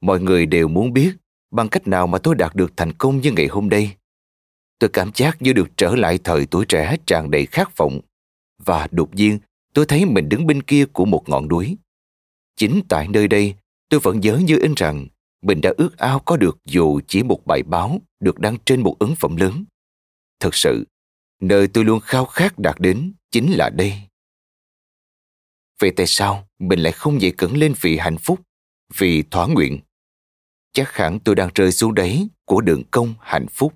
Mọi 0.00 0.20
người 0.20 0.46
đều 0.46 0.68
muốn 0.68 0.92
biết 0.92 1.16
bằng 1.50 1.68
cách 1.68 1.86
nào 1.86 2.06
mà 2.06 2.18
tôi 2.18 2.34
đạt 2.34 2.54
được 2.54 2.72
thành 2.76 2.92
công 2.92 3.20
như 3.20 3.32
ngày 3.32 3.46
hôm 3.46 3.68
nay. 3.68 3.96
Tôi 4.78 4.90
cảm 4.92 5.10
giác 5.14 5.42
như 5.42 5.52
được 5.52 5.68
trở 5.76 5.94
lại 5.94 6.18
thời 6.24 6.46
tuổi 6.46 6.64
trẻ 6.68 6.96
tràn 7.06 7.30
đầy 7.30 7.46
khát 7.46 7.76
vọng. 7.76 8.00
Và 8.58 8.88
đột 8.90 9.14
nhiên, 9.14 9.38
tôi 9.74 9.86
thấy 9.86 10.04
mình 10.04 10.28
đứng 10.28 10.46
bên 10.46 10.62
kia 10.62 10.84
của 10.92 11.04
một 11.04 11.28
ngọn 11.28 11.48
núi. 11.48 11.76
Chính 12.56 12.80
tại 12.88 13.08
nơi 13.08 13.28
đây, 13.28 13.54
tôi 13.88 14.00
vẫn 14.00 14.20
nhớ 14.20 14.40
như 14.44 14.58
in 14.58 14.74
rằng 14.76 15.06
mình 15.42 15.60
đã 15.60 15.72
ước 15.76 15.98
ao 15.98 16.18
có 16.18 16.36
được 16.36 16.58
dù 16.64 17.00
chỉ 17.06 17.22
một 17.22 17.46
bài 17.46 17.62
báo 17.62 18.00
được 18.20 18.38
đăng 18.38 18.56
trên 18.64 18.82
một 18.82 18.96
ấn 18.98 19.14
phẩm 19.14 19.36
lớn. 19.36 19.64
Thật 20.40 20.54
sự, 20.54 20.84
Nơi 21.40 21.68
tôi 21.68 21.84
luôn 21.84 22.00
khao 22.00 22.26
khát 22.26 22.58
đạt 22.58 22.76
đến 22.80 23.12
chính 23.30 23.52
là 23.52 23.70
đây. 23.70 24.00
Vậy 25.80 25.92
tại 25.96 26.06
sao 26.06 26.48
mình 26.58 26.78
lại 26.78 26.92
không 26.92 27.20
dậy 27.20 27.32
cẩn 27.38 27.56
lên 27.56 27.74
vì 27.80 27.96
hạnh 27.96 28.18
phúc, 28.18 28.40
vì 28.96 29.22
thỏa 29.22 29.46
nguyện? 29.46 29.80
Chắc 30.72 30.92
hẳn 30.92 31.18
tôi 31.20 31.34
đang 31.34 31.50
rơi 31.54 31.72
xuống 31.72 31.94
đáy 31.94 32.28
của 32.44 32.60
đường 32.60 32.82
công 32.90 33.14
hạnh 33.20 33.46
phúc. 33.50 33.74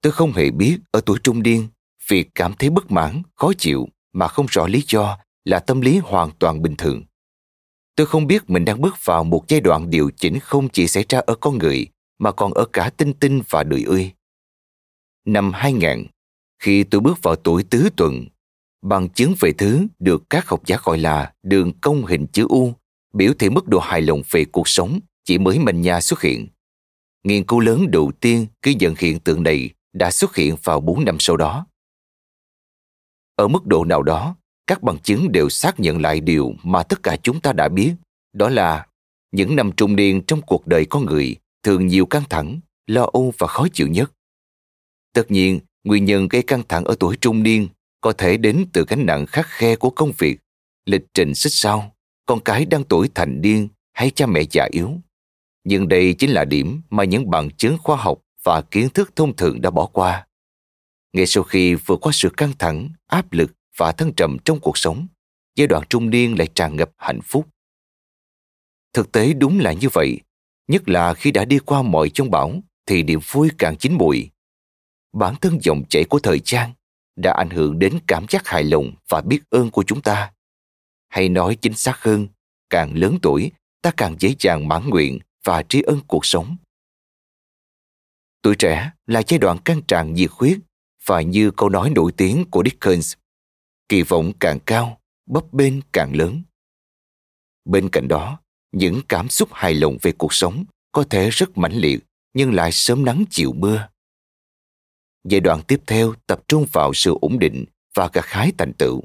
Tôi 0.00 0.12
không 0.12 0.32
hề 0.32 0.50
biết 0.50 0.78
ở 0.90 1.00
tuổi 1.06 1.18
trung 1.24 1.42
niên, 1.42 1.68
việc 2.08 2.28
cảm 2.34 2.54
thấy 2.58 2.70
bất 2.70 2.90
mãn, 2.90 3.22
khó 3.34 3.52
chịu 3.58 3.88
mà 4.12 4.28
không 4.28 4.46
rõ 4.50 4.66
lý 4.66 4.84
do 4.88 5.18
là 5.44 5.58
tâm 5.58 5.80
lý 5.80 5.98
hoàn 5.98 6.30
toàn 6.38 6.62
bình 6.62 6.76
thường. 6.76 7.04
Tôi 7.96 8.06
không 8.06 8.26
biết 8.26 8.50
mình 8.50 8.64
đang 8.64 8.80
bước 8.80 8.94
vào 9.04 9.24
một 9.24 9.44
giai 9.48 9.60
đoạn 9.60 9.90
điều 9.90 10.10
chỉnh 10.16 10.38
không 10.40 10.68
chỉ 10.68 10.88
xảy 10.88 11.04
ra 11.08 11.20
ở 11.26 11.34
con 11.34 11.58
người 11.58 11.86
mà 12.18 12.32
còn 12.32 12.54
ở 12.54 12.64
cả 12.72 12.90
tinh 12.96 13.12
tinh 13.12 13.42
và 13.50 13.62
đời 13.62 13.82
ươi. 13.82 14.12
Năm 15.26 15.52
2000, 15.52 16.06
khi 16.62 16.84
tôi 16.84 17.00
bước 17.00 17.22
vào 17.22 17.36
tuổi 17.36 17.64
tứ 17.70 17.88
tuần, 17.96 18.26
bằng 18.82 19.08
chứng 19.08 19.34
về 19.40 19.52
thứ 19.58 19.86
được 19.98 20.22
các 20.30 20.48
học 20.48 20.62
giả 20.66 20.76
gọi 20.84 20.98
là 20.98 21.32
đường 21.42 21.72
cong 21.80 22.04
hình 22.04 22.26
chữ 22.32 22.46
U, 22.48 22.72
biểu 23.14 23.32
thị 23.38 23.50
mức 23.50 23.68
độ 23.68 23.78
hài 23.78 24.02
lòng 24.02 24.22
về 24.30 24.44
cuộc 24.44 24.68
sống 24.68 25.00
chỉ 25.24 25.38
mới 25.38 25.58
manh 25.58 25.80
nha 25.80 26.00
xuất 26.00 26.22
hiện. 26.22 26.46
Nghiên 27.24 27.44
cứu 27.44 27.60
lớn 27.60 27.86
đầu 27.90 28.12
tiên 28.20 28.46
ghi 28.62 28.74
nhận 28.74 28.94
hiện 28.98 29.20
tượng 29.20 29.42
này 29.42 29.70
đã 29.92 30.10
xuất 30.10 30.36
hiện 30.36 30.56
vào 30.64 30.80
4 30.80 31.04
năm 31.04 31.16
sau 31.20 31.36
đó. 31.36 31.66
Ở 33.36 33.48
mức 33.48 33.66
độ 33.66 33.84
nào 33.84 34.02
đó, 34.02 34.36
các 34.66 34.82
bằng 34.82 34.98
chứng 34.98 35.32
đều 35.32 35.48
xác 35.48 35.80
nhận 35.80 36.00
lại 36.00 36.20
điều 36.20 36.54
mà 36.62 36.82
tất 36.82 37.02
cả 37.02 37.16
chúng 37.22 37.40
ta 37.40 37.52
đã 37.52 37.68
biết, 37.68 37.94
đó 38.32 38.48
là 38.48 38.86
những 39.32 39.56
năm 39.56 39.72
trung 39.72 39.96
niên 39.96 40.22
trong 40.26 40.42
cuộc 40.42 40.66
đời 40.66 40.86
con 40.90 41.04
người 41.04 41.36
thường 41.62 41.86
nhiều 41.86 42.06
căng 42.06 42.24
thẳng, 42.30 42.60
lo 42.86 43.08
âu 43.12 43.32
và 43.38 43.46
khó 43.46 43.66
chịu 43.72 43.88
nhất. 43.88 44.12
Tất 45.16 45.30
nhiên, 45.30 45.60
nguyên 45.84 46.04
nhân 46.04 46.28
gây 46.28 46.42
căng 46.42 46.62
thẳng 46.68 46.84
ở 46.84 46.94
tuổi 47.00 47.16
trung 47.16 47.42
niên 47.42 47.68
có 48.00 48.12
thể 48.12 48.36
đến 48.36 48.66
từ 48.72 48.84
gánh 48.88 49.06
nặng 49.06 49.26
khắc 49.26 49.46
khe 49.48 49.76
của 49.76 49.90
công 49.90 50.12
việc, 50.18 50.38
lịch 50.86 51.02
trình 51.14 51.34
xích 51.34 51.52
sao, 51.52 51.96
con 52.26 52.40
cái 52.40 52.66
đang 52.66 52.84
tuổi 52.84 53.10
thành 53.14 53.40
niên 53.40 53.68
hay 53.92 54.10
cha 54.10 54.26
mẹ 54.26 54.42
già 54.50 54.68
yếu. 54.70 54.90
Nhưng 55.64 55.88
đây 55.88 56.14
chính 56.14 56.30
là 56.30 56.44
điểm 56.44 56.80
mà 56.90 57.04
những 57.04 57.30
bằng 57.30 57.50
chứng 57.50 57.78
khoa 57.78 57.96
học 57.96 58.18
và 58.44 58.62
kiến 58.62 58.88
thức 58.88 59.16
thông 59.16 59.36
thường 59.36 59.60
đã 59.60 59.70
bỏ 59.70 59.86
qua. 59.86 60.26
Ngay 61.12 61.26
sau 61.26 61.42
khi 61.42 61.74
vượt 61.74 62.00
qua 62.00 62.12
sự 62.12 62.30
căng 62.36 62.52
thẳng, 62.58 62.88
áp 63.06 63.32
lực 63.32 63.52
và 63.76 63.92
thăng 63.92 64.12
trầm 64.12 64.36
trong 64.44 64.60
cuộc 64.60 64.78
sống, 64.78 65.06
giai 65.54 65.66
đoạn 65.66 65.82
trung 65.90 66.10
niên 66.10 66.38
lại 66.38 66.48
tràn 66.54 66.76
ngập 66.76 66.90
hạnh 66.96 67.20
phúc. 67.24 67.48
Thực 68.92 69.12
tế 69.12 69.32
đúng 69.32 69.58
là 69.60 69.72
như 69.72 69.88
vậy, 69.92 70.20
nhất 70.68 70.88
là 70.88 71.14
khi 71.14 71.30
đã 71.30 71.44
đi 71.44 71.58
qua 71.58 71.82
mọi 71.82 72.10
chông 72.10 72.30
bão 72.30 72.60
thì 72.86 73.02
niềm 73.02 73.20
vui 73.30 73.50
càng 73.58 73.76
chín 73.76 73.92
mùi 73.92 74.30
bản 75.16 75.34
thân 75.40 75.58
dòng 75.62 75.82
chảy 75.88 76.04
của 76.04 76.18
thời 76.18 76.40
gian 76.44 76.72
đã 77.16 77.32
ảnh 77.32 77.50
hưởng 77.50 77.78
đến 77.78 77.98
cảm 78.06 78.26
giác 78.28 78.46
hài 78.46 78.64
lòng 78.64 78.92
và 79.08 79.20
biết 79.20 79.40
ơn 79.50 79.70
của 79.70 79.82
chúng 79.82 80.02
ta. 80.02 80.32
Hay 81.08 81.28
nói 81.28 81.56
chính 81.60 81.74
xác 81.74 82.02
hơn, 82.02 82.28
càng 82.70 82.94
lớn 82.94 83.18
tuổi, 83.22 83.50
ta 83.82 83.90
càng 83.96 84.16
dễ 84.18 84.34
dàng 84.38 84.68
mãn 84.68 84.88
nguyện 84.88 85.18
và 85.44 85.62
tri 85.62 85.82
ân 85.82 86.00
cuộc 86.06 86.26
sống. 86.26 86.56
Tuổi 88.42 88.54
trẻ 88.58 88.90
là 89.06 89.22
giai 89.26 89.38
đoạn 89.38 89.58
căng 89.58 89.82
tràn 89.82 90.14
nhiệt 90.14 90.30
huyết 90.32 90.58
và 91.06 91.20
như 91.20 91.50
câu 91.50 91.68
nói 91.68 91.90
nổi 91.90 92.12
tiếng 92.16 92.44
của 92.50 92.62
Dickens, 92.64 93.14
kỳ 93.88 94.02
vọng 94.02 94.32
càng 94.40 94.60
cao, 94.60 95.00
bấp 95.26 95.52
bênh 95.52 95.74
càng 95.92 96.16
lớn. 96.16 96.42
Bên 97.64 97.88
cạnh 97.88 98.08
đó, 98.08 98.40
những 98.72 99.00
cảm 99.08 99.28
xúc 99.28 99.48
hài 99.52 99.74
lòng 99.74 99.96
về 100.02 100.12
cuộc 100.12 100.34
sống 100.34 100.64
có 100.92 101.04
thể 101.10 101.30
rất 101.30 101.58
mãnh 101.58 101.74
liệt 101.76 102.00
nhưng 102.34 102.54
lại 102.54 102.72
sớm 102.72 103.04
nắng 103.04 103.24
chiều 103.30 103.52
mưa. 103.52 103.88
Giai 105.28 105.40
đoạn 105.40 105.62
tiếp 105.68 105.80
theo 105.86 106.14
tập 106.26 106.40
trung 106.48 106.66
vào 106.72 106.94
sự 106.94 107.16
ổn 107.20 107.38
định 107.38 107.64
và 107.94 108.10
gặt 108.12 108.24
hái 108.26 108.52
thành 108.58 108.72
tựu. 108.72 109.02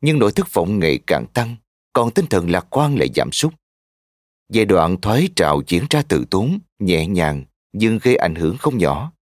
nhưng 0.00 0.18
nỗi 0.18 0.32
thất 0.32 0.52
vọng 0.52 0.78
ngày 0.78 0.98
càng 1.06 1.26
tăng, 1.34 1.56
còn 1.92 2.10
tinh 2.10 2.26
thần 2.26 2.50
lạc 2.50 2.66
quan 2.70 2.98
lại 2.98 3.08
giảm 3.14 3.32
sút. 3.32 3.54
Giai 4.52 4.64
đoạn 4.64 5.00
thoái 5.00 5.28
trào 5.36 5.62
diễn 5.66 5.84
ra 5.90 6.02
tự 6.08 6.24
tốn, 6.30 6.58
nhẹ 6.78 7.06
nhàng 7.06 7.44
nhưng 7.72 7.98
gây 8.02 8.16
ảnh 8.16 8.34
hưởng 8.34 8.56
không 8.56 8.78
nhỏ. 8.78 9.12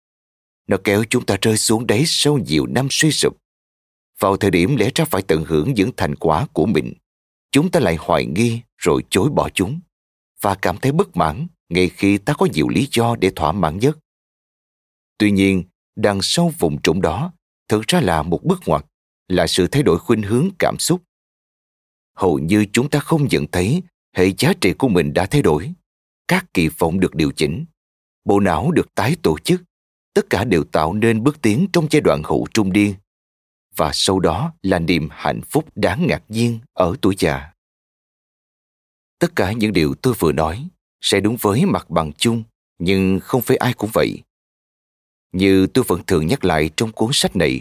Nó 0.66 0.76
kéo 0.84 1.04
chúng 1.10 1.26
ta 1.26 1.36
rơi 1.42 1.56
xuống 1.56 1.86
đáy 1.86 2.02
sau 2.06 2.38
nhiều 2.38 2.66
năm 2.66 2.88
suy 2.90 3.10
sụp. 3.10 3.36
Vào 4.20 4.36
thời 4.36 4.50
điểm 4.50 4.76
lẽ 4.76 4.90
ra 4.94 5.04
phải 5.04 5.22
tận 5.22 5.44
hưởng 5.44 5.74
những 5.74 5.90
thành 5.96 6.14
quả 6.14 6.46
của 6.52 6.66
mình, 6.66 6.94
chúng 7.50 7.70
ta 7.70 7.80
lại 7.80 7.96
hoài 8.00 8.26
nghi 8.26 8.60
rồi 8.78 9.02
chối 9.10 9.30
bỏ 9.30 9.48
chúng 9.54 9.80
và 10.40 10.54
cảm 10.54 10.76
thấy 10.76 10.92
bất 10.92 11.16
mãn 11.16 11.46
ngay 11.68 11.88
khi 11.88 12.18
ta 12.18 12.34
có 12.34 12.46
nhiều 12.52 12.68
lý 12.68 12.88
do 12.92 13.16
để 13.16 13.30
thỏa 13.36 13.52
mãn 13.52 13.78
nhất. 13.78 13.98
Tuy 15.18 15.30
nhiên, 15.30 15.64
đằng 15.96 16.22
sau 16.22 16.52
vùng 16.58 16.82
trũng 16.82 17.02
đó 17.02 17.32
thực 17.68 17.82
ra 17.86 18.00
là 18.00 18.22
một 18.22 18.40
bước 18.44 18.60
ngoặt, 18.66 18.86
là 19.28 19.46
sự 19.46 19.66
thay 19.66 19.82
đổi 19.82 19.98
khuynh 19.98 20.22
hướng 20.22 20.48
cảm 20.58 20.78
xúc. 20.78 21.02
Hầu 22.16 22.38
như 22.38 22.66
chúng 22.72 22.90
ta 22.90 22.98
không 22.98 23.28
nhận 23.28 23.46
thấy 23.52 23.82
hệ 24.16 24.32
giá 24.38 24.52
trị 24.60 24.72
của 24.72 24.88
mình 24.88 25.12
đã 25.14 25.26
thay 25.26 25.42
đổi. 25.42 25.72
Các 26.28 26.46
kỳ 26.54 26.68
vọng 26.68 27.00
được 27.00 27.14
điều 27.14 27.32
chỉnh, 27.36 27.64
bộ 28.24 28.40
não 28.40 28.70
được 28.70 28.94
tái 28.94 29.16
tổ 29.22 29.38
chức, 29.38 29.62
tất 30.14 30.30
cả 30.30 30.44
đều 30.44 30.64
tạo 30.64 30.94
nên 30.94 31.22
bước 31.22 31.42
tiến 31.42 31.66
trong 31.72 31.86
giai 31.90 32.00
đoạn 32.00 32.22
hậu 32.24 32.46
trung 32.54 32.72
niên. 32.72 32.94
Và 33.76 33.90
sau 33.94 34.20
đó 34.20 34.52
là 34.62 34.78
niềm 34.78 35.08
hạnh 35.10 35.40
phúc 35.50 35.68
đáng 35.74 36.06
ngạc 36.06 36.22
nhiên 36.28 36.58
ở 36.72 36.96
tuổi 37.02 37.14
già. 37.18 37.52
Tất 39.18 39.36
cả 39.36 39.52
những 39.52 39.72
điều 39.72 39.94
tôi 39.94 40.14
vừa 40.18 40.32
nói 40.32 40.68
sẽ 41.00 41.20
đúng 41.20 41.36
với 41.40 41.64
mặt 41.64 41.90
bằng 41.90 42.12
chung, 42.12 42.42
nhưng 42.78 43.20
không 43.20 43.42
phải 43.42 43.56
ai 43.56 43.72
cũng 43.72 43.90
vậy. 43.92 44.22
Như 45.34 45.66
tôi 45.66 45.84
vẫn 45.88 46.00
thường 46.06 46.26
nhắc 46.26 46.44
lại 46.44 46.70
trong 46.76 46.92
cuốn 46.92 47.10
sách 47.12 47.36
này, 47.36 47.60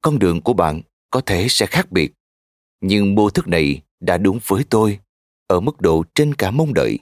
con 0.00 0.18
đường 0.18 0.40
của 0.40 0.52
bạn 0.52 0.82
có 1.10 1.20
thể 1.20 1.46
sẽ 1.48 1.66
khác 1.66 1.92
biệt, 1.92 2.12
nhưng 2.80 3.14
mô 3.14 3.30
thức 3.30 3.48
này 3.48 3.82
đã 4.00 4.18
đúng 4.18 4.38
với 4.46 4.64
tôi 4.70 4.98
ở 5.46 5.60
mức 5.60 5.80
độ 5.80 6.04
trên 6.14 6.34
cả 6.34 6.50
mong 6.50 6.74
đợi. 6.74 6.98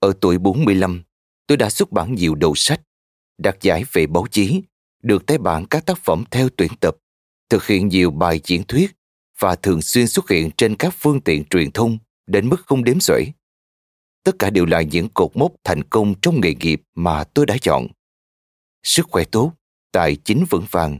Ở 0.00 0.12
tuổi 0.20 0.38
45, 0.38 1.02
tôi 1.46 1.56
đã 1.56 1.70
xuất 1.70 1.92
bản 1.92 2.14
nhiều 2.14 2.34
đầu 2.34 2.54
sách, 2.54 2.80
đạt 3.38 3.56
giải 3.60 3.84
về 3.92 4.06
báo 4.06 4.26
chí, 4.30 4.62
được 5.02 5.26
tái 5.26 5.38
bản 5.38 5.66
các 5.66 5.86
tác 5.86 5.98
phẩm 5.98 6.24
theo 6.30 6.48
tuyển 6.56 6.70
tập, 6.80 6.96
thực 7.48 7.66
hiện 7.66 7.88
nhiều 7.88 8.10
bài 8.10 8.40
diễn 8.44 8.64
thuyết 8.64 8.96
và 9.38 9.54
thường 9.56 9.82
xuyên 9.82 10.06
xuất 10.06 10.30
hiện 10.30 10.50
trên 10.56 10.76
các 10.76 10.94
phương 10.98 11.20
tiện 11.20 11.44
truyền 11.44 11.70
thông 11.70 11.98
đến 12.26 12.48
mức 12.48 12.66
không 12.66 12.84
đếm 12.84 13.00
xuể. 13.00 13.24
Tất 14.24 14.32
cả 14.38 14.50
đều 14.50 14.66
là 14.66 14.82
những 14.82 15.08
cột 15.08 15.36
mốc 15.36 15.52
thành 15.64 15.82
công 15.84 16.14
trong 16.20 16.40
nghề 16.40 16.54
nghiệp 16.54 16.82
mà 16.94 17.24
tôi 17.24 17.46
đã 17.46 17.56
chọn. 17.60 17.86
Sức 18.82 19.06
khỏe 19.10 19.24
tốt, 19.24 19.52
tài 19.92 20.16
chính 20.16 20.44
vững 20.50 20.66
vàng, 20.70 20.98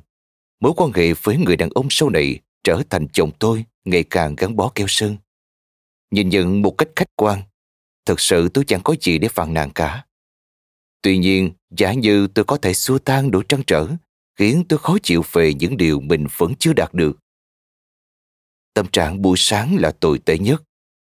mối 0.60 0.72
quan 0.76 0.92
hệ 0.92 1.12
với 1.12 1.36
người 1.36 1.56
đàn 1.56 1.70
ông 1.70 1.86
sau 1.90 2.10
này 2.10 2.40
trở 2.64 2.82
thành 2.90 3.06
chồng 3.12 3.30
tôi 3.38 3.64
ngày 3.84 4.04
càng 4.10 4.36
gắn 4.36 4.56
bó 4.56 4.72
keo 4.74 4.86
sơn. 4.88 5.16
Nhìn 6.10 6.28
nhận 6.28 6.62
một 6.62 6.78
cách 6.78 6.88
khách 6.96 7.16
quan, 7.16 7.42
thực 8.06 8.20
sự 8.20 8.48
tôi 8.48 8.64
chẳng 8.64 8.80
có 8.84 8.94
gì 9.00 9.18
để 9.18 9.28
phàn 9.28 9.54
nàn 9.54 9.70
cả. 9.70 10.04
Tuy 11.02 11.18
nhiên, 11.18 11.52
giả 11.70 11.92
như 11.92 12.26
tôi 12.26 12.44
có 12.44 12.56
thể 12.56 12.74
xua 12.74 12.98
tan 12.98 13.30
nỗi 13.30 13.42
trăn 13.48 13.62
trở, 13.66 13.88
khiến 14.36 14.64
tôi 14.68 14.78
khó 14.78 14.96
chịu 15.02 15.22
về 15.32 15.54
những 15.54 15.76
điều 15.76 16.00
mình 16.00 16.26
vẫn 16.36 16.54
chưa 16.58 16.72
đạt 16.72 16.94
được. 16.94 17.18
Tâm 18.74 18.86
trạng 18.92 19.22
buổi 19.22 19.36
sáng 19.38 19.76
là 19.76 19.92
tồi 20.00 20.18
tệ 20.18 20.38
nhất, 20.38 20.62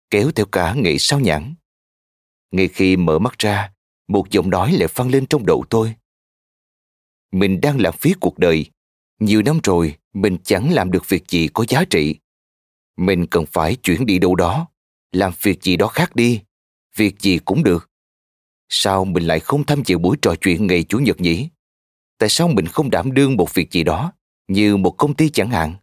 kéo 0.09 0.31
theo 0.31 0.45
cả 0.45 0.73
ngày 0.73 0.99
sao 0.99 1.19
nhãn. 1.19 1.55
Ngay 2.51 2.67
khi 2.67 2.97
mở 2.97 3.19
mắt 3.19 3.37
ra, 3.37 3.71
một 4.07 4.29
giọng 4.29 4.49
nói 4.49 4.71
lại 4.71 4.87
vang 4.95 5.09
lên 5.09 5.25
trong 5.25 5.45
đầu 5.45 5.65
tôi. 5.69 5.95
Mình 7.31 7.61
đang 7.61 7.81
lãng 7.81 7.97
phí 7.99 8.13
cuộc 8.19 8.39
đời. 8.39 8.65
Nhiều 9.19 9.41
năm 9.41 9.59
rồi, 9.63 9.95
mình 10.13 10.37
chẳng 10.43 10.73
làm 10.73 10.91
được 10.91 11.09
việc 11.09 11.29
gì 11.29 11.47
có 11.53 11.65
giá 11.67 11.83
trị. 11.89 12.15
Mình 12.97 13.27
cần 13.27 13.45
phải 13.45 13.75
chuyển 13.75 14.05
đi 14.05 14.19
đâu 14.19 14.35
đó, 14.35 14.67
làm 15.11 15.33
việc 15.41 15.63
gì 15.63 15.75
đó 15.75 15.87
khác 15.87 16.15
đi. 16.15 16.41
Việc 16.95 17.19
gì 17.19 17.39
cũng 17.45 17.63
được. 17.63 17.89
Sao 18.69 19.05
mình 19.05 19.23
lại 19.23 19.39
không 19.39 19.65
tham 19.65 19.81
dự 19.85 19.97
buổi 19.97 20.17
trò 20.21 20.35
chuyện 20.41 20.67
ngày 20.67 20.83
Chủ 20.83 20.99
nhật 20.99 21.21
nhỉ? 21.21 21.49
Tại 22.17 22.29
sao 22.29 22.47
mình 22.47 22.65
không 22.65 22.89
đảm 22.89 23.13
đương 23.13 23.35
một 23.35 23.53
việc 23.53 23.71
gì 23.71 23.83
đó, 23.83 24.13
như 24.47 24.77
một 24.77 24.91
công 24.91 25.13
ty 25.13 25.29
chẳng 25.29 25.49
hạn? 25.49 25.75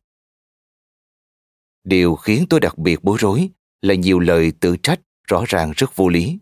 Điều 1.84 2.14
khiến 2.14 2.46
tôi 2.50 2.60
đặc 2.60 2.78
biệt 2.78 3.04
bối 3.04 3.18
rối 3.20 3.48
là 3.82 3.94
nhiều 3.94 4.18
lời 4.18 4.52
tự 4.60 4.76
trách 4.76 5.00
rõ 5.28 5.44
ràng 5.48 5.72
rất 5.76 5.96
vô 5.96 6.08
lý. 6.08 6.38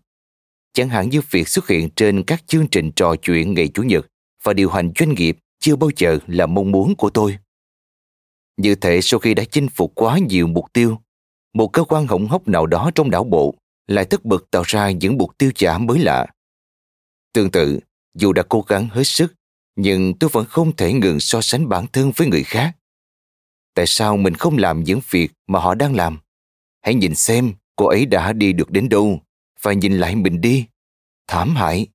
Chẳng 0.73 0.89
hạn 0.89 1.11
như 1.11 1.21
việc 1.31 1.49
xuất 1.49 1.69
hiện 1.69 1.89
trên 1.97 2.23
các 2.23 2.47
chương 2.47 2.67
trình 2.71 2.93
trò 2.97 3.15
chuyện 3.23 3.55
ngày 3.55 3.69
Chủ 3.69 3.83
nhật 3.83 4.07
và 4.43 4.53
điều 4.53 4.71
hành 4.71 4.93
doanh 4.99 5.15
nghiệp 5.15 5.39
chưa 5.61 5.77
bao 5.77 5.91
giờ 5.97 6.19
là 6.27 6.47
mong 6.47 6.71
muốn 6.71 6.95
của 6.97 7.11
tôi. 7.11 7.39
Như 8.57 8.75
thể 8.75 9.01
sau 9.03 9.21
khi 9.21 9.35
đã 9.35 9.45
chinh 9.45 9.69
phục 9.69 9.93
quá 9.95 10.19
nhiều 10.19 10.47
mục 10.47 10.73
tiêu, 10.73 10.99
một 11.55 11.69
cơ 11.73 11.85
quan 11.85 12.07
hỏng 12.07 12.29
hóc 12.29 12.49
nào 12.49 12.67
đó 12.67 12.91
trong 12.95 13.11
đảo 13.11 13.25
bộ 13.25 13.55
lại 13.87 14.05
tất 14.05 14.25
bật 14.25 14.51
tạo 14.51 14.63
ra 14.67 14.91
những 14.91 15.19
mục 15.19 15.39
tiêu 15.39 15.51
giả 15.57 15.79
mới 15.79 15.99
lạ. 15.99 16.27
Tương 17.33 17.51
tự, 17.51 17.81
dù 18.15 18.33
đã 18.33 18.43
cố 18.49 18.65
gắng 18.69 18.89
hết 18.89 19.05
sức, 19.05 19.35
nhưng 19.77 20.19
tôi 20.19 20.31
vẫn 20.33 20.47
không 20.47 20.77
thể 20.77 20.93
ngừng 20.93 21.21
so 21.21 21.41
sánh 21.41 21.69
bản 21.69 21.87
thân 21.93 22.13
với 22.17 22.27
người 22.27 22.43
khác. 22.43 22.77
Tại 23.75 23.87
sao 23.87 24.17
mình 24.17 24.35
không 24.35 24.59
làm 24.59 24.85
những 24.85 25.01
việc 25.11 25.33
mà 25.47 25.59
họ 25.59 25.75
đang 25.75 25.97
làm? 25.97 26.19
Hãy 26.83 26.95
nhìn 26.95 27.15
xem 27.15 27.53
cô 27.77 27.87
ấy 27.87 28.07
đã 28.07 28.33
đi 28.33 28.53
được 28.53 28.71
đến 28.71 28.89
đâu 28.89 29.21
và 29.63 29.73
nhìn 29.73 29.99
lại 29.99 30.17
mình 30.17 30.41
đi. 30.41 30.67
Thảm 31.27 31.57
hại. 31.57 31.87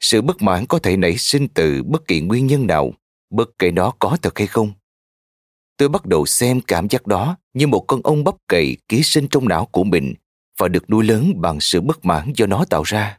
Sự 0.00 0.22
bất 0.22 0.42
mãn 0.42 0.66
có 0.66 0.78
thể 0.78 0.96
nảy 0.96 1.16
sinh 1.16 1.48
từ 1.48 1.82
bất 1.82 2.06
kỳ 2.06 2.20
nguyên 2.20 2.46
nhân 2.46 2.66
nào, 2.66 2.92
bất 3.30 3.58
kể 3.58 3.70
nó 3.70 3.92
có 3.98 4.16
thật 4.22 4.38
hay 4.38 4.46
không. 4.46 4.72
Tôi 5.76 5.88
bắt 5.88 6.06
đầu 6.06 6.26
xem 6.26 6.60
cảm 6.60 6.88
giác 6.88 7.06
đó 7.06 7.36
như 7.54 7.66
một 7.66 7.84
con 7.86 8.00
ong 8.04 8.24
bắp 8.24 8.34
cày 8.48 8.76
ký 8.88 9.02
sinh 9.02 9.28
trong 9.30 9.48
não 9.48 9.66
của 9.66 9.84
mình 9.84 10.14
và 10.58 10.68
được 10.68 10.90
nuôi 10.90 11.04
lớn 11.04 11.32
bằng 11.40 11.60
sự 11.60 11.80
bất 11.80 12.04
mãn 12.04 12.32
do 12.36 12.46
nó 12.46 12.64
tạo 12.70 12.82
ra. 12.82 13.18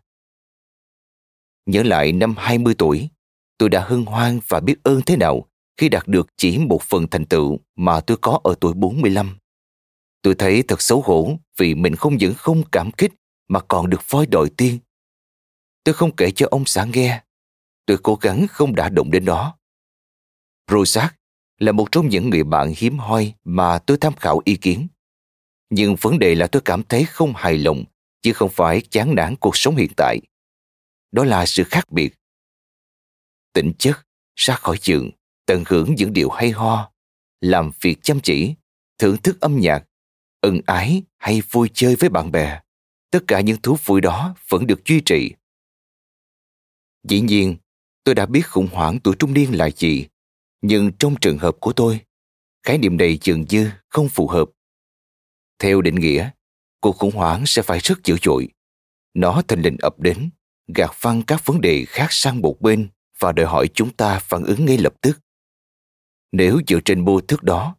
Nhớ 1.66 1.84
lại 1.84 2.12
năm 2.12 2.36
20 2.38 2.76
tuổi, 2.78 3.10
tôi 3.58 3.70
đã 3.70 3.86
hân 3.88 4.06
hoan 4.06 4.40
và 4.48 4.60
biết 4.60 4.76
ơn 4.84 5.02
thế 5.06 5.18
nào 5.18 5.46
khi 5.78 5.90
đạt 5.90 6.08
được 6.08 6.28
chỉ 6.38 6.58
một 6.58 6.82
phần 6.82 7.08
thành 7.08 7.26
tựu 7.26 7.60
mà 7.76 8.00
tôi 8.00 8.18
có 8.22 8.40
ở 8.44 8.56
tuổi 8.60 8.74
45. 8.74 9.38
Tôi 10.22 10.36
thấy 10.36 10.64
thật 10.64 10.82
xấu 10.82 11.02
hổ 11.02 11.38
vì 11.58 11.76
mình 11.76 11.96
không 11.96 12.18
những 12.18 12.34
không 12.34 12.64
cảm 12.72 12.92
kích 12.92 13.14
mà 13.48 13.60
còn 13.60 13.90
được 13.90 14.10
voi 14.10 14.26
đòi 14.26 14.50
tiên. 14.58 14.78
Tôi 15.90 15.94
không 15.94 16.16
kể 16.16 16.32
cho 16.32 16.48
ông 16.52 16.66
xã 16.66 16.86
nghe. 16.94 17.24
Tôi 17.86 17.98
cố 18.04 18.16
gắng 18.16 18.48
không 18.50 18.76
đả 18.76 18.90
động 18.90 19.12
đến 19.12 19.26
nó. 19.26 19.58
Rosak 20.72 21.16
là 21.60 21.72
một 21.72 21.92
trong 21.92 22.10
những 22.10 22.30
người 22.30 22.44
bạn 22.44 22.74
hiếm 22.78 22.98
hoi 22.98 23.34
mà 23.44 23.80
tôi 23.80 23.98
tham 24.02 24.16
khảo 24.16 24.42
ý 24.46 24.56
kiến. 24.56 24.88
Nhưng 25.70 25.96
vấn 25.96 26.20
đề 26.20 26.36
là 26.36 26.48
tôi 26.48 26.62
cảm 26.66 26.84
thấy 26.84 27.06
không 27.06 27.34
hài 27.36 27.58
lòng, 27.58 27.84
chứ 28.22 28.34
không 28.34 28.50
phải 28.50 28.82
chán 28.82 29.16
nản 29.16 29.36
cuộc 29.36 29.58
sống 29.58 29.76
hiện 29.76 29.92
tại. 29.98 30.20
Đó 31.12 31.24
là 31.24 31.46
sự 31.46 31.64
khác 31.64 31.92
biệt. 31.92 32.14
Tỉnh 33.54 33.74
chất, 33.80 34.08
ra 34.36 34.56
khỏi 34.56 34.78
giường, 34.82 35.12
tận 35.46 35.64
hưởng 35.68 35.96
những 35.96 36.14
điều 36.14 36.30
hay 36.30 36.52
ho, 36.52 36.92
làm 37.42 37.72
việc 37.82 38.04
chăm 38.04 38.20
chỉ, 38.24 38.56
thưởng 38.98 39.18
thức 39.18 39.42
âm 39.42 39.60
nhạc, 39.60 39.84
ân 40.42 40.62
ái 40.66 41.04
hay 41.18 41.42
vui 41.52 41.70
chơi 41.74 41.96
với 41.96 42.10
bạn 42.10 42.32
bè. 42.32 42.62
Tất 43.12 43.20
cả 43.28 43.42
những 43.42 43.62
thú 43.62 43.78
vui 43.86 44.02
đó 44.02 44.36
vẫn 44.50 44.68
được 44.68 44.86
duy 44.86 45.02
trì. 45.06 45.34
Dĩ 47.04 47.22
nhiên, 47.22 47.56
tôi 48.04 48.16
đã 48.16 48.26
biết 48.26 48.42
khủng 48.42 48.68
hoảng 48.72 49.00
tuổi 49.00 49.16
trung 49.20 49.34
niên 49.34 49.58
là 49.58 49.70
gì 49.70 50.08
nhưng 50.62 50.92
trong 51.00 51.16
trường 51.22 51.38
hợp 51.38 51.56
của 51.60 51.74
tôi, 51.74 52.00
khái 52.64 52.78
niệm 52.78 52.98
này 52.98 53.20
dường 53.22 53.46
như 53.50 53.72
không 53.90 54.10
phù 54.10 54.28
hợp. 54.28 54.50
Theo 55.60 55.82
định 55.82 55.96
nghĩa, 55.96 56.30
cuộc 56.82 56.98
khủng 56.98 57.12
hoảng 57.12 57.44
sẽ 57.46 57.62
phải 57.62 57.80
rất 57.80 58.04
dữ 58.04 58.18
dội. 58.24 58.48
Nó 59.14 59.42
thành 59.48 59.62
lình 59.62 59.78
ập 59.82 60.00
đến, 60.00 60.30
gạt 60.76 60.92
phăng 60.94 61.22
các 61.22 61.46
vấn 61.46 61.62
đề 61.62 61.86
khác 61.86 62.08
sang 62.10 62.42
một 62.42 62.62
bên 62.62 62.90
và 63.20 63.32
đòi 63.32 63.46
hỏi 63.46 63.70
chúng 63.74 63.94
ta 63.94 64.20
phản 64.20 64.44
ứng 64.44 64.66
ngay 64.66 64.78
lập 64.78 64.94
tức. 65.02 65.20
Nếu 66.32 66.62
dựa 66.68 66.80
trên 66.86 67.06
mô 67.06 67.22
thức 67.22 67.44
đó, 67.44 67.76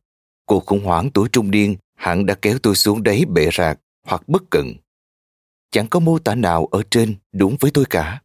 cuộc 0.46 0.66
khủng 0.66 0.84
hoảng 0.84 1.10
tuổi 1.10 1.28
trung 1.32 1.50
niên 1.50 1.76
hẳn 1.96 2.26
đã 2.26 2.34
kéo 2.34 2.58
tôi 2.62 2.74
xuống 2.74 3.02
đáy 3.02 3.24
bệ 3.24 3.48
rạc 3.52 3.80
hoặc 4.06 4.28
bất 4.28 4.42
cận. 4.50 4.74
Chẳng 5.70 5.88
có 5.88 6.00
mô 6.00 6.18
tả 6.18 6.34
nào 6.34 6.66
ở 6.66 6.82
trên 6.90 7.14
đúng 7.32 7.56
với 7.60 7.70
tôi 7.70 7.84
cả. 7.90 8.22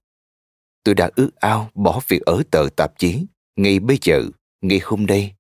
Tôi 0.85 0.95
đã 0.95 1.09
ước 1.15 1.35
ao 1.35 1.69
bỏ 1.73 2.01
việc 2.07 2.21
ở 2.21 2.43
tờ 2.51 2.67
tạp 2.77 2.99
chí 2.99 3.25
ngay 3.55 3.79
bây 3.79 3.97
giờ 4.01 4.23
ngay 4.61 4.79
hôm 4.83 5.05
nay 5.05 5.35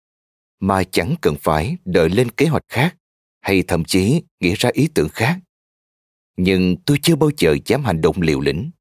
mà 0.59 0.83
chẳng 0.83 1.15
cần 1.21 1.35
phải 1.41 1.77
đợi 1.85 2.09
lên 2.09 2.31
kế 2.31 2.45
hoạch 2.45 2.65
khác 2.69 2.95
hay 3.41 3.63
thậm 3.67 3.85
chí 3.85 4.21
nghĩ 4.39 4.53
ra 4.53 4.69
ý 4.73 4.87
tưởng 4.95 5.09
khác. 5.09 5.39
Nhưng 6.37 6.75
tôi 6.85 6.99
chưa 7.01 7.15
bao 7.15 7.29
giờ 7.37 7.57
dám 7.65 7.83
hành 7.83 8.01
động 8.01 8.21
liều 8.21 8.39
lĩnh. 8.39 8.71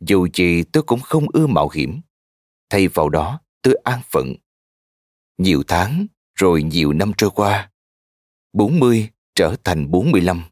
Dù 0.00 0.26
gì 0.34 0.62
tôi 0.62 0.82
cũng 0.82 1.00
không 1.00 1.26
ưa 1.32 1.46
mạo 1.46 1.68
hiểm. 1.68 2.00
Thay 2.70 2.88
vào 2.88 3.08
đó, 3.08 3.40
tôi 3.62 3.74
an 3.84 4.00
phận. 4.10 4.34
Nhiều 5.38 5.62
tháng, 5.68 6.06
rồi 6.34 6.62
nhiều 6.62 6.92
năm 6.92 7.12
trôi 7.16 7.30
qua. 7.30 7.70
40 8.52 9.08
trở 9.34 9.56
thành 9.64 9.90
45, 9.90 10.42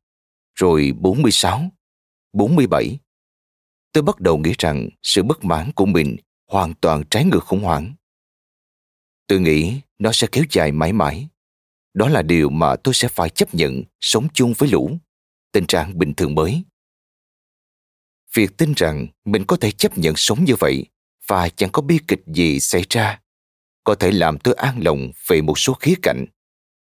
rồi 0.54 0.92
46, 0.98 1.70
47. 2.32 2.98
Tôi 3.92 4.02
bắt 4.02 4.20
đầu 4.20 4.38
nghĩ 4.38 4.52
rằng 4.58 4.88
sự 5.02 5.22
bất 5.22 5.44
mãn 5.44 5.72
của 5.72 5.86
mình 5.86 6.16
hoàn 6.46 6.74
toàn 6.74 7.02
trái 7.10 7.24
ngược 7.24 7.44
khủng 7.44 7.62
hoảng. 7.62 7.94
Tôi 9.26 9.40
nghĩ 9.40 9.80
nó 9.98 10.12
sẽ 10.12 10.28
kéo 10.32 10.44
dài 10.50 10.72
mãi 10.72 10.92
mãi. 10.92 11.28
Đó 11.94 12.08
là 12.08 12.22
điều 12.22 12.50
mà 12.50 12.76
tôi 12.76 12.94
sẽ 12.94 13.08
phải 13.08 13.30
chấp 13.30 13.54
nhận 13.54 13.82
sống 14.00 14.28
chung 14.34 14.52
với 14.58 14.68
lũ, 14.68 14.98
tình 15.52 15.66
trạng 15.66 15.98
bình 15.98 16.14
thường 16.14 16.34
mới. 16.34 16.62
Việc 18.34 18.56
tin 18.56 18.72
rằng 18.76 19.06
mình 19.24 19.44
có 19.44 19.56
thể 19.56 19.70
chấp 19.70 19.98
nhận 19.98 20.16
sống 20.16 20.44
như 20.44 20.54
vậy 20.58 20.86
và 21.26 21.48
chẳng 21.48 21.70
có 21.72 21.82
bi 21.82 21.98
kịch 22.08 22.22
gì 22.26 22.60
xảy 22.60 22.84
ra 22.90 23.22
có 23.84 23.94
thể 23.94 24.10
làm 24.10 24.38
tôi 24.38 24.54
an 24.54 24.80
lòng 24.82 25.10
về 25.26 25.42
một 25.42 25.58
số 25.58 25.74
khía 25.74 25.94
cạnh 26.02 26.24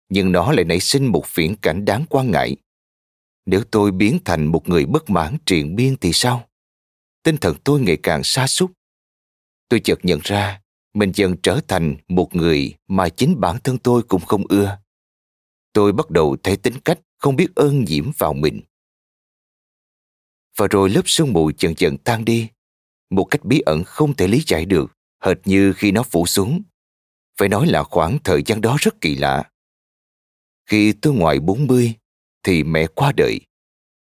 nhưng 0.10 0.32
nó 0.32 0.52
lại 0.52 0.66
nảy 0.66 0.80
sinh 0.80 1.06
một 1.06 1.36
viễn 1.36 1.56
cảnh 1.56 1.86
đáng 1.86 2.06
quan 2.10 2.32
ngại 2.32 2.56
nếu 3.46 3.64
tôi 3.72 3.92
biến 3.92 4.20
thành 4.26 4.46
một 4.46 4.70
người 4.70 4.86
bất 4.86 5.10
mãn 5.10 5.38
triền 5.46 5.76
biên 5.76 5.98
thì 5.98 6.14
sao 6.14 6.49
tinh 7.24 7.38
thần 7.38 7.56
tôi 7.64 7.82
ngày 7.82 7.98
càng 8.04 8.24
xa 8.24 8.48
xúc, 8.48 8.72
tôi 9.70 9.80
chợt 9.80 10.00
nhận 10.04 10.20
ra 10.24 10.62
mình 10.94 11.12
dần 11.16 11.36
trở 11.44 11.60
thành 11.68 11.98
một 12.08 12.36
người 12.36 12.76
mà 12.88 13.10
chính 13.10 13.40
bản 13.40 13.58
thân 13.64 13.78
tôi 13.78 14.04
cũng 14.04 14.22
không 14.22 14.44
ưa. 14.50 14.78
Tôi 15.74 15.92
bắt 15.92 16.10
đầu 16.10 16.38
thấy 16.44 16.58
tính 16.58 16.80
cách 16.86 17.00
không 17.18 17.36
biết 17.36 17.56
ơn 17.56 17.84
nhiễm 17.86 18.12
vào 18.18 18.34
mình. 18.34 18.62
Và 20.58 20.68
rồi 20.68 20.90
lớp 20.90 21.02
sương 21.06 21.34
mù 21.34 21.52
dần 21.58 21.74
dần 21.78 21.98
tan 21.98 22.26
đi. 22.26 22.50
Một 23.10 23.24
cách 23.24 23.46
bí 23.46 23.60
ẩn 23.60 23.84
không 23.84 24.16
thể 24.16 24.28
lý 24.28 24.44
giải 24.48 24.66
được 24.66 24.92
hệt 25.24 25.38
như 25.46 25.74
khi 25.74 25.92
nó 25.92 26.04
phủ 26.04 26.26
xuống. 26.26 26.62
Phải 27.40 27.50
nói 27.50 27.68
là 27.68 27.84
khoảng 27.84 28.18
thời 28.24 28.44
gian 28.46 28.62
đó 28.62 28.78
rất 28.80 29.02
kỳ 29.02 29.16
lạ. 29.16 29.50
Khi 30.66 30.94
tôi 30.94 31.14
ngoài 31.14 31.40
40 31.40 31.94
thì 32.44 32.64
mẹ 32.64 32.88
qua 32.88 33.12
đời. 33.18 33.40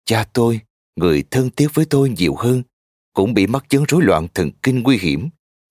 Cha 0.05 0.25
tôi 0.33 0.59
người 0.95 1.23
thân 1.31 1.49
thiết 1.49 1.67
với 1.73 1.85
tôi 1.85 2.09
nhiều 2.09 2.35
hơn 2.35 2.63
cũng 3.13 3.33
bị 3.33 3.47
mắc 3.47 3.65
chứng 3.69 3.83
rối 3.87 4.03
loạn 4.03 4.27
thần 4.33 4.51
kinh 4.63 4.83
nguy 4.83 4.97
hiểm 4.97 5.29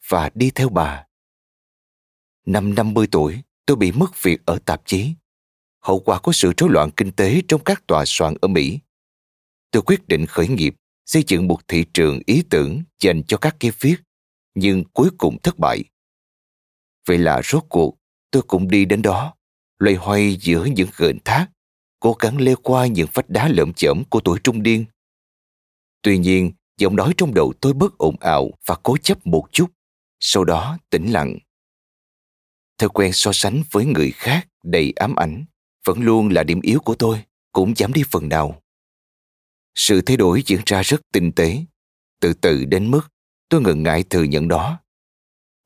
và 0.08 0.30
đi 0.34 0.50
theo 0.50 0.68
bà. 0.68 1.06
Năm 2.46 2.74
50 2.74 3.06
tuổi, 3.10 3.42
tôi 3.66 3.76
bị 3.76 3.92
mất 3.92 4.22
việc 4.22 4.46
ở 4.46 4.58
tạp 4.64 4.82
chí. 4.84 5.14
Hậu 5.80 6.00
quả 6.00 6.20
của 6.20 6.32
sự 6.32 6.52
rối 6.56 6.70
loạn 6.70 6.90
kinh 6.96 7.12
tế 7.12 7.42
trong 7.48 7.64
các 7.64 7.86
tòa 7.86 8.04
soạn 8.06 8.34
ở 8.40 8.48
Mỹ. 8.48 8.78
Tôi 9.70 9.82
quyết 9.82 10.08
định 10.08 10.26
khởi 10.26 10.48
nghiệp, 10.48 10.74
xây 11.06 11.24
dựng 11.26 11.48
một 11.48 11.68
thị 11.68 11.84
trường 11.94 12.20
ý 12.26 12.42
tưởng 12.50 12.82
dành 13.00 13.22
cho 13.28 13.36
các 13.36 13.56
kia 13.60 13.70
viết, 13.80 13.96
nhưng 14.54 14.84
cuối 14.84 15.10
cùng 15.18 15.38
thất 15.42 15.58
bại. 15.58 15.84
Vậy 17.06 17.18
là 17.18 17.40
rốt 17.44 17.64
cuộc, 17.68 17.98
tôi 18.30 18.42
cũng 18.42 18.68
đi 18.68 18.84
đến 18.84 19.02
đó, 19.02 19.34
loay 19.78 19.96
hoay 19.96 20.36
giữa 20.40 20.64
những 20.64 20.88
gợn 20.96 21.18
thác, 21.24 21.46
cố 22.00 22.16
gắng 22.18 22.40
leo 22.40 22.56
qua 22.62 22.86
những 22.86 23.08
vách 23.14 23.30
đá 23.30 23.48
lởm 23.48 23.72
chởm 23.72 24.02
của 24.10 24.20
tuổi 24.20 24.38
trung 24.44 24.62
niên. 24.62 24.84
Tuy 26.02 26.18
nhiên, 26.18 26.52
giọng 26.80 26.96
nói 26.96 27.14
trong 27.16 27.34
đầu 27.34 27.52
tôi 27.60 27.72
bớt 27.72 27.98
ồn 27.98 28.16
ào 28.20 28.50
và 28.66 28.76
cố 28.82 28.96
chấp 28.96 29.26
một 29.26 29.48
chút, 29.52 29.70
sau 30.20 30.44
đó 30.44 30.78
tĩnh 30.90 31.12
lặng. 31.12 31.38
Thói 32.78 32.88
quen 32.88 33.12
so 33.12 33.32
sánh 33.32 33.62
với 33.70 33.86
người 33.86 34.10
khác 34.10 34.48
đầy 34.62 34.92
ám 34.96 35.16
ảnh 35.16 35.44
vẫn 35.84 36.02
luôn 36.02 36.28
là 36.28 36.42
điểm 36.42 36.60
yếu 36.60 36.80
của 36.80 36.94
tôi, 36.94 37.22
cũng 37.52 37.74
giảm 37.76 37.92
đi 37.92 38.02
phần 38.10 38.28
nào. 38.28 38.62
Sự 39.74 40.00
thay 40.00 40.16
đổi 40.16 40.42
diễn 40.46 40.60
ra 40.66 40.82
rất 40.82 41.00
tinh 41.12 41.32
tế, 41.32 41.64
từ 42.20 42.32
từ 42.32 42.64
đến 42.64 42.90
mức 42.90 43.00
tôi 43.48 43.60
ngần 43.60 43.82
ngại 43.82 44.04
thừa 44.10 44.22
nhận 44.22 44.48
đó. 44.48 44.80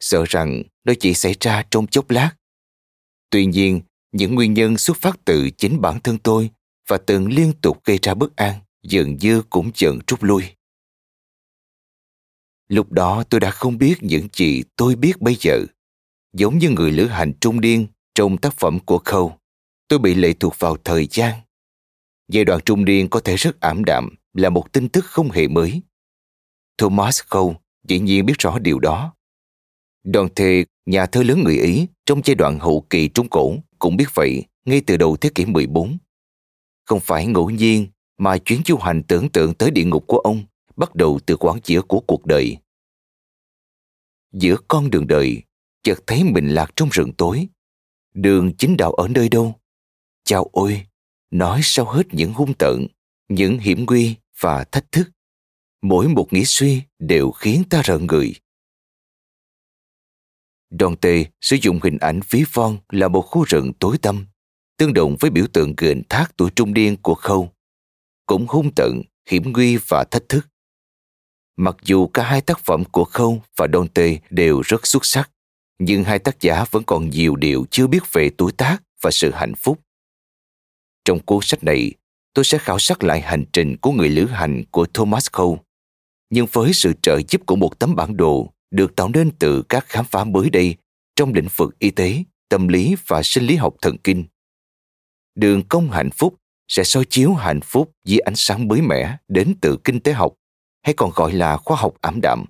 Sợ 0.00 0.24
rằng 0.28 0.62
nó 0.84 0.92
chỉ 1.00 1.14
xảy 1.14 1.34
ra 1.40 1.64
trong 1.70 1.86
chốc 1.86 2.10
lát. 2.10 2.30
Tuy 3.30 3.46
nhiên, 3.46 3.80
những 4.12 4.34
nguyên 4.34 4.54
nhân 4.54 4.78
xuất 4.78 4.96
phát 4.96 5.16
từ 5.24 5.50
chính 5.50 5.80
bản 5.80 6.00
thân 6.00 6.18
tôi 6.18 6.50
và 6.88 6.98
từng 7.06 7.28
liên 7.28 7.52
tục 7.62 7.84
gây 7.84 7.98
ra 8.02 8.14
bất 8.14 8.36
an 8.36 8.60
dường 8.82 9.16
như 9.16 9.42
cũng 9.42 9.72
chợn 9.72 9.98
rút 10.06 10.22
lui. 10.22 10.44
Lúc 12.68 12.92
đó 12.92 13.24
tôi 13.30 13.40
đã 13.40 13.50
không 13.50 13.78
biết 13.78 13.94
những 14.00 14.28
gì 14.32 14.62
tôi 14.76 14.96
biết 14.96 15.20
bây 15.20 15.36
giờ. 15.40 15.64
Giống 16.32 16.58
như 16.58 16.70
người 16.70 16.90
lữ 16.90 17.06
hành 17.06 17.32
trung 17.40 17.60
niên 17.60 17.86
trong 18.14 18.36
tác 18.36 18.54
phẩm 18.58 18.78
của 18.78 18.98
Khâu, 18.98 19.38
tôi 19.88 19.98
bị 19.98 20.14
lệ 20.14 20.32
thuộc 20.32 20.58
vào 20.58 20.76
thời 20.84 21.08
gian. 21.10 21.40
Giai 22.28 22.44
đoạn 22.44 22.60
trung 22.64 22.84
niên 22.84 23.08
có 23.08 23.20
thể 23.20 23.36
rất 23.36 23.60
ảm 23.60 23.84
đạm 23.84 24.08
là 24.32 24.50
một 24.50 24.72
tin 24.72 24.88
tức 24.88 25.04
không 25.04 25.30
hề 25.30 25.48
mới. 25.48 25.82
Thomas 26.78 27.22
Khâu 27.22 27.56
dĩ 27.88 28.00
nhiên 28.00 28.26
biết 28.26 28.34
rõ 28.38 28.58
điều 28.58 28.78
đó. 28.78 29.14
Dante, 30.04 30.64
nhà 30.86 31.06
thơ 31.06 31.22
lớn 31.22 31.42
người 31.44 31.58
Ý 31.58 31.86
trong 32.06 32.20
giai 32.24 32.34
đoạn 32.34 32.58
hậu 32.58 32.86
kỳ 32.90 33.08
Trung 33.08 33.28
Cổ 33.28 33.56
cũng 33.78 33.96
biết 33.96 34.14
vậy 34.14 34.44
ngay 34.64 34.82
từ 34.86 34.96
đầu 34.96 35.16
thế 35.16 35.30
kỷ 35.34 35.44
14. 35.44 35.98
Không 36.84 37.00
phải 37.00 37.26
ngẫu 37.26 37.50
nhiên 37.50 37.86
mà 38.18 38.38
chuyến 38.38 38.60
du 38.66 38.76
hành 38.76 39.02
tưởng 39.02 39.28
tượng 39.28 39.54
tới 39.54 39.70
địa 39.70 39.84
ngục 39.84 40.04
của 40.06 40.18
ông 40.18 40.44
bắt 40.76 40.94
đầu 40.94 41.20
từ 41.26 41.36
quán 41.36 41.58
giữa 41.64 41.82
của 41.82 42.00
cuộc 42.00 42.26
đời. 42.26 42.56
Giữa 44.32 44.56
con 44.68 44.90
đường 44.90 45.06
đời, 45.06 45.42
chợt 45.82 45.98
thấy 46.06 46.24
mình 46.24 46.48
lạc 46.48 46.72
trong 46.76 46.88
rừng 46.92 47.12
tối. 47.18 47.48
Đường 48.14 48.52
chính 48.58 48.76
đạo 48.76 48.92
ở 48.92 49.08
nơi 49.08 49.28
đâu? 49.28 49.54
Chào 50.24 50.48
ôi, 50.52 50.86
nói 51.30 51.60
sau 51.62 51.84
hết 51.84 52.02
những 52.12 52.32
hung 52.32 52.54
tợn, 52.54 52.86
những 53.28 53.58
hiểm 53.58 53.84
nguy 53.86 54.16
và 54.40 54.64
thách 54.64 54.92
thức. 54.92 55.10
Mỗi 55.82 56.08
một 56.08 56.32
nghĩ 56.32 56.44
suy 56.44 56.82
đều 56.98 57.30
khiến 57.30 57.62
ta 57.70 57.82
rợn 57.84 58.06
người. 58.06 58.34
Dante 60.80 61.24
sử 61.40 61.56
dụng 61.62 61.80
hình 61.82 61.98
ảnh 61.98 62.20
ví 62.30 62.44
von 62.52 62.78
là 62.88 63.08
một 63.08 63.22
khu 63.22 63.44
rừng 63.44 63.72
tối 63.72 63.98
tăm, 63.98 64.26
tương 64.76 64.94
đồng 64.94 65.16
với 65.20 65.30
biểu 65.30 65.46
tượng 65.46 65.74
gền 65.76 66.02
thác 66.08 66.36
tuổi 66.36 66.50
trung 66.56 66.74
niên 66.74 66.96
của 67.02 67.14
Khâu. 67.14 67.52
Cũng 68.26 68.46
hung 68.48 68.70
tận, 68.76 69.02
hiểm 69.28 69.52
nguy 69.52 69.76
và 69.76 70.04
thách 70.04 70.28
thức. 70.28 70.46
Mặc 71.56 71.76
dù 71.82 72.06
cả 72.06 72.22
hai 72.22 72.40
tác 72.40 72.58
phẩm 72.58 72.84
của 72.84 73.04
Khâu 73.04 73.42
và 73.56 73.66
Dante 73.72 74.16
đều 74.30 74.60
rất 74.60 74.86
xuất 74.86 75.04
sắc, 75.04 75.30
nhưng 75.78 76.04
hai 76.04 76.18
tác 76.18 76.40
giả 76.40 76.64
vẫn 76.70 76.82
còn 76.86 77.10
nhiều 77.10 77.36
điều 77.36 77.66
chưa 77.70 77.86
biết 77.86 78.12
về 78.12 78.30
tuổi 78.38 78.52
tác 78.52 78.82
và 79.02 79.10
sự 79.10 79.30
hạnh 79.34 79.54
phúc. 79.54 79.80
Trong 81.04 81.18
cuốn 81.18 81.38
sách 81.42 81.64
này, 81.64 81.92
tôi 82.34 82.44
sẽ 82.44 82.58
khảo 82.58 82.78
sát 82.78 83.04
lại 83.04 83.20
hành 83.20 83.44
trình 83.52 83.76
của 83.76 83.92
người 83.92 84.08
lữ 84.08 84.26
hành 84.26 84.64
của 84.70 84.86
Thomas 84.86 85.30
Cole, 85.32 85.62
nhưng 86.30 86.46
với 86.52 86.72
sự 86.72 86.92
trợ 87.02 87.20
giúp 87.28 87.42
của 87.46 87.56
một 87.56 87.78
tấm 87.78 87.96
bản 87.96 88.16
đồ 88.16 88.52
được 88.70 88.96
tạo 88.96 89.08
nên 89.08 89.30
từ 89.38 89.62
các 89.68 89.84
khám 89.88 90.04
phá 90.04 90.24
mới 90.24 90.50
đây 90.50 90.76
trong 91.16 91.34
lĩnh 91.34 91.48
vực 91.56 91.78
y 91.78 91.90
tế, 91.90 92.24
tâm 92.48 92.68
lý 92.68 92.96
và 93.06 93.22
sinh 93.22 93.44
lý 93.44 93.56
học 93.56 93.74
thần 93.82 93.96
kinh. 94.04 94.24
Đường 95.34 95.62
công 95.68 95.90
hạnh 95.90 96.10
phúc 96.10 96.34
sẽ 96.68 96.84
soi 96.84 97.04
chiếu 97.04 97.34
hạnh 97.34 97.60
phúc 97.60 97.92
dưới 98.04 98.18
ánh 98.18 98.36
sáng 98.36 98.68
mới 98.68 98.82
mẻ 98.82 99.16
đến 99.28 99.54
từ 99.60 99.78
kinh 99.84 100.00
tế 100.00 100.12
học 100.12 100.34
hay 100.84 100.94
còn 100.94 101.10
gọi 101.14 101.32
là 101.32 101.56
khoa 101.56 101.76
học 101.76 101.94
ảm 102.00 102.20
đạm. 102.22 102.44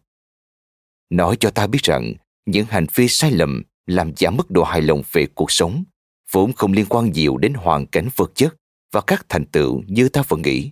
Nói 1.10 1.36
cho 1.40 1.50
ta 1.50 1.66
biết 1.66 1.82
rằng 1.82 2.14
những 2.46 2.66
hành 2.66 2.86
vi 2.94 3.08
sai 3.08 3.30
lầm 3.30 3.62
làm 3.86 4.12
giảm 4.16 4.36
mức 4.36 4.50
độ 4.50 4.62
hài 4.62 4.82
lòng 4.82 5.02
về 5.12 5.26
cuộc 5.34 5.50
sống 5.52 5.84
vốn 6.30 6.52
không 6.52 6.72
liên 6.72 6.86
quan 6.88 7.12
nhiều 7.12 7.36
đến 7.36 7.54
hoàn 7.54 7.86
cảnh 7.86 8.08
vật 8.16 8.32
chất 8.34 8.54
và 8.92 9.00
các 9.00 9.26
thành 9.28 9.46
tựu 9.46 9.82
như 9.86 10.08
ta 10.08 10.22
vẫn 10.28 10.42
nghĩ. 10.42 10.70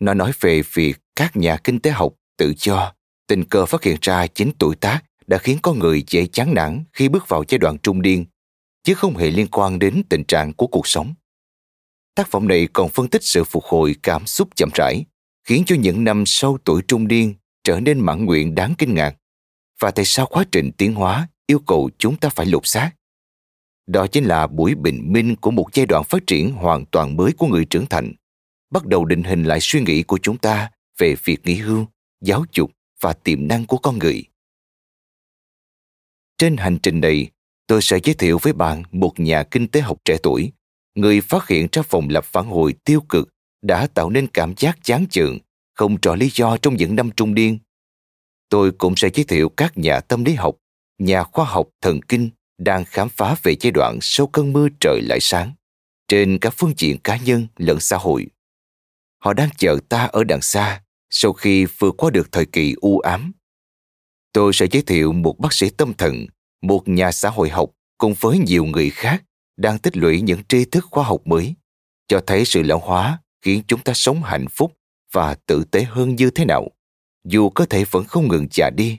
Nó 0.00 0.14
nói 0.14 0.32
về 0.40 0.62
việc 0.72 0.96
các 1.16 1.36
nhà 1.36 1.56
kinh 1.56 1.80
tế 1.80 1.90
học 1.90 2.14
tự 2.36 2.54
cho 2.56 2.94
tình 3.26 3.44
cờ 3.44 3.66
phát 3.66 3.82
hiện 3.82 3.96
ra 4.00 4.26
chính 4.26 4.52
tuổi 4.58 4.76
tác 4.76 5.04
đã 5.26 5.38
khiến 5.38 5.58
con 5.62 5.78
người 5.78 6.04
dễ 6.06 6.26
chán 6.26 6.54
nản 6.54 6.84
khi 6.92 7.08
bước 7.08 7.28
vào 7.28 7.44
giai 7.48 7.58
đoạn 7.58 7.78
trung 7.78 8.02
niên, 8.02 8.24
chứ 8.82 8.94
không 8.94 9.16
hề 9.16 9.30
liên 9.30 9.46
quan 9.50 9.78
đến 9.78 10.02
tình 10.08 10.24
trạng 10.24 10.52
của 10.52 10.66
cuộc 10.66 10.86
sống. 10.86 11.14
Tác 12.14 12.30
phẩm 12.30 12.48
này 12.48 12.68
còn 12.72 12.88
phân 12.88 13.08
tích 13.08 13.24
sự 13.24 13.44
phục 13.44 13.64
hồi 13.64 13.96
cảm 14.02 14.26
xúc 14.26 14.48
chậm 14.56 14.70
rãi, 14.74 15.04
khiến 15.44 15.62
cho 15.66 15.76
những 15.76 16.04
năm 16.04 16.26
sau 16.26 16.58
tuổi 16.64 16.82
trung 16.88 17.08
niên 17.08 17.34
trở 17.64 17.80
nên 17.80 18.00
mãn 18.00 18.24
nguyện 18.24 18.54
đáng 18.54 18.74
kinh 18.78 18.94
ngạc. 18.94 19.16
Và 19.80 19.90
tại 19.90 20.04
sao 20.04 20.26
quá 20.26 20.44
trình 20.52 20.70
tiến 20.72 20.94
hóa 20.94 21.28
yêu 21.46 21.58
cầu 21.58 21.90
chúng 21.98 22.16
ta 22.16 22.28
phải 22.28 22.46
lột 22.46 22.66
xác? 22.66 22.90
Đó 23.86 24.06
chính 24.06 24.24
là 24.24 24.46
buổi 24.46 24.74
bình 24.74 25.12
minh 25.12 25.36
của 25.36 25.50
một 25.50 25.66
giai 25.72 25.86
đoạn 25.86 26.04
phát 26.04 26.26
triển 26.26 26.52
hoàn 26.52 26.86
toàn 26.86 27.16
mới 27.16 27.32
của 27.32 27.46
người 27.46 27.64
trưởng 27.64 27.86
thành, 27.86 28.12
bắt 28.70 28.86
đầu 28.86 29.04
định 29.04 29.22
hình 29.22 29.44
lại 29.44 29.58
suy 29.60 29.80
nghĩ 29.80 30.02
của 30.02 30.18
chúng 30.22 30.38
ta 30.38 30.70
về 30.98 31.14
việc 31.24 31.40
nghỉ 31.44 31.54
hưu, 31.54 31.86
giáo 32.20 32.44
dục 32.52 32.70
và 33.00 33.12
tiềm 33.12 33.48
năng 33.48 33.66
của 33.66 33.78
con 33.78 33.98
người. 33.98 34.24
Trên 36.38 36.56
hành 36.56 36.78
trình 36.82 37.00
này, 37.00 37.30
tôi 37.66 37.82
sẽ 37.82 37.98
giới 38.04 38.14
thiệu 38.14 38.38
với 38.42 38.52
bạn 38.52 38.82
một 38.92 39.20
nhà 39.20 39.42
kinh 39.42 39.68
tế 39.68 39.80
học 39.80 39.98
trẻ 40.04 40.16
tuổi, 40.22 40.52
người 40.94 41.20
phát 41.20 41.48
hiện 41.48 41.68
ra 41.72 41.82
vòng 41.90 42.08
lặp 42.10 42.24
phản 42.24 42.46
hồi 42.46 42.74
tiêu 42.84 43.00
cực 43.08 43.33
đã 43.64 43.86
tạo 43.86 44.10
nên 44.10 44.26
cảm 44.26 44.54
giác 44.56 44.78
chán 44.82 45.06
chường, 45.10 45.38
không 45.74 45.96
rõ 46.02 46.14
lý 46.14 46.30
do 46.32 46.56
trong 46.56 46.76
những 46.76 46.96
năm 46.96 47.10
trung 47.16 47.34
niên. 47.34 47.58
Tôi 48.48 48.72
cũng 48.72 48.96
sẽ 48.96 49.10
giới 49.14 49.24
thiệu 49.24 49.48
các 49.48 49.78
nhà 49.78 50.00
tâm 50.00 50.24
lý 50.24 50.34
học, 50.34 50.56
nhà 50.98 51.22
khoa 51.22 51.44
học 51.44 51.68
thần 51.80 52.00
kinh 52.02 52.30
đang 52.58 52.84
khám 52.84 53.08
phá 53.08 53.36
về 53.42 53.56
giai 53.60 53.70
đoạn 53.70 53.98
sau 54.00 54.26
cơn 54.26 54.52
mưa 54.52 54.68
trời 54.80 55.00
lại 55.02 55.18
sáng, 55.20 55.52
trên 56.08 56.38
các 56.38 56.54
phương 56.56 56.74
diện 56.76 56.98
cá 56.98 57.16
nhân 57.16 57.46
lẫn 57.56 57.80
xã 57.80 57.96
hội. 57.96 58.26
Họ 59.18 59.32
đang 59.32 59.48
chờ 59.58 59.78
ta 59.88 60.04
ở 60.04 60.24
đằng 60.24 60.42
xa 60.42 60.82
sau 61.10 61.32
khi 61.32 61.64
vượt 61.78 61.94
qua 61.98 62.10
được 62.10 62.32
thời 62.32 62.46
kỳ 62.46 62.74
u 62.80 62.98
ám. 62.98 63.32
Tôi 64.32 64.52
sẽ 64.52 64.66
giới 64.70 64.82
thiệu 64.82 65.12
một 65.12 65.38
bác 65.38 65.52
sĩ 65.52 65.70
tâm 65.70 65.94
thần, 65.94 66.26
một 66.62 66.88
nhà 66.88 67.12
xã 67.12 67.30
hội 67.30 67.50
học 67.50 67.70
cùng 67.98 68.14
với 68.20 68.38
nhiều 68.38 68.64
người 68.64 68.90
khác 68.90 69.22
đang 69.56 69.78
tích 69.78 69.96
lũy 69.96 70.20
những 70.20 70.40
tri 70.48 70.64
thức 70.64 70.84
khoa 70.90 71.04
học 71.04 71.20
mới, 71.24 71.54
cho 72.08 72.20
thấy 72.26 72.44
sự 72.44 72.62
lão 72.62 72.78
hóa 72.78 73.18
khiến 73.44 73.62
chúng 73.68 73.80
ta 73.80 73.92
sống 73.94 74.22
hạnh 74.22 74.46
phúc 74.48 74.76
và 75.12 75.34
tử 75.34 75.64
tế 75.70 75.84
hơn 75.84 76.16
như 76.16 76.30
thế 76.30 76.44
nào, 76.44 76.68
dù 77.24 77.50
có 77.50 77.66
thể 77.66 77.84
vẫn 77.90 78.04
không 78.04 78.28
ngừng 78.28 78.46
già 78.50 78.70
đi. 78.76 78.98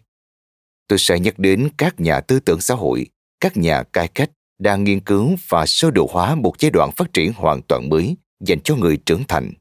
Tôi 0.87 0.99
sẽ 0.99 1.19
nhắc 1.19 1.39
đến 1.39 1.69
các 1.77 1.99
nhà 1.99 2.21
tư 2.21 2.39
tưởng 2.39 2.61
xã 2.61 2.75
hội, 2.75 3.07
các 3.39 3.57
nhà 3.57 3.83
cải 3.83 4.07
cách 4.07 4.31
đang 4.59 4.83
nghiên 4.83 4.99
cứu 4.99 5.35
và 5.47 5.65
sơ 5.65 5.91
đồ 5.91 6.09
hóa 6.11 6.35
một 6.35 6.59
giai 6.59 6.71
đoạn 6.71 6.91
phát 6.95 7.13
triển 7.13 7.33
hoàn 7.33 7.61
toàn 7.61 7.89
mới 7.89 8.17
dành 8.39 8.59
cho 8.63 8.75
người 8.75 8.97
trưởng 8.97 9.23
thành. 9.27 9.53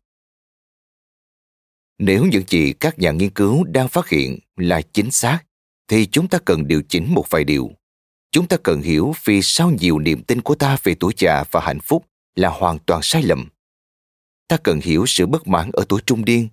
Nếu 1.99 2.27
những 2.27 2.45
gì 2.49 2.73
các 2.73 2.99
nhà 2.99 3.11
nghiên 3.11 3.31
cứu 3.31 3.65
đang 3.65 3.89
phát 3.89 4.09
hiện 4.09 4.39
là 4.57 4.83
chính 4.83 5.11
xác, 5.11 5.41
thì 5.89 6.07
chúng 6.07 6.29
ta 6.29 6.39
cần 6.45 6.69
điều 6.69 6.83
chỉnh 6.89 7.15
một 7.15 7.25
vài 7.31 7.45
điều. 7.45 7.71
Chúng 8.31 8.49
ta 8.49 8.57
cần 8.63 8.83
hiểu 8.83 9.13
vì 9.25 9.43
sao 9.43 9.71
nhiều 9.71 9.99
niềm 9.99 10.23
tin 10.23 10.41
của 10.41 10.55
ta 10.55 10.77
về 10.83 10.95
tuổi 10.95 11.13
già 11.17 11.45
và 11.51 11.61
hạnh 11.61 11.81
phúc 11.81 12.05
là 12.35 12.49
hoàn 12.49 12.79
toàn 12.79 13.03
sai 13.03 13.23
lầm. 13.23 13.49
Ta 14.49 14.57
cần 14.57 14.81
hiểu 14.81 15.07
sự 15.07 15.27
bất 15.27 15.49
mãn 15.49 15.71
ở 15.73 15.85
tuổi 15.89 16.01
trung 16.07 16.25
niên 16.25 16.49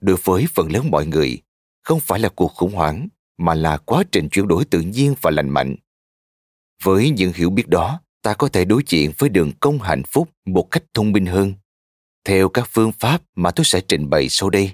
đối 0.00 0.16
với 0.24 0.46
phần 0.54 0.72
lớn 0.72 0.90
mọi 0.90 1.06
người 1.06 1.42
không 1.82 2.00
phải 2.00 2.20
là 2.20 2.28
cuộc 2.28 2.54
khủng 2.54 2.72
hoảng 2.72 3.08
mà 3.38 3.54
là 3.54 3.76
quá 3.76 4.02
trình 4.12 4.28
chuyển 4.28 4.48
đổi 4.48 4.64
tự 4.64 4.80
nhiên 4.80 5.14
và 5.20 5.30
lành 5.30 5.48
mạnh. 5.48 5.76
Với 6.82 7.10
những 7.10 7.32
hiểu 7.32 7.50
biết 7.50 7.68
đó, 7.68 8.00
ta 8.22 8.34
có 8.34 8.48
thể 8.48 8.64
đối 8.64 8.82
diện 8.86 9.12
với 9.18 9.28
đường 9.28 9.52
công 9.60 9.78
hạnh 9.78 10.02
phúc 10.02 10.30
một 10.44 10.70
cách 10.70 10.84
thông 10.94 11.12
minh 11.12 11.26
hơn. 11.26 11.54
Theo 12.24 12.48
các 12.48 12.68
phương 12.72 12.92
pháp 12.92 13.22
mà 13.34 13.50
tôi 13.50 13.64
sẽ 13.64 13.80
trình 13.88 14.10
bày 14.10 14.28
sau 14.28 14.50
đây. 14.50 14.72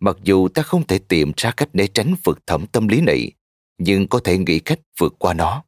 Mặc 0.00 0.16
dù 0.22 0.48
ta 0.48 0.62
không 0.62 0.86
thể 0.86 0.98
tìm 0.98 1.32
ra 1.36 1.50
cách 1.50 1.68
để 1.72 1.86
tránh 1.86 2.14
vượt 2.24 2.46
thẩm 2.46 2.66
tâm 2.66 2.88
lý 2.88 3.00
này, 3.00 3.30
nhưng 3.78 4.08
có 4.08 4.20
thể 4.24 4.38
nghĩ 4.38 4.58
cách 4.58 4.80
vượt 4.98 5.14
qua 5.18 5.34
nó. 5.34 5.64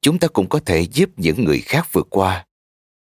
Chúng 0.00 0.18
ta 0.18 0.28
cũng 0.28 0.48
có 0.48 0.60
thể 0.66 0.80
giúp 0.80 1.10
những 1.16 1.44
người 1.44 1.60
khác 1.60 1.88
vượt 1.92 2.06
qua. 2.10 2.46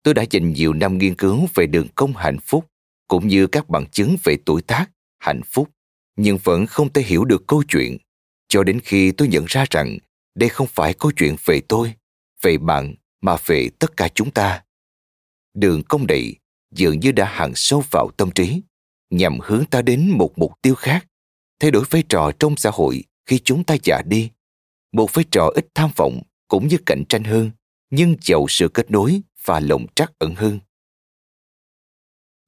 Tôi 0.04 0.14
đã 0.14 0.26
dành 0.32 0.54
nhiều 0.54 0.74
năm 0.74 0.97
nghiên 0.97 1.16
cứu 1.16 1.47
về 1.54 1.68
đường 1.68 1.88
công 1.95 2.14
hạnh 2.14 2.39
phúc, 2.39 2.66
cũng 3.08 3.28
như 3.28 3.47
các 3.47 3.70
bằng 3.70 3.86
chứng 3.91 4.16
về 4.24 4.38
tuổi 4.45 4.62
tác, 4.62 4.86
hạnh 5.20 5.41
phúc, 5.45 5.70
nhưng 6.16 6.38
vẫn 6.43 6.66
không 6.66 6.93
thể 6.93 7.02
hiểu 7.02 7.26
được 7.26 7.47
câu 7.47 7.64
chuyện, 7.68 7.97
cho 8.47 8.64
đến 8.64 8.80
khi 8.84 9.12
tôi 9.12 9.28
nhận 9.28 9.45
ra 9.47 9.66
rằng 9.70 9.97
đây 10.36 10.50
không 10.50 10.68
phải 10.68 10.93
câu 10.93 11.12
chuyện 11.16 11.36
về 11.45 11.62
tôi, 11.68 11.93
về 12.41 12.58
bạn, 12.58 12.95
mà 13.22 13.36
về 13.45 13.70
tất 13.80 13.97
cả 13.97 14.08
chúng 14.16 14.32
ta. 14.32 14.64
Đường 15.54 15.84
công 15.84 16.08
này 16.08 16.36
dường 16.72 17.00
như 17.00 17.12
đã 17.12 17.26
hằn 17.26 17.52
sâu 17.56 17.84
vào 17.91 18.12
tâm 18.18 18.32
trí 18.32 18.62
nhằm 19.10 19.39
hướng 19.43 19.66
ta 19.66 19.82
đến 19.82 20.10
một 20.10 20.38
mục 20.38 20.54
tiêu 20.62 20.76
khác, 20.76 21.08
thay 21.60 21.72
đổi 21.72 21.84
vai 21.89 22.04
trò 22.10 22.32
trong 22.39 22.58
xã 22.58 22.70
hội 22.74 23.04
khi 23.26 23.39
chúng 23.39 23.64
ta 23.64 23.76
già 23.84 24.02
đi. 24.06 24.32
Một 24.91 25.14
vai 25.14 25.26
trò 25.32 25.50
ít 25.56 25.68
tham 25.76 25.89
vọng 25.95 26.22
cũng 26.47 26.68
như 26.68 26.78
cạnh 26.86 27.04
tranh 27.10 27.24
hơn, 27.24 27.52
nhưng 27.89 28.16
giàu 28.22 28.45
sự 28.50 28.68
kết 28.74 28.91
nối 28.91 29.22
và 29.50 29.60
lòng 29.60 29.86
trắc 29.95 30.12
ẩn 30.20 30.36
hơn. 30.36 30.60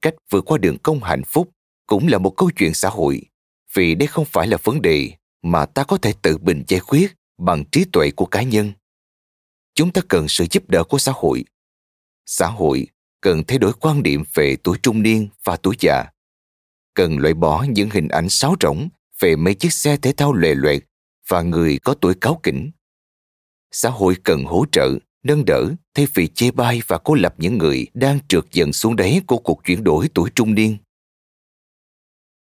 Cách 0.02 0.14
vượt 0.30 0.46
qua 0.46 0.58
đường 0.58 0.78
công 0.84 1.04
hạnh 1.04 1.22
phúc 1.28 1.50
cũng 1.86 2.08
là 2.08 2.18
một 2.18 2.34
câu 2.38 2.52
chuyện 2.56 2.74
xã 2.74 2.90
hội, 2.90 3.22
vì 3.74 3.96
đây 3.96 4.08
không 4.08 4.26
phải 4.26 4.48
là 4.48 4.58
vấn 4.64 4.82
đề 4.82 5.12
mà 5.42 5.66
ta 5.66 5.84
có 5.84 5.98
thể 5.98 6.14
tự 6.22 6.38
mình 6.38 6.64
giải 6.68 6.80
quyết 6.80 7.16
bằng 7.38 7.64
trí 7.72 7.86
tuệ 7.94 8.12
của 8.12 8.26
cá 8.26 8.42
nhân. 8.44 8.72
Chúng 9.76 9.92
ta 9.92 10.02
cần 10.10 10.28
sự 10.28 10.46
giúp 10.52 10.70
đỡ 10.70 10.84
của 10.84 10.98
xã 10.98 11.12
hội. 11.16 11.46
Xã 12.26 12.48
hội 12.48 12.88
cần 13.22 13.44
thay 13.48 13.58
đổi 13.58 13.74
quan 13.74 14.04
điểm 14.04 14.24
về 14.34 14.56
tuổi 14.64 14.78
trung 14.84 15.04
niên 15.04 15.28
và 15.44 15.58
tuổi 15.58 15.76
già 15.80 16.06
cần 16.94 17.18
loại 17.18 17.34
bỏ 17.34 17.66
những 17.70 17.90
hình 17.90 18.08
ảnh 18.08 18.30
sáo 18.30 18.56
rỗng 18.62 18.90
về 19.20 19.36
mấy 19.36 19.54
chiếc 19.54 19.74
xe 19.74 19.98
thể 19.98 20.14
thao 20.14 20.34
lệ 20.34 20.56
loẹt 20.56 20.84
và 21.28 21.42
người 21.42 21.80
có 21.84 21.94
tuổi 21.94 22.14
cáo 22.22 22.40
kỉnh. 22.44 22.72
Xã 23.72 23.90
hội 23.90 24.16
cần 24.24 24.46
hỗ 24.46 24.66
trợ, 24.72 24.90
nâng 25.24 25.46
đỡ 25.46 25.70
thay 25.94 26.08
vì 26.14 26.28
chê 26.28 26.52
bai 26.52 26.82
và 26.88 26.98
cô 26.98 27.14
lập 27.14 27.36
những 27.38 27.58
người 27.58 27.88
đang 27.94 28.20
trượt 28.28 28.44
dần 28.52 28.74
xuống 28.74 28.96
đáy 28.96 29.22
của 29.28 29.38
cuộc 29.38 29.62
chuyển 29.64 29.84
đổi 29.84 30.10
tuổi 30.14 30.30
trung 30.36 30.56
niên. 30.56 30.78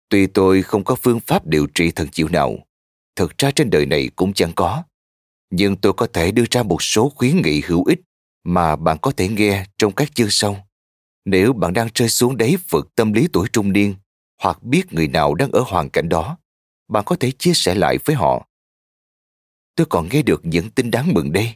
Tuy 0.10 0.28
tôi 0.28 0.62
không 0.62 0.84
có 0.84 0.96
phương 0.96 1.20
pháp 1.20 1.48
điều 1.48 1.68
trị 1.76 1.92
thần 1.92 2.08
chịu 2.12 2.28
nào, 2.28 2.58
thực 3.16 3.38
ra 3.38 3.52
trên 3.52 3.70
đời 3.70 3.86
này 3.86 4.10
cũng 4.16 4.34
chẳng 4.34 4.52
có, 4.56 4.84
nhưng 5.50 5.76
tôi 5.76 5.94
có 5.94 6.08
thể 6.14 6.32
đưa 6.32 6.46
ra 6.52 6.64
một 6.64 6.82
số 6.82 7.10
khuyến 7.10 7.42
nghị 7.42 7.62
hữu 7.62 7.84
ích 7.86 8.00
mà 8.44 8.76
bạn 8.76 8.98
có 9.02 9.12
thể 9.12 9.28
nghe 9.28 9.66
trong 9.78 9.96
các 9.96 10.16
chương 10.16 10.30
sau. 10.30 10.68
Nếu 11.26 11.54
bạn 11.54 11.74
đang 11.74 11.88
rơi 11.96 12.10
xuống 12.10 12.38
đáy 12.38 12.56
vực 12.70 12.96
tâm 12.96 13.14
lý 13.14 13.28
tuổi 13.34 13.48
trung 13.54 13.74
niên, 13.74 13.96
hoặc 14.42 14.64
biết 14.64 14.94
người 14.94 15.08
nào 15.08 15.36
đang 15.36 15.52
ở 15.52 15.64
hoàn 15.68 15.90
cảnh 15.90 16.10
đó, 16.10 16.38
bạn 16.88 17.04
có 17.06 17.16
thể 17.20 17.32
chia 17.32 17.54
sẻ 17.54 17.76
lại 17.76 17.98
với 18.06 18.16
họ. 18.16 18.48
Tôi 19.76 19.88
còn 19.90 20.10
nghe 20.12 20.22
được 20.22 20.42
những 20.44 20.70
tin 20.70 20.92
đáng 20.92 21.14
mừng 21.14 21.32
đây. 21.32 21.56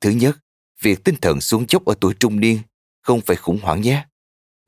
Thứ 0.00 0.10
nhất, 0.10 0.36
việc 0.80 1.04
tinh 1.04 1.14
thần 1.22 1.40
xuống 1.40 1.64
dốc 1.68 1.84
ở 1.84 1.94
tuổi 2.00 2.14
trung 2.20 2.40
niên 2.40 2.58
không 3.02 3.20
phải 3.20 3.36
khủng 3.36 3.58
hoảng 3.62 3.82
nhé, 3.82 4.06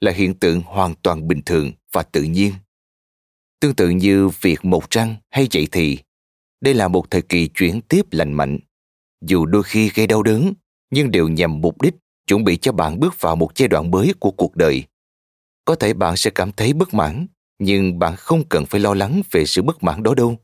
là 0.00 0.12
hiện 0.12 0.34
tượng 0.34 0.60
hoàn 0.60 0.94
toàn 0.94 1.28
bình 1.28 1.42
thường 1.46 1.72
và 1.92 2.02
tự 2.02 2.22
nhiên. 2.22 2.52
Tương 3.60 3.74
tự 3.74 3.90
như 3.90 4.28
việc 4.28 4.64
một 4.64 4.90
răng 4.90 5.16
hay 5.30 5.48
dậy 5.50 5.68
thì, 5.72 5.98
đây 6.60 6.74
là 6.74 6.88
một 6.88 7.10
thời 7.10 7.22
kỳ 7.22 7.48
chuyển 7.48 7.80
tiếp 7.80 8.02
lành 8.10 8.32
mạnh. 8.32 8.58
Dù 9.20 9.46
đôi 9.46 9.62
khi 9.62 9.90
gây 9.94 10.06
đau 10.06 10.22
đớn, 10.22 10.52
nhưng 10.90 11.10
đều 11.10 11.28
nhằm 11.28 11.60
mục 11.60 11.82
đích 11.82 11.94
chuẩn 12.26 12.44
bị 12.44 12.56
cho 12.56 12.72
bạn 12.72 13.00
bước 13.00 13.20
vào 13.20 13.36
một 13.36 13.50
giai 13.56 13.68
đoạn 13.68 13.90
mới 13.90 14.14
của 14.20 14.30
cuộc 14.30 14.56
đời 14.56 14.84
có 15.64 15.74
thể 15.74 15.94
bạn 15.94 16.16
sẽ 16.16 16.30
cảm 16.34 16.52
thấy 16.52 16.72
bất 16.72 16.94
mãn 16.94 17.26
nhưng 17.58 17.98
bạn 17.98 18.16
không 18.16 18.48
cần 18.48 18.66
phải 18.66 18.80
lo 18.80 18.94
lắng 18.94 19.22
về 19.30 19.46
sự 19.46 19.62
bất 19.62 19.82
mãn 19.82 20.02
đó 20.02 20.14
đâu 20.14 20.36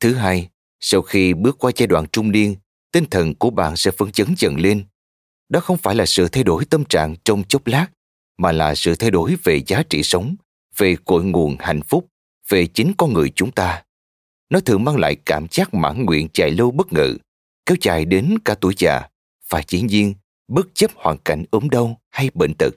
thứ 0.00 0.14
hai 0.14 0.48
sau 0.80 1.02
khi 1.02 1.34
bước 1.34 1.58
qua 1.58 1.72
giai 1.76 1.86
đoạn 1.86 2.06
trung 2.12 2.32
niên 2.32 2.54
tinh 2.94 3.04
thần 3.10 3.34
của 3.34 3.50
bạn 3.50 3.76
sẽ 3.76 3.90
phấn 3.90 4.12
chấn 4.12 4.34
dần 4.38 4.56
lên. 4.56 4.84
Đó 5.48 5.60
không 5.60 5.76
phải 5.76 5.94
là 5.94 6.06
sự 6.06 6.28
thay 6.28 6.44
đổi 6.44 6.64
tâm 6.64 6.84
trạng 6.84 7.16
trong 7.24 7.44
chốc 7.48 7.66
lát 7.66 7.86
mà 8.38 8.52
là 8.52 8.74
sự 8.74 8.94
thay 8.94 9.10
đổi 9.10 9.36
về 9.44 9.60
giá 9.66 9.82
trị 9.90 10.02
sống 10.02 10.36
về 10.76 10.96
cội 11.04 11.24
nguồn 11.24 11.56
hạnh 11.58 11.82
phúc 11.82 12.08
về 12.48 12.66
chính 12.66 12.92
con 12.98 13.12
người 13.12 13.32
chúng 13.36 13.50
ta. 13.50 13.82
Nó 14.50 14.60
thường 14.60 14.84
mang 14.84 14.96
lại 14.96 15.16
cảm 15.26 15.46
giác 15.50 15.74
mãn 15.74 16.04
nguyện 16.04 16.28
dài 16.34 16.50
lâu 16.50 16.70
bất 16.70 16.92
ngờ 16.92 17.14
kéo 17.66 17.76
dài 17.80 18.04
đến 18.04 18.34
cả 18.44 18.54
tuổi 18.54 18.74
già 18.78 19.08
và 19.48 19.62
dĩ 19.68 19.82
nhiên 19.82 20.14
bất 20.48 20.66
chấp 20.74 20.90
hoàn 20.94 21.18
cảnh 21.18 21.44
ốm 21.50 21.70
đau 21.70 22.00
hay 22.10 22.30
bệnh 22.34 22.54
tật. 22.58 22.74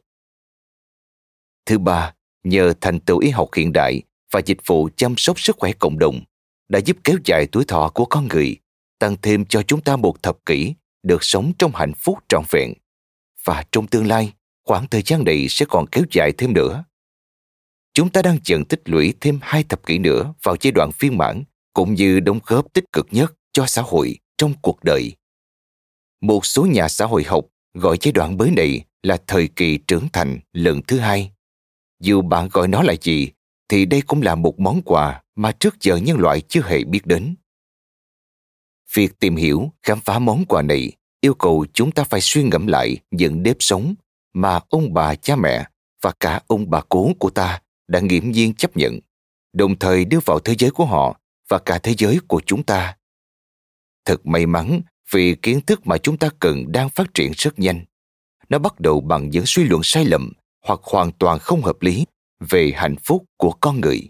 Thứ 1.65 1.77
ba, 1.77 2.13
nhờ 2.43 2.73
thành 2.81 2.99
tựu 2.99 3.19
y 3.19 3.29
học 3.29 3.49
hiện 3.55 3.73
đại 3.73 4.01
và 4.31 4.41
dịch 4.45 4.65
vụ 4.65 4.89
chăm 4.95 5.13
sóc 5.17 5.39
sức 5.39 5.55
khỏe 5.59 5.71
cộng 5.79 5.99
đồng 5.99 6.21
đã 6.69 6.79
giúp 6.79 6.97
kéo 7.03 7.17
dài 7.25 7.47
tuổi 7.51 7.65
thọ 7.65 7.91
của 7.93 8.05
con 8.05 8.27
người, 8.27 8.57
tăng 8.99 9.15
thêm 9.21 9.45
cho 9.45 9.63
chúng 9.63 9.81
ta 9.81 9.95
một 9.95 10.23
thập 10.23 10.45
kỷ 10.45 10.73
được 11.03 11.23
sống 11.23 11.51
trong 11.59 11.71
hạnh 11.75 11.93
phúc 11.93 12.19
trọn 12.29 12.43
vẹn. 12.51 12.73
Và 13.43 13.63
trong 13.71 13.87
tương 13.87 14.07
lai, 14.07 14.33
khoảng 14.65 14.87
thời 14.87 15.01
gian 15.05 15.23
này 15.23 15.45
sẽ 15.49 15.65
còn 15.69 15.85
kéo 15.87 16.03
dài 16.11 16.31
thêm 16.37 16.53
nữa. 16.53 16.83
Chúng 17.93 18.09
ta 18.09 18.21
đang 18.21 18.37
dần 18.45 18.65
tích 18.65 18.81
lũy 18.85 19.13
thêm 19.21 19.39
hai 19.41 19.63
thập 19.63 19.85
kỷ 19.85 19.97
nữa 19.97 20.33
vào 20.43 20.55
giai 20.61 20.71
đoạn 20.71 20.91
phiên 20.91 21.17
mãn 21.17 21.43
cũng 21.73 21.93
như 21.93 22.19
đóng 22.19 22.39
góp 22.45 22.73
tích 22.73 22.85
cực 22.91 23.07
nhất 23.11 23.33
cho 23.51 23.65
xã 23.65 23.81
hội 23.81 24.17
trong 24.37 24.53
cuộc 24.61 24.83
đời. 24.83 25.11
Một 26.21 26.45
số 26.45 26.65
nhà 26.65 26.87
xã 26.87 27.05
hội 27.05 27.23
học 27.23 27.45
gọi 27.73 27.97
giai 28.01 28.11
đoạn 28.11 28.37
mới 28.37 28.51
này 28.51 28.85
là 29.03 29.17
thời 29.27 29.47
kỳ 29.47 29.77
trưởng 29.77 30.07
thành 30.13 30.39
lần 30.53 30.81
thứ 30.81 30.99
hai 30.99 31.31
dù 31.99 32.21
bạn 32.21 32.49
gọi 32.51 32.67
nó 32.67 32.83
là 32.83 32.93
gì, 33.01 33.29
thì 33.69 33.85
đây 33.85 34.01
cũng 34.01 34.21
là 34.21 34.35
một 34.35 34.59
món 34.59 34.81
quà 34.81 35.21
mà 35.35 35.51
trước 35.51 35.81
giờ 35.81 35.95
nhân 35.95 36.17
loại 36.17 36.41
chưa 36.41 36.61
hề 36.65 36.83
biết 36.83 37.05
đến. 37.05 37.35
Việc 38.93 39.19
tìm 39.19 39.35
hiểu, 39.35 39.71
khám 39.83 39.99
phá 39.99 40.19
món 40.19 40.45
quà 40.45 40.61
này 40.61 40.91
yêu 41.21 41.33
cầu 41.33 41.65
chúng 41.73 41.91
ta 41.91 42.03
phải 42.03 42.21
suy 42.21 42.43
ngẫm 42.43 42.67
lại 42.67 42.97
những 43.11 43.43
nếp 43.43 43.55
sống 43.59 43.95
mà 44.33 44.59
ông 44.69 44.93
bà 44.93 45.15
cha 45.15 45.35
mẹ 45.35 45.65
và 46.01 46.11
cả 46.19 46.41
ông 46.47 46.69
bà 46.69 46.81
cố 46.89 47.11
của 47.19 47.29
ta 47.29 47.61
đã 47.87 47.99
nghiễm 47.99 48.31
nhiên 48.31 48.53
chấp 48.53 48.77
nhận, 48.77 48.99
đồng 49.53 49.79
thời 49.79 50.05
đưa 50.05 50.19
vào 50.25 50.39
thế 50.39 50.55
giới 50.59 50.71
của 50.71 50.85
họ 50.85 51.19
và 51.49 51.59
cả 51.59 51.79
thế 51.79 51.93
giới 51.97 52.19
của 52.27 52.41
chúng 52.45 52.63
ta. 52.63 52.97
Thật 54.05 54.25
may 54.25 54.45
mắn 54.45 54.81
vì 55.11 55.35
kiến 55.35 55.61
thức 55.61 55.87
mà 55.87 55.97
chúng 55.97 56.17
ta 56.17 56.29
cần 56.39 56.71
đang 56.71 56.89
phát 56.89 57.13
triển 57.13 57.31
rất 57.35 57.59
nhanh. 57.59 57.85
Nó 58.49 58.59
bắt 58.59 58.79
đầu 58.79 59.01
bằng 59.01 59.29
những 59.29 59.45
suy 59.45 59.63
luận 59.63 59.81
sai 59.83 60.05
lầm 60.05 60.31
hoặc 60.65 60.79
hoàn 60.83 61.11
toàn 61.11 61.39
không 61.39 61.61
hợp 61.61 61.81
lý 61.81 62.05
về 62.39 62.71
hạnh 62.75 62.95
phúc 63.03 63.23
của 63.37 63.51
con 63.51 63.81
người 63.81 64.09